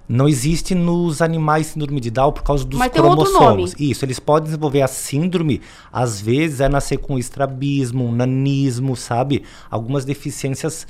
Não 0.07 0.28
existe 0.28 0.76
nos 0.76 1.22
animais 1.22 1.68
síndrome 1.68 1.99
de 1.99 2.12
Down 2.12 2.34
por 2.34 2.43
causa 2.43 2.66
dos 2.66 2.78
Mas 2.78 2.91
cromossomos. 2.91 3.74
Isso, 3.80 4.03
eles 4.03 4.20
podem 4.20 4.45
desenvolver 4.45 4.82
a 4.82 4.88
síndrome, 4.88 5.62
às 5.91 6.20
vezes 6.20 6.60
é 6.60 6.68
nascer 6.68 6.97
com 6.97 7.18
estrabismo, 7.18 8.12
nanismo, 8.12 8.95
sabe? 8.95 9.43
Algumas 9.72 10.03
deficiências 10.03 10.86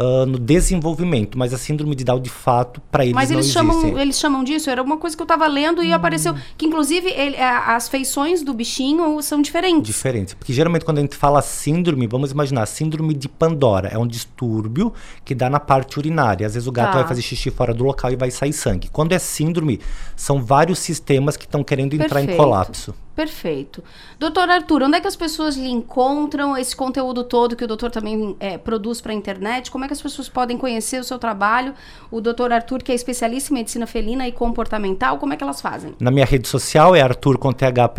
ah, 0.00 0.24
no 0.24 0.38
desenvolvimento, 0.38 1.36
mas 1.36 1.52
a 1.52 1.58
síndrome 1.58 1.94
de 1.96 2.04
Down, 2.04 2.20
de 2.20 2.30
fato, 2.30 2.80
para 2.90 3.02
eles 3.04 3.14
Mas 3.16 3.30
não 3.30 3.36
eles 3.36 3.46
existe. 3.46 3.58
chamam, 3.58 3.98
eles 3.98 4.16
chamam 4.18 4.44
disso, 4.44 4.70
era 4.70 4.80
uma 4.80 4.96
coisa 4.96 5.16
que 5.16 5.20
eu 5.22 5.24
estava 5.24 5.46
lendo 5.48 5.82
e 5.82 5.92
apareceu. 5.92 6.36
Que 6.56 6.66
inclusive 6.66 7.08
ele- 7.10 7.36
a- 7.36 7.74
as 7.74 7.88
feições 7.88 8.42
do 8.44 8.54
bichinho 8.54 9.20
são 9.22 9.42
diferentes. 9.42 9.82
Diferente. 9.88 10.36
Porque 10.36 10.52
geralmente 10.52 10.84
quando 10.84 10.98
a 10.98 11.00
gente 11.00 11.16
fala 11.16 11.42
síndrome, 11.42 12.06
vamos 12.06 12.30
imaginar, 12.30 12.64
síndrome 12.66 13.12
de 13.12 13.28
Pandora. 13.28 13.88
É 13.88 13.98
um 13.98 14.06
distúrbio 14.06 14.92
que 15.24 15.34
dá 15.34 15.50
na 15.50 15.58
parte 15.58 15.98
urinária. 15.98 16.46
Às 16.46 16.54
vezes 16.54 16.68
o 16.68 16.72
gato 16.72 16.92
Tá. 16.92 16.98
vai 17.00 17.08
fazer 17.08 17.22
xixi 17.22 17.50
fora 17.50 17.74
do 17.74 17.82
local 17.82 18.12
e 18.12 18.16
vai 18.16 18.30
sair 18.30 18.52
sangue. 18.52 18.88
Quando 18.92 19.12
é 19.12 19.18
síndrome, 19.18 19.80
são 20.14 20.40
vários 20.42 20.78
sistemas 20.78 21.36
que 21.36 21.44
estão 21.44 21.64
querendo 21.64 21.94
entrar 21.94 22.20
em 22.22 22.26
Perfeito. 22.26 22.36
colapso. 22.36 22.94
Perfeito. 23.18 23.82
Doutor 24.16 24.48
Arthur, 24.48 24.84
onde 24.84 24.96
é 24.96 25.00
que 25.00 25.08
as 25.08 25.16
pessoas 25.16 25.56
lhe 25.56 25.68
encontram 25.68 26.56
esse 26.56 26.76
conteúdo 26.76 27.24
todo 27.24 27.56
que 27.56 27.64
o 27.64 27.66
doutor 27.66 27.90
também 27.90 28.36
é, 28.38 28.56
produz 28.56 29.00
para 29.00 29.10
a 29.10 29.14
internet? 29.14 29.72
Como 29.72 29.84
é 29.84 29.88
que 29.88 29.92
as 29.92 30.00
pessoas 30.00 30.28
podem 30.28 30.56
conhecer 30.56 31.00
o 31.00 31.04
seu 31.04 31.18
trabalho? 31.18 31.74
O 32.12 32.20
doutor 32.20 32.52
Arthur, 32.52 32.80
que 32.80 32.92
é 32.92 32.94
especialista 32.94 33.52
em 33.52 33.56
medicina 33.56 33.88
felina 33.88 34.28
e 34.28 34.30
comportamental, 34.30 35.18
como 35.18 35.32
é 35.32 35.36
que 35.36 35.42
elas 35.42 35.60
fazem? 35.60 35.96
Na 35.98 36.12
minha 36.12 36.24
rede 36.24 36.46
social 36.46 36.94
é 36.94 37.00
Arthur 37.00 37.38
com 37.38 37.52
TH. 37.52 37.90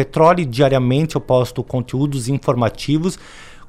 Diariamente 0.47 1.17
eu 1.17 1.21
posto 1.21 1.61
conteúdos 1.65 2.29
informativos. 2.29 3.19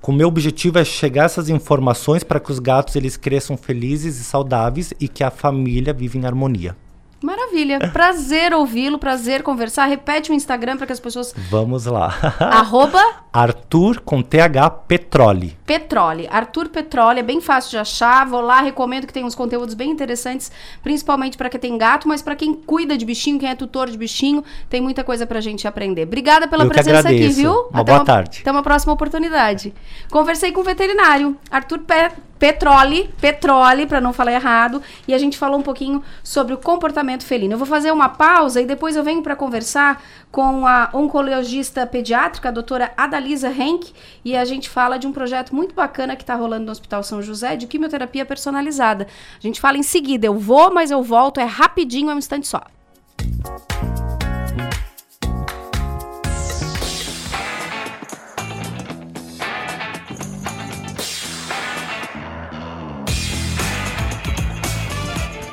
O 0.07 0.13
meu 0.13 0.29
objetivo 0.29 0.79
é 0.79 0.85
chegar 0.85 1.25
essas 1.25 1.49
informações 1.49 2.23
para 2.23 2.39
que 2.39 2.53
os 2.53 2.61
gatos 2.61 2.95
eles 2.95 3.17
cresçam 3.17 3.57
felizes 3.57 4.21
e 4.21 4.23
saudáveis 4.23 4.95
e 5.01 5.09
que 5.09 5.25
a 5.25 5.33
família 5.33 5.93
viva 5.93 6.17
em 6.17 6.25
harmonia. 6.25 6.77
Maravilha. 7.23 7.91
Prazer 7.93 8.55
ouvi-lo, 8.55 8.99
prazer 8.99 9.43
conversar. 9.43 9.85
Repete 9.87 10.31
o 10.31 10.35
Instagram 10.35 10.77
para 10.77 10.87
que 10.87 10.93
as 10.93 11.01
pessoas. 11.01 11.35
Vamos 11.51 11.85
lá. 11.85 12.15
Arroba 12.41 13.03
Arthur 13.33 14.01
com 14.01 14.23
TH 14.23 14.71
Petrole. 14.89 15.57
Petrole. 15.67 16.27
Arthur 16.31 16.69
Petrole, 16.69 17.21
é 17.21 17.23
bem 17.23 17.41
fácil 17.41 17.71
de 17.71 17.79
achar. 17.79 18.27
Vou 18.27 18.41
lá, 18.41 18.61
recomendo 18.61 19.07
que 19.07 19.13
tem 19.13 19.25
uns 19.25 19.35
conteúdos 19.35 19.75
bem 19.75 19.91
interessantes, 19.91 20.51
principalmente 20.83 21.37
para 21.37 21.51
quem 21.51 21.61
tem 21.61 21.79
gato, 21.79 22.09
mas 22.09 22.23
para 22.23 22.35
quem 22.35 22.55
cuida 22.55 22.97
de 22.97 23.05
bichinho, 23.05 23.39
quem 23.39 23.51
é 23.51 23.55
tutor 23.55 23.91
de 23.91 23.99
bichinho, 23.99 24.43
tem 24.71 24.81
muita 24.81 25.05
coisa 25.05 25.27
pra 25.27 25.41
gente 25.41 25.69
aprender. 25.69 26.05
Obrigada 26.05 26.49
pela 26.49 26.65
Eu 26.65 26.71
que 26.71 26.75
presença 26.75 27.09
aqui, 27.09 27.29
viu? 27.29 27.69
Uma 27.71 27.85
boa 27.85 28.05
tarde. 28.05 28.39
Até 28.41 28.51
uma 28.51 28.63
próxima 28.63 28.95
oportunidade. 28.95 29.75
Conversei 30.11 30.53
com 30.53 30.61
o 30.61 30.65
veterinário, 30.65 31.37
Arthur 31.51 31.81
Pe 31.81 32.11
Petrole, 32.41 33.11
Petrole, 33.21 33.87
para 33.87 34.01
não 34.01 34.15
falar 34.15 34.33
errado, 34.33 34.83
e 35.07 35.13
a 35.13 35.19
gente 35.19 35.37
falou 35.37 35.61
um 35.61 35.63
pouquinho 35.63 36.03
sobre 36.25 36.55
o 36.55 36.57
comportamento 36.57 37.10
felino. 37.19 37.55
Eu 37.55 37.59
vou 37.59 37.67
fazer 37.67 37.91
uma 37.91 38.09
pausa 38.09 38.61
e 38.61 38.67
depois 38.67 38.97
eu 38.97 39.03
venho 39.03 39.23
para 39.23 39.35
conversar 39.35 40.03
com 40.31 40.67
a 40.67 40.91
oncologista 40.93 41.87
pediátrica, 41.87 42.49
a 42.49 42.53
doutora 42.53 42.93
Adalisa 42.97 43.51
Henk, 43.51 43.93
e 44.25 44.37
a 44.37 44.45
gente 44.45 44.69
fala 44.69 44.99
de 44.99 45.07
um 45.07 45.13
projeto 45.13 45.55
muito 45.55 45.75
bacana 45.75 46.15
que 46.15 46.23
está 46.23 46.35
rolando 46.35 46.67
no 46.67 46.73
Hospital 46.73 47.03
São 47.03 47.21
José 47.21 47.57
de 47.57 47.67
quimioterapia 47.67 48.25
personalizada. 48.25 49.07
A 49.39 49.43
gente 49.43 49.61
fala 49.61 49.79
em 49.79 49.83
seguida, 49.83 50.27
eu 50.27 50.39
vou, 50.39 50.73
mas 50.73 50.91
eu 50.91 51.03
volto, 51.03 51.41
é 51.41 51.45
rapidinho, 51.45 52.11
é 52.11 52.15
um 52.15 52.19
instante 52.19 52.47
só. 52.47 52.63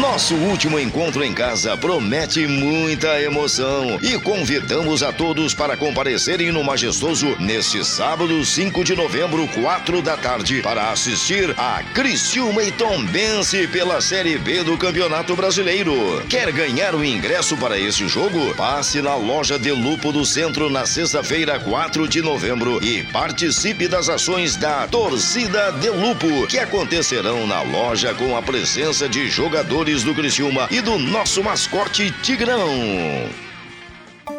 Nosso 0.00 0.34
último 0.34 0.78
encontro 0.78 1.24
em 1.24 1.32
casa 1.32 1.74
promete 1.74 2.46
muita 2.46 3.18
emoção 3.22 3.98
e 4.02 4.18
convidamos 4.18 5.02
a 5.02 5.10
todos 5.10 5.54
para 5.54 5.74
comparecerem 5.74 6.52
no 6.52 6.62
Majestoso 6.62 7.34
neste 7.40 7.82
sábado, 7.82 8.44
5 8.44 8.84
de 8.84 8.94
novembro, 8.94 9.48
4 9.48 10.02
da 10.02 10.14
tarde, 10.14 10.60
para 10.60 10.90
assistir 10.90 11.54
a 11.56 11.82
Criciúma 11.94 12.62
e 12.62 12.70
Tombense 12.72 13.66
pela 13.68 14.02
Série 14.02 14.36
B 14.36 14.62
do 14.62 14.76
Campeonato 14.76 15.34
Brasileiro. 15.34 16.22
Quer 16.28 16.52
ganhar 16.52 16.94
o 16.94 17.02
ingresso 17.02 17.56
para 17.56 17.78
esse 17.78 18.06
jogo? 18.06 18.54
Passe 18.54 19.00
na 19.00 19.14
loja 19.14 19.58
de 19.58 19.72
Lupo 19.72 20.12
do 20.12 20.26
Centro 20.26 20.68
na 20.68 20.84
sexta-feira, 20.84 21.58
4 21.58 22.06
de 22.06 22.20
novembro 22.20 22.84
e 22.84 23.02
participe 23.04 23.88
das 23.88 24.10
ações 24.10 24.56
da 24.56 24.86
Torcida 24.88 25.70
de 25.72 25.88
Lupo, 25.88 26.46
que 26.48 26.58
acontecerão 26.58 27.46
na 27.46 27.62
loja 27.62 28.12
com 28.12 28.36
a 28.36 28.42
presença 28.42 29.08
de 29.08 29.26
jogadores 29.30 29.85
do 29.86 30.12
Criciúma 30.12 30.66
e 30.68 30.80
do 30.80 30.98
nosso 30.98 31.44
mascote 31.44 32.10
Tigrão. 32.20 33.45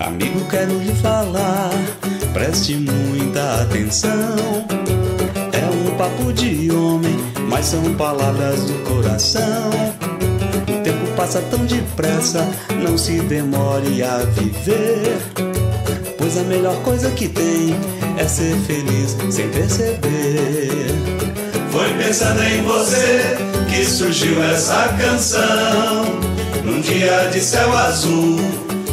Amigo, 0.00 0.40
quero 0.50 0.78
lhe 0.78 0.94
falar, 0.96 1.70
preste 2.32 2.74
muita 2.76 3.62
atenção. 3.62 4.10
É 5.52 5.64
um 5.70 5.96
papo 5.96 6.32
de 6.32 6.70
homem, 6.70 7.16
mas 7.48 7.66
são 7.66 7.94
palavras 7.94 8.64
do 8.64 8.74
coração. 8.84 9.70
O 10.68 10.82
tempo 10.82 11.06
passa 11.16 11.40
tão 11.50 11.64
depressa, 11.66 12.46
não 12.82 12.96
se 12.96 13.20
demore 13.20 14.02
a 14.02 14.18
viver. 14.18 15.18
Pois 16.18 16.38
a 16.38 16.42
melhor 16.42 16.76
coisa 16.82 17.10
que 17.10 17.28
tem 17.28 17.74
é 18.16 18.26
ser 18.26 18.56
feliz 18.66 19.16
sem 19.30 19.48
perceber. 19.50 20.86
Foi 21.70 21.92
pensando 21.94 22.42
em 22.42 22.62
você 22.62 23.53
que 23.68 23.84
surgiu 23.84 24.42
essa 24.42 24.88
canção. 24.98 26.04
Num 26.64 26.80
dia 26.80 27.28
de 27.32 27.40
céu 27.40 27.76
azul, 27.76 28.40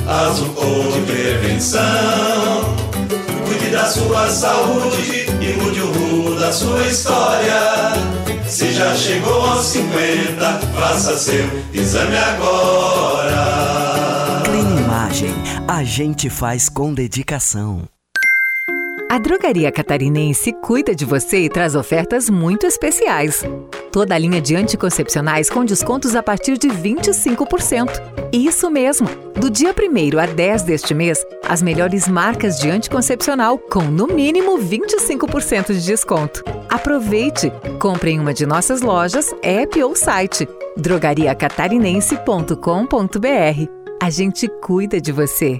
azul 0.08 0.50
cor 0.50 0.92
de 0.92 1.02
prevenção. 1.12 2.76
Cuide 3.46 3.70
da 3.70 3.86
sua 3.86 4.30
saúde 4.30 5.26
e 5.42 5.54
mude 5.62 5.82
o 5.82 5.92
rumo 5.92 6.40
da 6.40 6.52
sua 6.52 6.86
história. 6.88 7.94
Se 8.48 8.74
já 8.74 8.94
chegou 8.96 9.42
aos 9.46 9.66
50, 9.68 10.60
faça 10.76 11.18
seu 11.18 11.50
exame 11.74 12.18
agora. 12.18 13.22
Clean 14.44 14.78
Imagem, 14.84 15.34
a 15.68 15.84
gente 15.84 16.30
faz 16.30 16.68
com 16.68 16.94
dedicação. 16.94 17.88
A 19.12 19.20
Drogaria 19.20 19.72
Catarinense 19.74 20.54
cuida 20.54 20.96
de 20.96 21.04
você 21.04 21.40
e 21.40 21.50
traz 21.50 21.76
ofertas 21.76 22.30
muito 22.30 22.66
especiais. 22.66 23.44
Toda 23.92 24.16
a 24.16 24.18
linha 24.18 24.40
de 24.40 24.56
anticoncepcionais 24.56 25.50
com 25.50 25.66
descontos 25.66 26.16
a 26.16 26.24
partir 26.24 26.58
de 26.58 26.70
25%. 26.70 27.90
Isso 28.32 28.72
mesmo! 28.72 29.10
Do 29.36 29.50
dia 29.50 29.76
1 29.78 30.18
a 30.18 30.26
10 30.28 30.64
deste 30.64 30.94
mês, 30.94 31.26
as 31.46 31.62
melhores 31.62 32.08
marcas 32.08 32.58
de 32.58 32.70
anticoncepcional 32.70 33.58
com 33.58 33.82
no 33.82 34.08
mínimo 34.08 34.58
25% 34.58 35.74
de 35.74 35.86
desconto. 35.86 36.42
Aproveite! 36.70 37.52
Compre 37.82 38.12
em 38.12 38.20
uma 38.22 38.34
de 38.34 38.46
nossas 38.46 38.80
lojas, 38.80 39.36
app 39.44 39.84
ou 39.84 39.94
site 39.94 40.48
drogariacatarinense.com.br. 40.78 43.72
A 44.02 44.10
gente 44.10 44.48
cuida 44.62 45.02
de 45.02 45.12
você. 45.12 45.60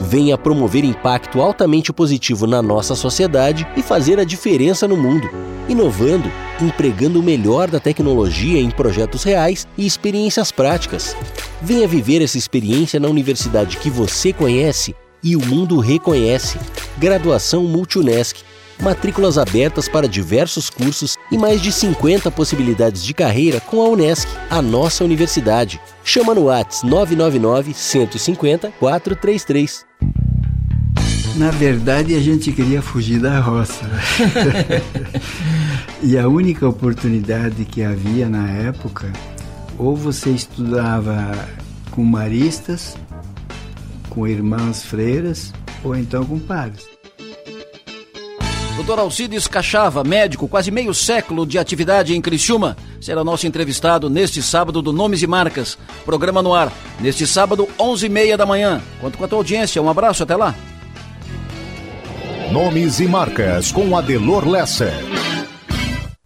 venha 0.00 0.38
promover 0.38 0.84
impacto 0.84 1.40
altamente 1.40 1.92
positivo 1.92 2.46
na 2.46 2.62
nossa 2.62 2.94
sociedade 2.94 3.66
e 3.76 3.82
fazer 3.82 4.18
a 4.18 4.24
diferença 4.24 4.86
no 4.86 4.96
mundo, 4.96 5.28
inovando, 5.68 6.30
empregando 6.60 7.20
o 7.20 7.22
melhor 7.22 7.68
da 7.68 7.80
tecnologia 7.80 8.60
em 8.60 8.70
projetos 8.70 9.24
reais 9.24 9.66
e 9.76 9.86
experiências 9.86 10.52
práticas. 10.52 11.16
Venha 11.60 11.88
viver 11.88 12.22
essa 12.22 12.38
experiência 12.38 13.00
na 13.00 13.08
universidade 13.08 13.76
que 13.76 13.90
você 13.90 14.32
conhece 14.32 14.94
e 15.22 15.36
o 15.36 15.44
mundo 15.44 15.78
reconhece. 15.78 16.58
Graduação 16.96 17.64
Multunesc 17.64 18.42
matrículas 18.80 19.38
abertas 19.38 19.88
para 19.88 20.08
diversos 20.08 20.70
cursos 20.70 21.16
e 21.30 21.36
mais 21.36 21.60
de 21.60 21.72
50 21.72 22.30
possibilidades 22.30 23.04
de 23.04 23.12
carreira 23.12 23.60
com 23.60 23.82
a 23.82 23.88
Unesc, 23.88 24.28
a 24.48 24.62
nossa 24.62 25.04
universidade. 25.04 25.80
Chama 26.04 26.34
no 26.34 26.44
Whats 26.44 26.82
999 26.82 27.74
150 27.74 28.72
433. 28.78 29.87
Na 31.38 31.52
verdade, 31.52 32.16
a 32.16 32.20
gente 32.20 32.50
queria 32.50 32.82
fugir 32.82 33.20
da 33.20 33.38
roça. 33.38 33.88
e 36.02 36.18
a 36.18 36.26
única 36.26 36.68
oportunidade 36.68 37.64
que 37.64 37.80
havia 37.80 38.28
na 38.28 38.50
época, 38.50 39.12
ou 39.78 39.94
você 39.94 40.30
estudava 40.30 41.32
com 41.92 42.02
maristas, 42.02 42.96
com 44.10 44.26
irmãs 44.26 44.82
freiras, 44.82 45.52
ou 45.84 45.94
então 45.94 46.24
com 46.24 46.40
padres. 46.40 46.84
Doutor 48.74 48.98
Alcides 48.98 49.46
Cachava, 49.46 50.02
médico, 50.02 50.48
quase 50.48 50.72
meio 50.72 50.92
século 50.92 51.46
de 51.46 51.56
atividade 51.56 52.16
em 52.16 52.20
Criciúma, 52.20 52.76
será 53.00 53.22
nosso 53.22 53.46
entrevistado 53.46 54.10
neste 54.10 54.42
sábado 54.42 54.82
do 54.82 54.92
Nomes 54.92 55.22
e 55.22 55.26
Marcas. 55.28 55.78
Programa 56.04 56.42
no 56.42 56.52
ar, 56.52 56.72
neste 57.00 57.28
sábado, 57.28 57.68
11h30 57.78 58.36
da 58.36 58.44
manhã. 58.44 58.82
Conto 59.00 59.16
com 59.16 59.24
a 59.24 59.28
tua 59.28 59.38
audiência. 59.38 59.80
Um 59.80 59.88
abraço, 59.88 60.24
até 60.24 60.34
lá. 60.34 60.52
Nomes 62.52 62.98
e 62.98 63.06
Marcas 63.06 63.70
com 63.70 63.94
Adelor 63.94 64.48
Lessa. 64.48 64.90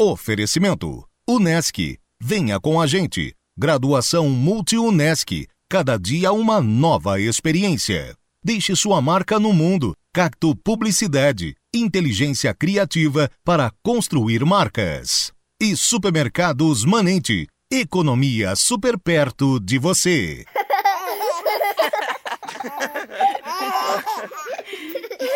Oferecimento: 0.00 1.04
Unesc. 1.28 1.98
Venha 2.22 2.60
com 2.60 2.80
a 2.80 2.86
gente. 2.86 3.34
Graduação 3.58 4.28
Multi-Unesc. 4.28 5.48
Cada 5.68 5.98
dia 5.98 6.32
uma 6.32 6.60
nova 6.60 7.20
experiência. 7.20 8.14
Deixe 8.44 8.76
sua 8.76 9.02
marca 9.02 9.40
no 9.40 9.52
mundo. 9.52 9.96
Cacto 10.14 10.54
Publicidade. 10.54 11.56
Inteligência 11.74 12.54
criativa 12.54 13.28
para 13.44 13.72
construir 13.82 14.44
marcas. 14.44 15.32
E 15.60 15.74
Supermercados 15.74 16.84
Manente. 16.84 17.48
Economia 17.70 18.54
super 18.54 18.96
perto 18.96 19.58
de 19.58 19.76
você. 19.76 20.44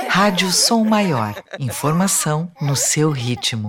Rádio 0.08 0.50
Som 0.50 0.84
Maior. 0.84 1.34
Informação 1.58 2.50
no 2.60 2.74
seu 2.76 3.10
ritmo. 3.10 3.68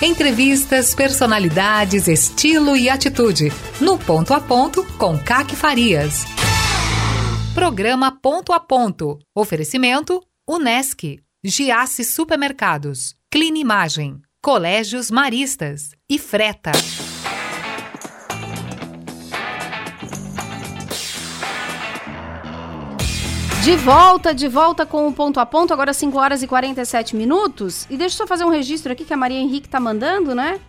Entrevistas, 0.00 0.94
personalidades, 0.94 2.06
estilo 2.06 2.76
e 2.76 2.88
atitude. 2.88 3.50
No 3.80 3.98
Ponto 3.98 4.34
a 4.34 4.40
Ponto, 4.40 4.84
com 4.98 5.18
Caque 5.18 5.56
Farias. 5.56 6.24
Programa 7.54 8.12
Ponto 8.12 8.52
a 8.52 8.60
Ponto. 8.60 9.18
Oferecimento: 9.34 10.22
Unesc, 10.48 11.18
Giasse 11.44 12.04
Supermercados, 12.04 13.14
Clinimagem, 13.30 14.20
Colégios 14.42 15.10
Maristas 15.10 15.90
e 16.08 16.18
Freta. 16.18 16.72
De 23.66 23.74
volta, 23.74 24.32
de 24.32 24.46
volta 24.46 24.86
com 24.86 25.08
o 25.08 25.12
ponto 25.12 25.40
a 25.40 25.44
ponto, 25.44 25.72
agora 25.72 25.92
5 25.92 26.16
horas 26.16 26.40
e 26.40 26.46
47 26.46 27.16
minutos. 27.16 27.84
E 27.90 27.96
deixa 27.96 28.14
eu 28.14 28.18
só 28.18 28.24
fazer 28.24 28.44
um 28.44 28.48
registro 28.48 28.92
aqui 28.92 29.04
que 29.04 29.12
a 29.12 29.16
Maria 29.16 29.40
Henrique 29.40 29.68
tá 29.68 29.80
mandando, 29.80 30.36
né? 30.36 30.60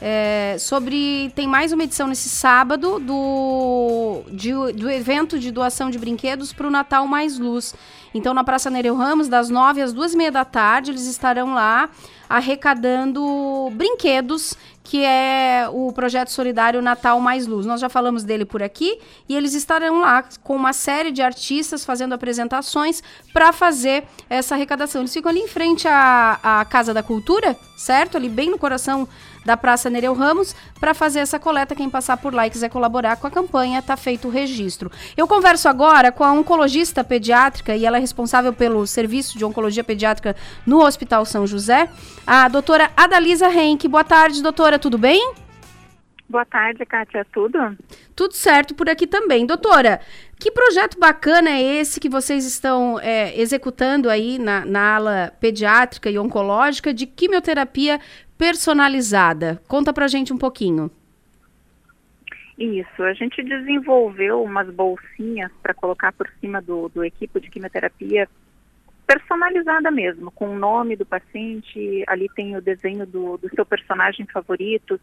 É, 0.00 0.56
sobre. 0.58 1.32
Tem 1.34 1.46
mais 1.46 1.72
uma 1.72 1.84
edição 1.84 2.06
nesse 2.06 2.28
sábado 2.28 2.98
do, 3.00 4.22
de, 4.30 4.52
do 4.74 4.90
evento 4.90 5.38
de 5.38 5.50
doação 5.50 5.88
de 5.88 5.98
brinquedos 5.98 6.52
para 6.52 6.66
o 6.66 6.70
Natal 6.70 7.06
Mais 7.06 7.38
Luz. 7.38 7.74
Então, 8.12 8.32
na 8.32 8.44
Praça 8.44 8.70
Nereu 8.70 8.94
Ramos, 8.94 9.28
das 9.28 9.50
9 9.50 9.80
às 9.80 9.92
2 9.92 10.14
e 10.14 10.16
meia 10.16 10.32
da 10.32 10.44
tarde, 10.44 10.90
eles 10.90 11.06
estarão 11.06 11.54
lá 11.54 11.88
arrecadando 12.28 13.70
brinquedos, 13.74 14.54
que 14.82 15.04
é 15.04 15.68
o 15.70 15.92
projeto 15.92 16.28
solidário 16.28 16.82
Natal 16.82 17.20
Mais 17.20 17.46
Luz. 17.46 17.66
Nós 17.66 17.80
já 17.80 17.88
falamos 17.88 18.24
dele 18.24 18.44
por 18.44 18.62
aqui 18.62 18.98
e 19.28 19.36
eles 19.36 19.54
estarão 19.54 20.00
lá 20.00 20.24
com 20.42 20.56
uma 20.56 20.72
série 20.72 21.10
de 21.10 21.22
artistas 21.22 21.84
fazendo 21.84 22.14
apresentações 22.14 23.02
para 23.32 23.52
fazer 23.52 24.04
essa 24.28 24.54
arrecadação. 24.54 25.02
Eles 25.02 25.12
ficam 25.12 25.30
ali 25.30 25.40
em 25.40 25.48
frente 25.48 25.86
à, 25.86 26.38
à 26.42 26.64
Casa 26.64 26.92
da 26.92 27.02
Cultura, 27.02 27.56
certo? 27.76 28.16
Ali 28.16 28.28
bem 28.28 28.50
no 28.50 28.58
coração 28.58 29.08
da 29.46 29.56
Praça 29.56 29.88
Nereu 29.88 30.12
Ramos 30.12 30.54
para 30.78 30.92
fazer 30.92 31.20
essa 31.20 31.38
coleta. 31.38 31.74
Quem 31.74 31.88
passar 31.88 32.16
por 32.16 32.34
lá 32.34 32.46
e 32.46 32.50
quiser 32.50 32.68
colaborar 32.68 33.16
com 33.16 33.26
a 33.26 33.30
campanha, 33.30 33.80
tá 33.80 33.96
feito 33.96 34.28
o 34.28 34.30
registro. 34.30 34.90
Eu 35.16 35.26
converso 35.26 35.68
agora 35.68 36.12
com 36.12 36.24
a 36.24 36.32
oncologista 36.32 37.04
pediátrica 37.04 37.74
e 37.74 37.86
ela 37.86 37.96
é 37.96 38.00
responsável 38.00 38.52
pelo 38.52 38.86
serviço 38.86 39.38
de 39.38 39.44
oncologia 39.44 39.84
pediátrica 39.84 40.36
no 40.66 40.84
Hospital 40.84 41.24
São 41.24 41.46
José, 41.46 41.88
a 42.26 42.48
doutora 42.48 42.90
Adalisa 42.96 43.48
Henke. 43.48 43.88
Boa 43.88 44.04
tarde, 44.04 44.42
doutora, 44.42 44.78
tudo 44.78 44.98
bem? 44.98 45.45
Boa 46.28 46.44
tarde, 46.44 46.84
Kátia, 46.84 47.24
tudo? 47.32 47.58
Tudo 48.14 48.34
certo 48.34 48.74
por 48.74 48.88
aqui 48.88 49.06
também. 49.06 49.46
Doutora, 49.46 50.00
que 50.40 50.50
projeto 50.50 50.98
bacana 50.98 51.50
é 51.50 51.62
esse 51.62 52.00
que 52.00 52.08
vocês 52.08 52.44
estão 52.44 52.98
é, 53.00 53.38
executando 53.40 54.10
aí 54.10 54.36
na, 54.38 54.64
na 54.64 54.96
ala 54.96 55.32
pediátrica 55.40 56.10
e 56.10 56.18
oncológica 56.18 56.92
de 56.92 57.06
quimioterapia 57.06 58.00
personalizada? 58.36 59.62
Conta 59.68 59.92
pra 59.92 60.08
gente 60.08 60.32
um 60.32 60.38
pouquinho. 60.38 60.90
Isso, 62.58 63.02
a 63.02 63.12
gente 63.12 63.42
desenvolveu 63.42 64.42
umas 64.42 64.68
bolsinhas 64.68 65.52
para 65.62 65.74
colocar 65.74 66.12
por 66.12 66.28
cima 66.40 66.60
do, 66.60 66.88
do 66.88 67.04
equipo 67.04 67.38
de 67.38 67.50
quimioterapia 67.50 68.28
personalizada 69.06 69.90
mesmo, 69.90 70.32
com 70.32 70.48
o 70.48 70.58
nome 70.58 70.96
do 70.96 71.06
paciente, 71.06 72.02
ali 72.08 72.28
tem 72.34 72.56
o 72.56 72.60
desenho 72.60 73.06
do, 73.06 73.36
do 73.36 73.48
seu 73.54 73.64
personagem 73.64 74.26
favorito, 74.26 74.98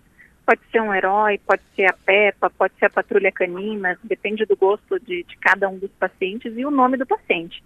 pode 0.45 0.61
ser 0.71 0.81
um 0.81 0.93
herói, 0.93 1.39
pode 1.45 1.61
ser 1.75 1.85
a 1.85 1.93
Peppa, 1.93 2.49
pode 2.49 2.73
ser 2.79 2.85
a 2.85 2.89
Patrulha 2.89 3.31
Canina, 3.31 3.97
depende 4.03 4.45
do 4.45 4.55
gosto 4.55 4.99
de, 4.99 5.23
de 5.23 5.37
cada 5.37 5.69
um 5.69 5.77
dos 5.77 5.91
pacientes 5.91 6.53
e 6.55 6.65
o 6.65 6.71
nome 6.71 6.97
do 6.97 7.05
paciente. 7.05 7.63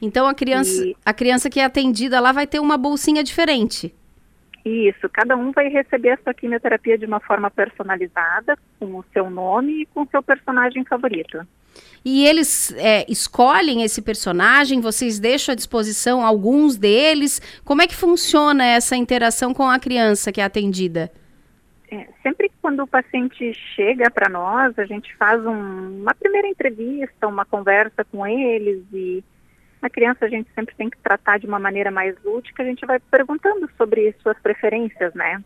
Então 0.00 0.26
a 0.26 0.34
criança, 0.34 0.84
e... 0.84 0.96
a 1.04 1.12
criança 1.12 1.48
que 1.48 1.60
é 1.60 1.64
atendida 1.64 2.20
lá 2.20 2.32
vai 2.32 2.46
ter 2.46 2.60
uma 2.60 2.76
bolsinha 2.76 3.22
diferente. 3.22 3.94
Isso, 4.64 5.08
cada 5.08 5.36
um 5.36 5.52
vai 5.52 5.68
receber 5.68 6.10
a 6.10 6.18
sua 6.18 6.34
quimioterapia 6.34 6.98
de 6.98 7.06
uma 7.06 7.20
forma 7.20 7.48
personalizada, 7.50 8.58
com 8.80 8.96
o 8.96 9.04
seu 9.12 9.30
nome 9.30 9.82
e 9.82 9.86
com 9.86 10.02
o 10.02 10.08
seu 10.10 10.20
personagem 10.22 10.84
favorito. 10.84 11.46
E 12.04 12.26
eles 12.26 12.74
é, 12.76 13.04
escolhem 13.08 13.82
esse 13.82 14.02
personagem, 14.02 14.80
vocês 14.80 15.20
deixam 15.20 15.52
à 15.52 15.56
disposição 15.56 16.24
alguns 16.24 16.76
deles. 16.76 17.40
Como 17.64 17.80
é 17.80 17.86
que 17.86 17.94
funciona 17.94 18.64
essa 18.64 18.96
interação 18.96 19.54
com 19.54 19.68
a 19.68 19.78
criança 19.78 20.32
que 20.32 20.40
é 20.40 20.44
atendida? 20.44 21.12
É, 21.88 22.08
sempre 22.22 22.50
quando 22.60 22.82
o 22.82 22.86
paciente 22.86 23.54
chega 23.74 24.10
para 24.10 24.28
nós, 24.28 24.76
a 24.78 24.84
gente 24.84 25.14
faz 25.16 25.44
um, 25.46 26.00
uma 26.00 26.14
primeira 26.14 26.48
entrevista, 26.48 27.28
uma 27.28 27.44
conversa 27.44 28.04
com 28.04 28.26
eles 28.26 28.82
e 28.92 29.22
A 29.80 29.88
criança 29.88 30.24
a 30.24 30.28
gente 30.28 30.50
sempre 30.52 30.74
tem 30.74 30.90
que 30.90 30.98
tratar 30.98 31.38
de 31.38 31.46
uma 31.46 31.60
maneira 31.60 31.90
mais 31.90 32.16
lúdica, 32.24 32.62
a 32.62 32.66
gente 32.66 32.84
vai 32.84 32.98
perguntando 32.98 33.70
sobre 33.76 34.12
suas 34.20 34.36
preferências, 34.40 35.14
né? 35.14 35.42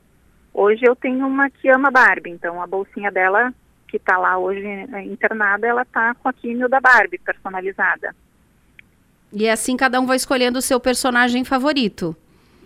Hoje 0.53 0.81
eu 0.83 0.97
tenho 0.97 1.27
uma 1.27 1.51
que 1.51 1.69
ama 1.69 1.91
Barbie, 1.91 2.31
então 2.31 2.63
a 2.63 2.67
bolsinha 2.67 3.11
dela, 3.11 3.53
que 3.87 3.99
está 3.99 4.17
lá 4.17 4.39
hoje 4.39 4.65
eh, 4.65 5.05
internada, 5.05 5.67
ela 5.67 5.83
está 5.83 6.15
com 6.15 6.29
a 6.29 6.33
químio 6.33 6.69
da 6.69 6.81
Barbie 6.81 7.19
personalizada. 7.19 8.15
E 9.33 9.47
é 9.47 9.53
assim 9.53 9.77
cada 9.77 10.01
um 10.01 10.07
vai 10.07 10.17
escolhendo 10.17 10.59
o 10.59 10.63
seu 10.63 10.81
personagem 10.81 11.45
favorito. 11.45 12.17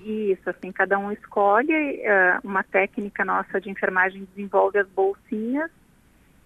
Isso, 0.04 0.50
assim, 0.50 0.70
cada 0.70 0.98
um 0.98 1.10
escolhe, 1.10 1.72
uh, 1.72 2.46
uma 2.46 2.62
técnica 2.62 3.24
nossa 3.24 3.58
de 3.58 3.70
enfermagem 3.70 4.28
desenvolve 4.34 4.78
as 4.78 4.88
bolsinhas 4.88 5.70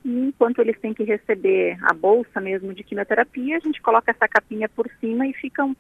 e 0.05 0.29
enquanto 0.29 0.61
eles 0.61 0.79
têm 0.81 0.95
que 0.95 1.03
receber 1.03 1.77
a 1.83 1.93
bolsa 1.93 2.41
mesmo 2.41 2.73
de 2.73 2.83
quimioterapia, 2.85 3.57
a 3.57 3.61
gente 3.61 3.83
coloca 3.83 4.11
essa 4.11 4.29
capinha 4.29 4.69
por 4.69 4.89
cima 5.01 5.27
e 5.27 5.33
fica 5.35 5.65
um, 5.65 5.75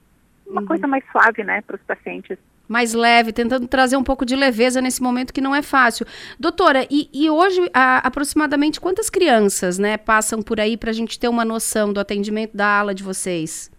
uma 0.46 0.60
uhum. 0.60 0.66
coisa 0.66 0.86
mais 0.86 1.04
suave, 1.10 1.44
né, 1.44 1.62
para 1.62 1.76
os 1.76 1.82
pacientes. 1.82 2.36
Mais 2.66 2.92
leve, 2.92 3.32
tentando 3.32 3.66
trazer 3.66 3.96
um 3.96 4.04
pouco 4.04 4.26
de 4.26 4.36
leveza 4.36 4.82
nesse 4.82 5.02
momento 5.02 5.32
que 5.32 5.40
não 5.40 5.54
é 5.54 5.62
fácil. 5.62 6.04
Doutora, 6.38 6.86
e, 6.90 7.08
e 7.12 7.30
hoje 7.30 7.70
a, 7.72 8.06
aproximadamente 8.06 8.80
quantas 8.80 9.08
crianças, 9.08 9.78
né, 9.78 9.96
passam 9.96 10.42
por 10.42 10.60
aí 10.60 10.76
para 10.76 10.90
a 10.90 10.94
gente 10.94 11.18
ter 11.18 11.28
uma 11.28 11.44
noção 11.44 11.92
do 11.92 12.00
atendimento 12.00 12.56
da 12.56 12.66
ala 12.66 12.94
de 12.94 13.02
vocês? 13.02 13.70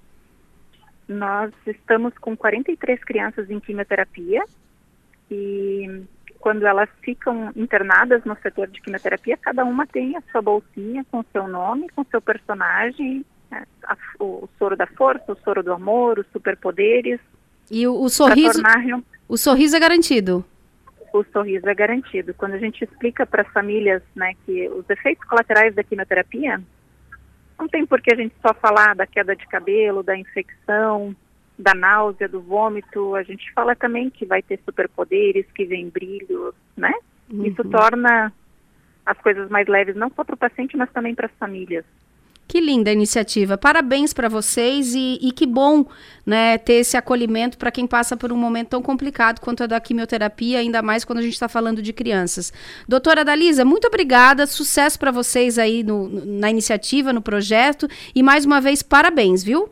Nós 1.09 1.51
estamos 1.65 2.15
com 2.19 2.37
43 2.37 3.03
crianças 3.03 3.49
em 3.49 3.59
quimioterapia 3.59 4.43
e 5.31 6.03
quando 6.39 6.67
elas 6.67 6.87
ficam 7.01 7.51
internadas 7.55 8.23
no 8.23 8.37
setor 8.43 8.67
de 8.67 8.79
quimioterapia, 8.79 9.35
cada 9.35 9.65
uma 9.65 9.87
tem 9.87 10.15
a 10.15 10.21
sua 10.31 10.41
bolsinha 10.41 11.03
com 11.11 11.23
seu 11.31 11.47
nome, 11.47 11.89
com 11.89 12.03
seu 12.05 12.21
personagem, 12.21 13.25
né, 13.49 13.65
a, 13.83 13.97
o, 14.19 14.43
o, 14.43 14.49
soro 14.59 14.77
da 14.77 14.85
força, 14.85 15.31
o 15.31 15.37
soro 15.43 15.63
do 15.63 15.73
amor, 15.73 16.19
os 16.19 16.27
superpoderes. 16.27 17.19
E 17.71 17.87
o, 17.87 17.99
o 17.99 18.07
sorriso, 18.07 18.61
o 19.27 19.35
sorriso 19.35 19.75
é 19.75 19.79
garantido? 19.79 20.45
O 21.11 21.23
sorriso 21.23 21.67
é 21.67 21.73
garantido. 21.73 22.35
Quando 22.35 22.53
a 22.53 22.59
gente 22.59 22.83
explica 22.83 23.25
para 23.25 23.41
as 23.41 23.51
famílias 23.51 24.03
né, 24.15 24.35
que 24.45 24.69
os 24.69 24.87
efeitos 24.89 25.27
colaterais 25.27 25.73
da 25.73 25.83
quimioterapia 25.83 26.61
não 27.59 27.67
tem 27.67 27.85
por 27.85 28.01
que 28.01 28.13
a 28.13 28.15
gente 28.15 28.33
só 28.41 28.53
falar 28.53 28.95
da 28.95 29.05
queda 29.05 29.35
de 29.35 29.45
cabelo, 29.47 30.01
da 30.01 30.17
infecção, 30.17 31.15
da 31.57 31.73
náusea, 31.73 32.29
do 32.29 32.39
vômito. 32.39 33.15
A 33.15 33.23
gente 33.23 33.51
fala 33.51 33.75
também 33.75 34.09
que 34.09 34.25
vai 34.25 34.41
ter 34.41 34.59
superpoderes, 34.63 35.45
que 35.53 35.65
vem 35.65 35.89
brilhos, 35.89 36.55
né? 36.77 36.93
Uhum. 37.29 37.45
Isso 37.45 37.63
torna 37.65 38.31
as 39.05 39.17
coisas 39.19 39.49
mais 39.49 39.67
leves 39.67 39.95
não 39.95 40.09
só 40.15 40.23
para 40.23 40.35
o 40.35 40.37
paciente, 40.37 40.77
mas 40.77 40.89
também 40.91 41.13
para 41.13 41.25
as 41.25 41.33
famílias. 41.33 41.83
Que 42.49 42.59
linda 42.59 42.91
iniciativa. 42.91 43.59
Parabéns 43.59 44.11
para 44.11 44.27
vocês 44.27 44.95
e, 44.95 45.19
e, 45.21 45.31
que 45.31 45.45
bom 45.45 45.85
né, 46.25 46.57
ter 46.57 46.73
esse 46.73 46.97
acolhimento 46.97 47.59
para 47.59 47.69
quem 47.69 47.85
passa 47.85 48.17
por 48.17 48.33
um 48.33 48.35
momento 48.35 48.69
tão 48.69 48.81
complicado 48.81 49.39
quanto 49.39 49.63
a 49.63 49.67
da 49.67 49.79
quimioterapia, 49.79 50.57
ainda 50.57 50.81
mais 50.81 51.05
quando 51.05 51.19
a 51.19 51.21
gente 51.21 51.33
está 51.33 51.47
falando 51.47 51.79
de 51.79 51.93
crianças. 51.93 52.51
Doutora 52.87 53.23
Dalisa, 53.23 53.63
muito 53.63 53.85
obrigada. 53.85 54.47
Sucesso 54.47 54.97
para 54.97 55.11
vocês 55.11 55.59
aí 55.59 55.83
no, 55.83 56.09
na 56.09 56.49
iniciativa, 56.49 57.13
no 57.13 57.21
projeto. 57.21 57.87
E 58.15 58.23
mais 58.23 58.45
uma 58.45 58.59
vez, 58.59 58.81
parabéns, 58.81 59.43
viu? 59.43 59.69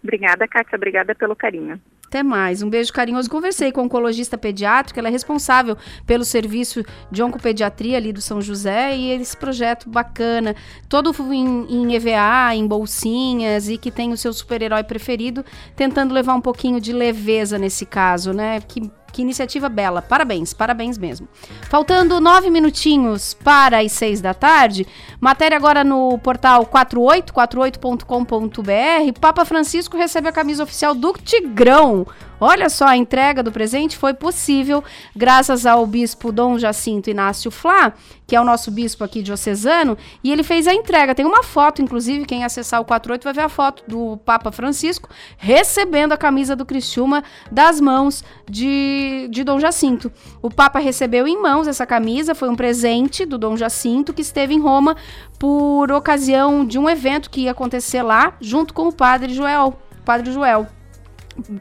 Obrigada, 0.00 0.46
Kátia. 0.46 0.76
Obrigada 0.76 1.12
pelo 1.12 1.34
carinho. 1.34 1.80
Até 2.12 2.22
mais. 2.22 2.60
Um 2.60 2.68
beijo 2.68 2.92
carinhoso. 2.92 3.30
Conversei 3.30 3.72
com 3.72 3.80
a 3.80 3.84
oncologista 3.84 4.36
pediátrica, 4.36 5.00
ela 5.00 5.08
é 5.08 5.10
responsável 5.10 5.78
pelo 6.06 6.26
serviço 6.26 6.84
de 7.10 7.22
oncopediatria 7.22 7.96
ali 7.96 8.12
do 8.12 8.20
São 8.20 8.38
José 8.38 8.94
e 8.94 9.12
esse 9.12 9.34
projeto 9.34 9.88
bacana, 9.88 10.54
todo 10.90 11.10
em, 11.32 11.66
em 11.70 11.94
EVA, 11.94 12.54
em 12.54 12.66
bolsinhas 12.66 13.70
e 13.70 13.78
que 13.78 13.90
tem 13.90 14.12
o 14.12 14.16
seu 14.18 14.30
super-herói 14.34 14.84
preferido, 14.84 15.42
tentando 15.74 16.12
levar 16.12 16.34
um 16.34 16.40
pouquinho 16.42 16.82
de 16.82 16.92
leveza 16.92 17.58
nesse 17.58 17.86
caso, 17.86 18.34
né? 18.34 18.60
Que 18.60 18.90
que 19.12 19.22
iniciativa 19.22 19.68
bela. 19.68 20.02
Parabéns, 20.02 20.54
parabéns 20.54 20.98
mesmo. 20.98 21.28
Faltando 21.68 22.20
nove 22.20 22.50
minutinhos 22.50 23.34
para 23.34 23.80
as 23.80 23.92
seis 23.92 24.20
da 24.20 24.34
tarde, 24.34 24.84
matéria 25.20 25.56
agora 25.56 25.84
no 25.84 26.18
portal 26.18 26.66
4848.com.br. 26.66 29.20
Papa 29.20 29.44
Francisco 29.44 29.96
recebe 29.96 30.26
a 30.28 30.32
camisa 30.32 30.64
oficial 30.64 30.94
do 30.94 31.12
Tigrão. 31.12 32.04
Olha 32.44 32.68
só, 32.68 32.86
a 32.86 32.96
entrega 32.96 33.40
do 33.40 33.52
presente 33.52 33.96
foi 33.96 34.12
possível 34.12 34.82
graças 35.14 35.64
ao 35.64 35.86
bispo 35.86 36.32
Dom 36.32 36.58
Jacinto 36.58 37.08
Inácio 37.08 37.52
Flá, 37.52 37.92
que 38.26 38.34
é 38.34 38.40
o 38.40 38.44
nosso 38.44 38.68
bispo 38.68 39.04
aqui 39.04 39.22
diocesano, 39.22 39.96
e 40.24 40.32
ele 40.32 40.42
fez 40.42 40.66
a 40.66 40.74
entrega. 40.74 41.14
Tem 41.14 41.24
uma 41.24 41.44
foto, 41.44 41.80
inclusive, 41.80 42.26
quem 42.26 42.42
acessar 42.42 42.80
o 42.80 42.84
48 42.84 43.22
vai 43.22 43.32
ver 43.32 43.42
a 43.42 43.48
foto 43.48 43.84
do 43.86 44.16
Papa 44.24 44.50
Francisco 44.50 45.08
recebendo 45.38 46.10
a 46.10 46.16
camisa 46.16 46.56
do 46.56 46.66
Criciúma 46.66 47.22
das 47.48 47.80
mãos 47.80 48.24
de, 48.50 49.28
de 49.30 49.44
Dom 49.44 49.60
Jacinto. 49.60 50.10
O 50.42 50.50
Papa 50.50 50.80
recebeu 50.80 51.28
em 51.28 51.40
mãos 51.40 51.68
essa 51.68 51.86
camisa, 51.86 52.34
foi 52.34 52.48
um 52.48 52.56
presente 52.56 53.24
do 53.24 53.38
Dom 53.38 53.56
Jacinto, 53.56 54.12
que 54.12 54.22
esteve 54.22 54.52
em 54.52 54.58
Roma 54.58 54.96
por 55.38 55.92
ocasião 55.92 56.66
de 56.66 56.76
um 56.76 56.90
evento 56.90 57.30
que 57.30 57.42
ia 57.42 57.52
acontecer 57.52 58.02
lá, 58.02 58.34
junto 58.40 58.74
com 58.74 58.88
o 58.88 58.92
Padre 58.92 59.32
Joel. 59.32 59.78
Padre 60.04 60.32
Joel. 60.32 60.81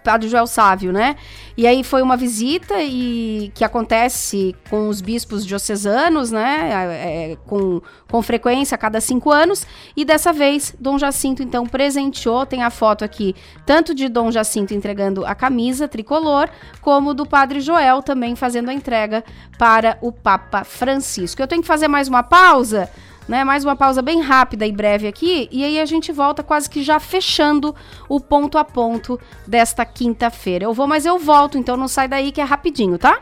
Padre 0.04 0.30
Joel 0.30 0.48
Sávio, 0.48 0.92
né? 0.92 1.16
E 1.56 1.68
aí 1.68 1.84
foi 1.84 2.02
uma 2.02 2.18
visita 2.18 2.82
e 2.82 3.52
que 3.54 3.64
acontece 3.64 4.56
com 4.70 4.88
os 4.88 5.02
bispos 5.02 5.46
diocesanos, 5.46 6.32
né? 6.32 6.70
É, 6.72 7.32
é, 7.32 7.36
com, 7.48 7.82
com 8.10 8.22
frequência 8.22 8.76
a 8.76 8.78
cada 8.78 9.02
cinco 9.02 9.32
anos. 9.32 9.66
E 9.96 10.04
dessa 10.06 10.32
vez, 10.34 10.76
Dom 10.80 10.98
Jacinto, 10.98 11.44
então, 11.44 11.66
presenteou, 11.66 12.46
tem 12.46 12.64
a 12.64 12.70
foto 12.70 13.04
aqui, 13.04 13.36
tanto 13.66 13.94
de 13.94 14.08
Dom 14.08 14.32
Jacinto 14.32 14.74
entregando 14.74 15.26
a 15.26 15.36
camisa 15.36 15.88
tricolor, 15.88 16.50
como 16.82 17.14
do 17.14 17.26
Padre 17.26 17.60
Joel 17.62 18.02
também 18.02 18.36
fazendo 18.36 18.70
a 18.70 18.74
entrega 18.74 19.24
para 19.58 19.98
o 20.02 20.12
Papa 20.12 20.64
Francisco. 20.64 21.42
Eu 21.42 21.48
tenho 21.48 21.62
que 21.62 21.68
fazer 21.68 21.88
mais 21.88 22.08
uma 22.08 22.24
pausa 22.24 22.90
né? 23.32 23.46
Mais 23.46 23.64
uma 23.64 23.78
pausa 23.78 24.02
bem 24.02 24.20
rápida 24.20 24.68
e 24.68 24.74
breve 24.74 25.08
aqui, 25.08 25.48
e 25.54 25.64
aí 25.64 25.80
a 25.80 25.86
gente 25.86 26.12
volta 26.12 26.44
quase 26.44 26.70
que 26.70 26.84
já 26.84 27.00
fechando 27.00 27.74
o 28.10 28.20
ponto 28.20 28.58
a 28.58 28.64
ponto 28.66 29.18
desta 29.48 29.86
quinta-feira. 29.86 30.66
Eu 30.66 30.74
vou, 30.74 30.86
mas 30.86 31.06
eu 31.06 31.18
volto, 31.18 31.58
então 31.58 31.78
não 31.78 31.88
sai 31.88 32.10
daí 32.10 32.34
que 32.34 32.42
é 32.42 32.44
rapidinho, 32.44 32.98
tá? 32.98 33.22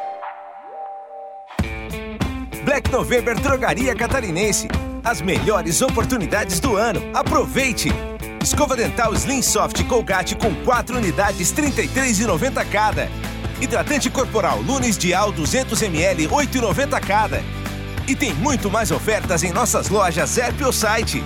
Black 2.71 2.89
November 2.89 3.37
Drogaria 3.37 3.93
Catarinense. 3.93 4.69
As 5.03 5.21
melhores 5.21 5.81
oportunidades 5.81 6.61
do 6.61 6.77
ano. 6.77 7.01
Aproveite! 7.13 7.89
Escova 8.41 8.77
dental 8.77 9.13
Slim 9.13 9.41
Soft 9.41 9.83
Colgate 9.83 10.35
com 10.35 10.55
4 10.63 10.95
unidades, 10.95 11.51
R$ 11.51 11.63
33,90 11.63 12.65
cada. 12.71 13.09
Hidratante 13.59 14.09
corporal 14.09 14.61
Lunes 14.61 14.97
Dial 14.97 15.33
200ml, 15.33 16.29
8,90 16.29 17.01
cada. 17.01 17.43
E 18.07 18.15
tem 18.15 18.33
muito 18.35 18.71
mais 18.71 18.89
ofertas 18.89 19.43
em 19.43 19.51
nossas 19.51 19.89
lojas 19.89 20.37
app 20.37 20.63
ou 20.63 20.71
site. 20.71 21.21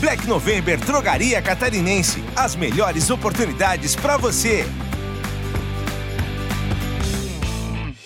Black 0.00 0.26
November 0.26 0.76
Drogaria 0.78 1.40
Catarinense. 1.40 2.24
As 2.34 2.56
melhores 2.56 3.08
oportunidades 3.08 3.94
para 3.94 4.16
você. 4.16 4.66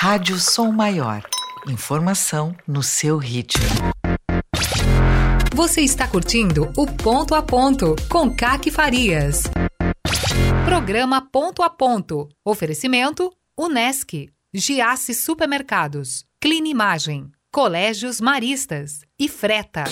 Rádio 0.00 0.38
Som 0.38 0.70
Maior. 0.70 1.28
Informação 1.66 2.56
no 2.68 2.84
seu 2.84 3.18
ritmo. 3.18 3.64
Você 5.52 5.80
está 5.80 6.06
curtindo 6.06 6.72
o 6.76 6.86
Ponto 6.86 7.34
a 7.34 7.42
Ponto 7.42 7.96
com 8.08 8.32
Caque 8.32 8.70
Farias. 8.70 9.42
Programa 10.64 11.20
Ponto 11.20 11.64
a 11.64 11.68
Ponto. 11.68 12.28
Oferecimento 12.44 13.32
Unesc, 13.58 14.28
Giasse 14.54 15.14
Supermercados, 15.14 16.24
Clinimagem, 16.40 17.32
Colégios 17.50 18.20
Maristas 18.20 19.00
e 19.18 19.28
Freta. 19.28 19.82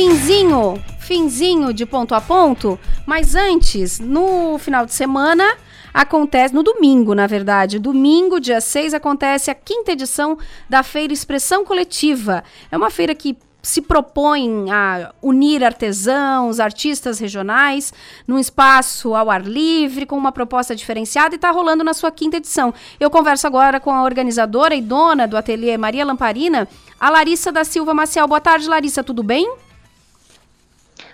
Finzinho, 0.00 0.82
finzinho 0.98 1.74
de 1.74 1.84
ponto 1.84 2.14
a 2.14 2.22
ponto, 2.22 2.80
mas 3.04 3.34
antes, 3.34 4.00
no 4.00 4.56
final 4.56 4.86
de 4.86 4.94
semana, 4.94 5.44
acontece, 5.92 6.54
no 6.54 6.62
domingo, 6.62 7.14
na 7.14 7.26
verdade, 7.26 7.78
domingo, 7.78 8.40
dia 8.40 8.62
6, 8.62 8.94
acontece 8.94 9.50
a 9.50 9.54
quinta 9.54 9.92
edição 9.92 10.38
da 10.70 10.82
Feira 10.82 11.12
Expressão 11.12 11.66
Coletiva. 11.66 12.42
É 12.72 12.78
uma 12.78 12.88
feira 12.88 13.14
que 13.14 13.36
se 13.62 13.82
propõe 13.82 14.70
a 14.70 15.12
unir 15.20 15.62
artesãos, 15.62 16.60
artistas 16.60 17.18
regionais, 17.18 17.92
num 18.26 18.38
espaço 18.38 19.14
ao 19.14 19.30
ar 19.30 19.42
livre, 19.42 20.06
com 20.06 20.16
uma 20.16 20.32
proposta 20.32 20.74
diferenciada 20.74 21.34
e 21.34 21.36
está 21.36 21.50
rolando 21.50 21.84
na 21.84 21.92
sua 21.92 22.10
quinta 22.10 22.38
edição. 22.38 22.72
Eu 22.98 23.10
converso 23.10 23.46
agora 23.46 23.78
com 23.78 23.90
a 23.90 24.02
organizadora 24.02 24.74
e 24.74 24.80
dona 24.80 25.28
do 25.28 25.36
ateliê 25.36 25.76
Maria 25.76 26.06
Lamparina, 26.06 26.66
a 26.98 27.10
Larissa 27.10 27.52
da 27.52 27.64
Silva 27.64 27.92
Maciel. 27.92 28.26
Boa 28.26 28.40
tarde, 28.40 28.66
Larissa, 28.66 29.04
tudo 29.04 29.22
bem? 29.22 29.46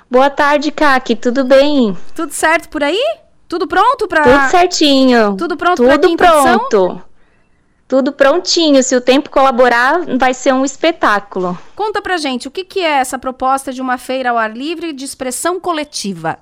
Boa 0.09 0.31
tarde, 0.31 0.71
Kaki, 0.71 1.17
tudo 1.17 1.45
bem? 1.45 1.97
Tudo 2.15 2.33
certo 2.33 2.69
por 2.69 2.83
aí? 2.83 3.03
Tudo 3.49 3.67
pronto 3.67 4.07
para 4.07 4.23
Tudo 4.23 4.51
certinho. 4.51 5.37
Tudo 5.37 5.57
pronto 5.57 5.83
para 5.83 5.99
Tudo 5.99 6.17
pronto. 6.17 7.03
Tudo 7.89 8.13
prontinho. 8.13 8.83
Se 8.83 8.95
o 8.95 9.01
tempo 9.01 9.31
colaborar, 9.31 10.01
vai 10.17 10.33
ser 10.33 10.55
um 10.55 10.65
espetáculo. 10.65 11.59
Conta 11.75 12.01
pra 12.01 12.17
gente, 12.17 12.47
o 12.47 12.51
que, 12.51 12.65
que 12.65 12.81
é 12.81 12.99
essa 12.99 13.19
proposta 13.19 13.73
de 13.73 13.81
uma 13.81 13.99
feira 13.99 14.31
ao 14.31 14.39
ar 14.39 14.57
livre 14.57 14.93
de 14.93 15.05
expressão 15.05 15.59
coletiva? 15.61 16.39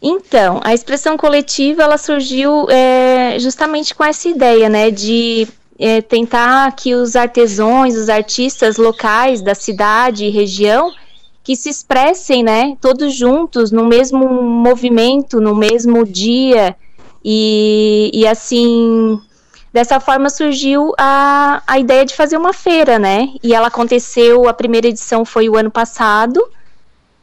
Então, 0.00 0.60
a 0.62 0.72
expressão 0.74 1.16
coletiva 1.16 1.82
ela 1.82 1.98
surgiu 1.98 2.68
é, 2.70 3.36
justamente 3.40 3.94
com 3.94 4.04
essa 4.04 4.28
ideia, 4.28 4.68
né, 4.68 4.90
de 4.90 5.48
é, 5.78 6.00
tentar 6.02 6.70
que 6.76 6.94
os 6.94 7.16
artesãos, 7.16 7.96
os 7.96 8.08
artistas 8.08 8.76
locais 8.76 9.40
da 9.42 9.54
cidade 9.54 10.26
e 10.26 10.30
região 10.30 10.92
que 11.46 11.54
se 11.54 11.68
expressem, 11.70 12.42
né, 12.42 12.76
todos 12.80 13.14
juntos 13.14 13.70
no 13.70 13.84
mesmo 13.84 14.26
movimento, 14.42 15.40
no 15.40 15.54
mesmo 15.54 16.04
dia 16.04 16.74
e, 17.24 18.10
e 18.12 18.26
assim 18.26 19.22
dessa 19.72 20.00
forma 20.00 20.28
surgiu 20.28 20.92
a, 20.98 21.62
a 21.64 21.78
ideia 21.78 22.04
de 22.04 22.16
fazer 22.16 22.36
uma 22.36 22.52
feira, 22.52 22.98
né? 22.98 23.28
E 23.44 23.54
ela 23.54 23.68
aconteceu, 23.68 24.48
a 24.48 24.52
primeira 24.52 24.88
edição 24.88 25.24
foi 25.24 25.48
o 25.48 25.56
ano 25.56 25.70
passado, 25.70 26.44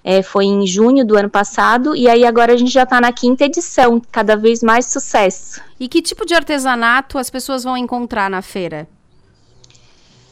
é, 0.01 0.21
foi 0.21 0.45
em 0.45 0.65
junho 0.65 1.05
do 1.05 1.17
ano 1.17 1.30
passado, 1.30 1.93
e 1.93 2.07
aí 2.07 2.24
agora 2.26 2.53
a 2.53 2.57
gente 2.57 2.71
já 2.71 2.84
está 2.84 3.01
na 3.01 3.11
quinta 3.11 3.43
edição, 3.43 4.01
cada 4.09 4.38
vez 4.38 4.63
mais 4.63 4.86
sucesso. 4.86 5.59
E 5.78 5.89
que 5.89 6.01
tipo 6.01 6.26
de 6.26 6.34
artesanato 6.34 7.17
as 7.17 7.30
pessoas 7.30 7.65
vão 7.65 7.76
encontrar 7.76 8.30
na 8.30 8.41
feira? 8.41 8.88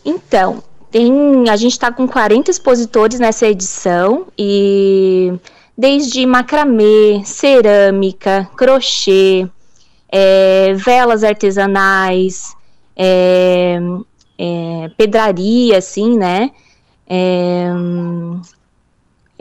Então, 0.06 0.64
tem, 0.92 1.50
a 1.50 1.56
gente 1.56 1.72
está 1.72 1.92
com 1.92 2.08
40 2.08 2.52
expositores 2.52 3.20
nessa 3.20 3.48
edição 3.48 4.28
e 4.38 5.34
desde 5.78 6.26
macramê, 6.26 7.22
cerâmica, 7.24 8.50
crochê, 8.56 9.48
é, 10.12 10.74
velas 10.74 11.24
artesanais, 11.24 12.56
é, 12.96 13.80
é, 14.38 14.92
pedraria, 14.98 15.78
assim, 15.78 16.18
né? 16.18 16.52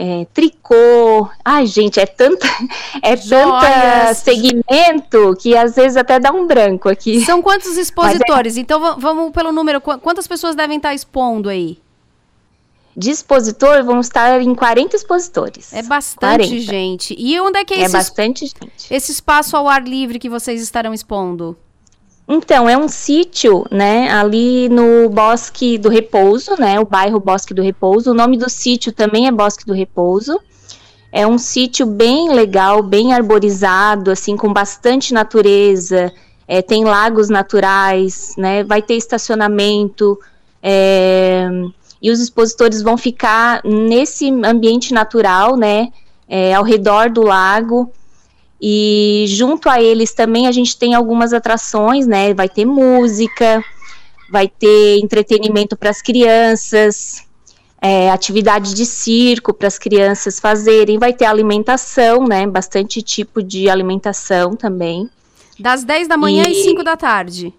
É, 0.02 0.26
tricô. 0.32 1.28
Ai, 1.44 1.66
gente, 1.66 2.00
é 2.00 2.06
tanta, 2.06 2.46
é 3.02 3.14
tanta 3.16 4.14
segmento 4.14 5.36
que 5.38 5.54
às 5.54 5.74
vezes 5.74 5.94
até 5.94 6.18
dá 6.18 6.32
um 6.32 6.46
branco 6.46 6.88
aqui. 6.88 7.22
São 7.22 7.42
quantos 7.42 7.76
é 7.76 7.82
expositores? 7.82 8.56
É... 8.56 8.60
Então 8.60 8.98
vamos 8.98 9.30
pelo 9.30 9.52
número. 9.52 9.78
Quantas 9.78 10.26
pessoas 10.26 10.56
devem 10.56 10.78
estar 10.78 10.94
expondo 10.94 11.50
aí? 11.50 11.78
De 12.96 13.10
expositor, 13.10 13.84
vamos 13.84 14.06
estar 14.06 14.40
em 14.40 14.54
40 14.54 14.96
expositores. 14.96 15.70
É 15.74 15.82
bastante 15.82 16.48
40. 16.48 16.60
gente. 16.60 17.14
E 17.18 17.38
onde 17.38 17.58
é 17.58 17.64
que 17.66 17.74
é, 17.74 17.80
é 17.80 17.82
esse, 17.82 17.92
bastante 17.92 18.46
gente. 18.46 18.90
esse 18.90 19.12
espaço 19.12 19.54
ao 19.54 19.68
ar 19.68 19.86
livre 19.86 20.18
que 20.18 20.30
vocês 20.30 20.62
estarão 20.62 20.94
expondo? 20.94 21.58
Então, 22.32 22.68
é 22.68 22.78
um 22.78 22.86
sítio, 22.86 23.66
né, 23.72 24.08
ali 24.08 24.68
no 24.68 25.08
Bosque 25.08 25.76
do 25.76 25.88
Repouso, 25.88 26.54
né, 26.56 26.78
o 26.78 26.84
bairro 26.84 27.18
Bosque 27.18 27.52
do 27.52 27.60
Repouso. 27.60 28.12
O 28.12 28.14
nome 28.14 28.38
do 28.38 28.48
sítio 28.48 28.92
também 28.92 29.26
é 29.26 29.32
Bosque 29.32 29.66
do 29.66 29.74
Repouso. 29.74 30.40
É 31.10 31.26
um 31.26 31.36
sítio 31.38 31.84
bem 31.84 32.32
legal, 32.32 32.84
bem 32.84 33.12
arborizado, 33.12 34.12
assim, 34.12 34.36
com 34.36 34.52
bastante 34.52 35.12
natureza, 35.12 36.12
é, 36.46 36.62
tem 36.62 36.84
lagos 36.84 37.28
naturais, 37.28 38.32
né? 38.38 38.62
Vai 38.62 38.80
ter 38.80 38.94
estacionamento. 38.94 40.16
É, 40.62 41.48
e 42.00 42.12
os 42.12 42.20
expositores 42.20 42.80
vão 42.80 42.96
ficar 42.96 43.60
nesse 43.64 44.30
ambiente 44.44 44.94
natural, 44.94 45.56
né? 45.56 45.88
É, 46.28 46.54
ao 46.54 46.62
redor 46.62 47.10
do 47.10 47.22
lago. 47.22 47.92
E 48.60 49.24
junto 49.28 49.68
a 49.68 49.80
eles 49.80 50.12
também 50.12 50.46
a 50.46 50.52
gente 50.52 50.76
tem 50.76 50.94
algumas 50.94 51.32
atrações, 51.32 52.06
né? 52.06 52.34
Vai 52.34 52.48
ter 52.48 52.66
música, 52.66 53.64
vai 54.30 54.48
ter 54.48 54.98
entretenimento 54.98 55.76
para 55.76 55.88
as 55.88 56.02
crianças, 56.02 57.24
é, 57.80 58.10
atividade 58.10 58.74
de 58.74 58.84
circo 58.84 59.54
para 59.54 59.66
as 59.66 59.78
crianças 59.78 60.38
fazerem, 60.38 60.98
vai 60.98 61.12
ter 61.12 61.24
alimentação, 61.24 62.26
né? 62.26 62.46
Bastante 62.46 63.00
tipo 63.00 63.42
de 63.42 63.70
alimentação 63.70 64.54
também. 64.54 65.08
Das 65.58 65.82
10 65.82 66.08
da 66.08 66.16
manhã 66.16 66.44
e... 66.46 66.52
às 66.52 66.58
5 66.58 66.84
da 66.84 66.96
tarde. 66.96 67.54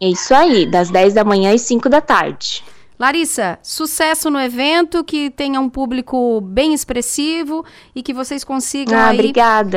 É 0.00 0.08
isso 0.08 0.32
aí, 0.32 0.64
das 0.64 0.90
10 0.90 1.14
da 1.14 1.24
manhã 1.24 1.52
às 1.52 1.62
5 1.62 1.88
da 1.88 2.00
tarde. 2.00 2.62
Larissa, 2.98 3.60
sucesso 3.62 4.28
no 4.28 4.40
evento, 4.40 5.04
que 5.04 5.30
tenha 5.30 5.60
um 5.60 5.68
público 5.68 6.40
bem 6.40 6.74
expressivo 6.74 7.64
e 7.94 8.02
que 8.02 8.12
vocês 8.12 8.42
consigam 8.42 8.98
ah, 8.98 9.10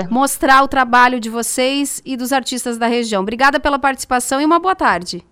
mostrar 0.10 0.64
o 0.64 0.68
trabalho 0.68 1.20
de 1.20 1.30
vocês 1.30 2.02
e 2.04 2.18
dos 2.18 2.34
artistas 2.34 2.80
da 2.80 2.88
região. 2.88 3.22
Obrigada 3.22 3.60
pela 3.60 3.78
participação 3.78 4.42
e 4.42 4.46
uma 4.46 4.58
boa 4.58 4.76
tarde. 4.76 5.24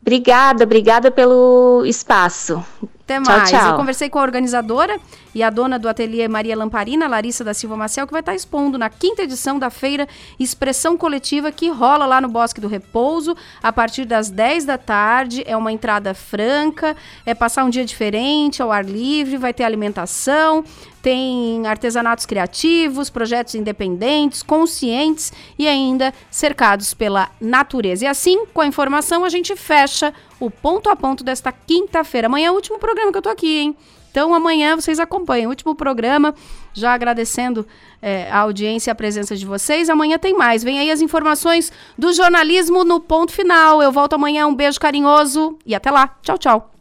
Obrigada, 0.00 0.64
obrigada 0.64 1.10
pelo 1.10 1.84
espaço. 1.84 2.64
Até 3.12 3.20
mais. 3.20 3.50
Tchau, 3.50 3.60
tchau. 3.60 3.70
Eu 3.70 3.76
conversei 3.76 4.08
com 4.08 4.18
a 4.18 4.22
organizadora 4.22 4.98
e 5.34 5.42
a 5.42 5.50
dona 5.50 5.78
do 5.78 5.88
ateliê 5.88 6.28
Maria 6.28 6.56
Lamparina, 6.56 7.08
Larissa 7.08 7.44
da 7.44 7.54
Silva 7.54 7.76
Marcel, 7.76 8.06
que 8.06 8.12
vai 8.12 8.20
estar 8.20 8.34
expondo 8.34 8.78
na 8.78 8.88
quinta 8.88 9.22
edição 9.22 9.58
da 9.58 9.70
feira 9.70 10.06
Expressão 10.38 10.96
Coletiva, 10.96 11.50
que 11.50 11.68
rola 11.68 12.06
lá 12.06 12.20
no 12.20 12.28
Bosque 12.28 12.60
do 12.60 12.68
Repouso, 12.68 13.36
a 13.62 13.72
partir 13.72 14.04
das 14.04 14.30
10 14.30 14.64
da 14.64 14.78
tarde. 14.78 15.42
É 15.46 15.56
uma 15.56 15.72
entrada 15.72 16.14
franca, 16.14 16.96
é 17.24 17.34
passar 17.34 17.64
um 17.64 17.70
dia 17.70 17.84
diferente, 17.84 18.62
ao 18.62 18.70
ar 18.70 18.84
livre, 18.84 19.36
vai 19.36 19.52
ter 19.52 19.64
alimentação, 19.64 20.64
tem 21.02 21.66
artesanatos 21.66 22.24
criativos, 22.24 23.10
projetos 23.10 23.54
independentes, 23.54 24.42
conscientes 24.42 25.32
e 25.58 25.66
ainda 25.66 26.14
cercados 26.30 26.94
pela 26.94 27.28
natureza. 27.40 28.04
E 28.04 28.06
assim, 28.06 28.46
com 28.46 28.60
a 28.60 28.66
informação, 28.66 29.24
a 29.24 29.28
gente 29.28 29.56
fecha 29.56 30.14
o 30.44 30.50
ponto 30.50 30.90
a 30.90 30.96
ponto 30.96 31.22
desta 31.22 31.52
quinta-feira. 31.52 32.26
Amanhã 32.26 32.48
é 32.48 32.50
o 32.50 32.54
último 32.54 32.76
programa 32.76 33.12
que 33.12 33.18
eu 33.18 33.22
tô 33.22 33.28
aqui, 33.28 33.58
hein? 33.58 33.76
Então 34.10 34.34
amanhã 34.34 34.74
vocês 34.74 34.98
acompanham. 34.98 35.48
Último 35.48 35.74
programa, 35.74 36.34
já 36.74 36.92
agradecendo 36.92 37.64
é, 38.02 38.28
a 38.28 38.40
audiência 38.40 38.90
e 38.90 38.92
a 38.92 38.94
presença 38.94 39.36
de 39.36 39.46
vocês. 39.46 39.88
Amanhã 39.88 40.18
tem 40.18 40.36
mais. 40.36 40.64
Vem 40.64 40.80
aí 40.80 40.90
as 40.90 41.00
informações 41.00 41.72
do 41.96 42.12
jornalismo 42.12 42.82
no 42.82 42.98
ponto 42.98 43.30
final. 43.32 43.80
Eu 43.80 43.92
volto 43.92 44.14
amanhã. 44.14 44.48
Um 44.48 44.54
beijo 44.54 44.80
carinhoso 44.80 45.56
e 45.64 45.76
até 45.76 45.92
lá. 45.92 46.08
Tchau, 46.22 46.36
tchau. 46.36 46.71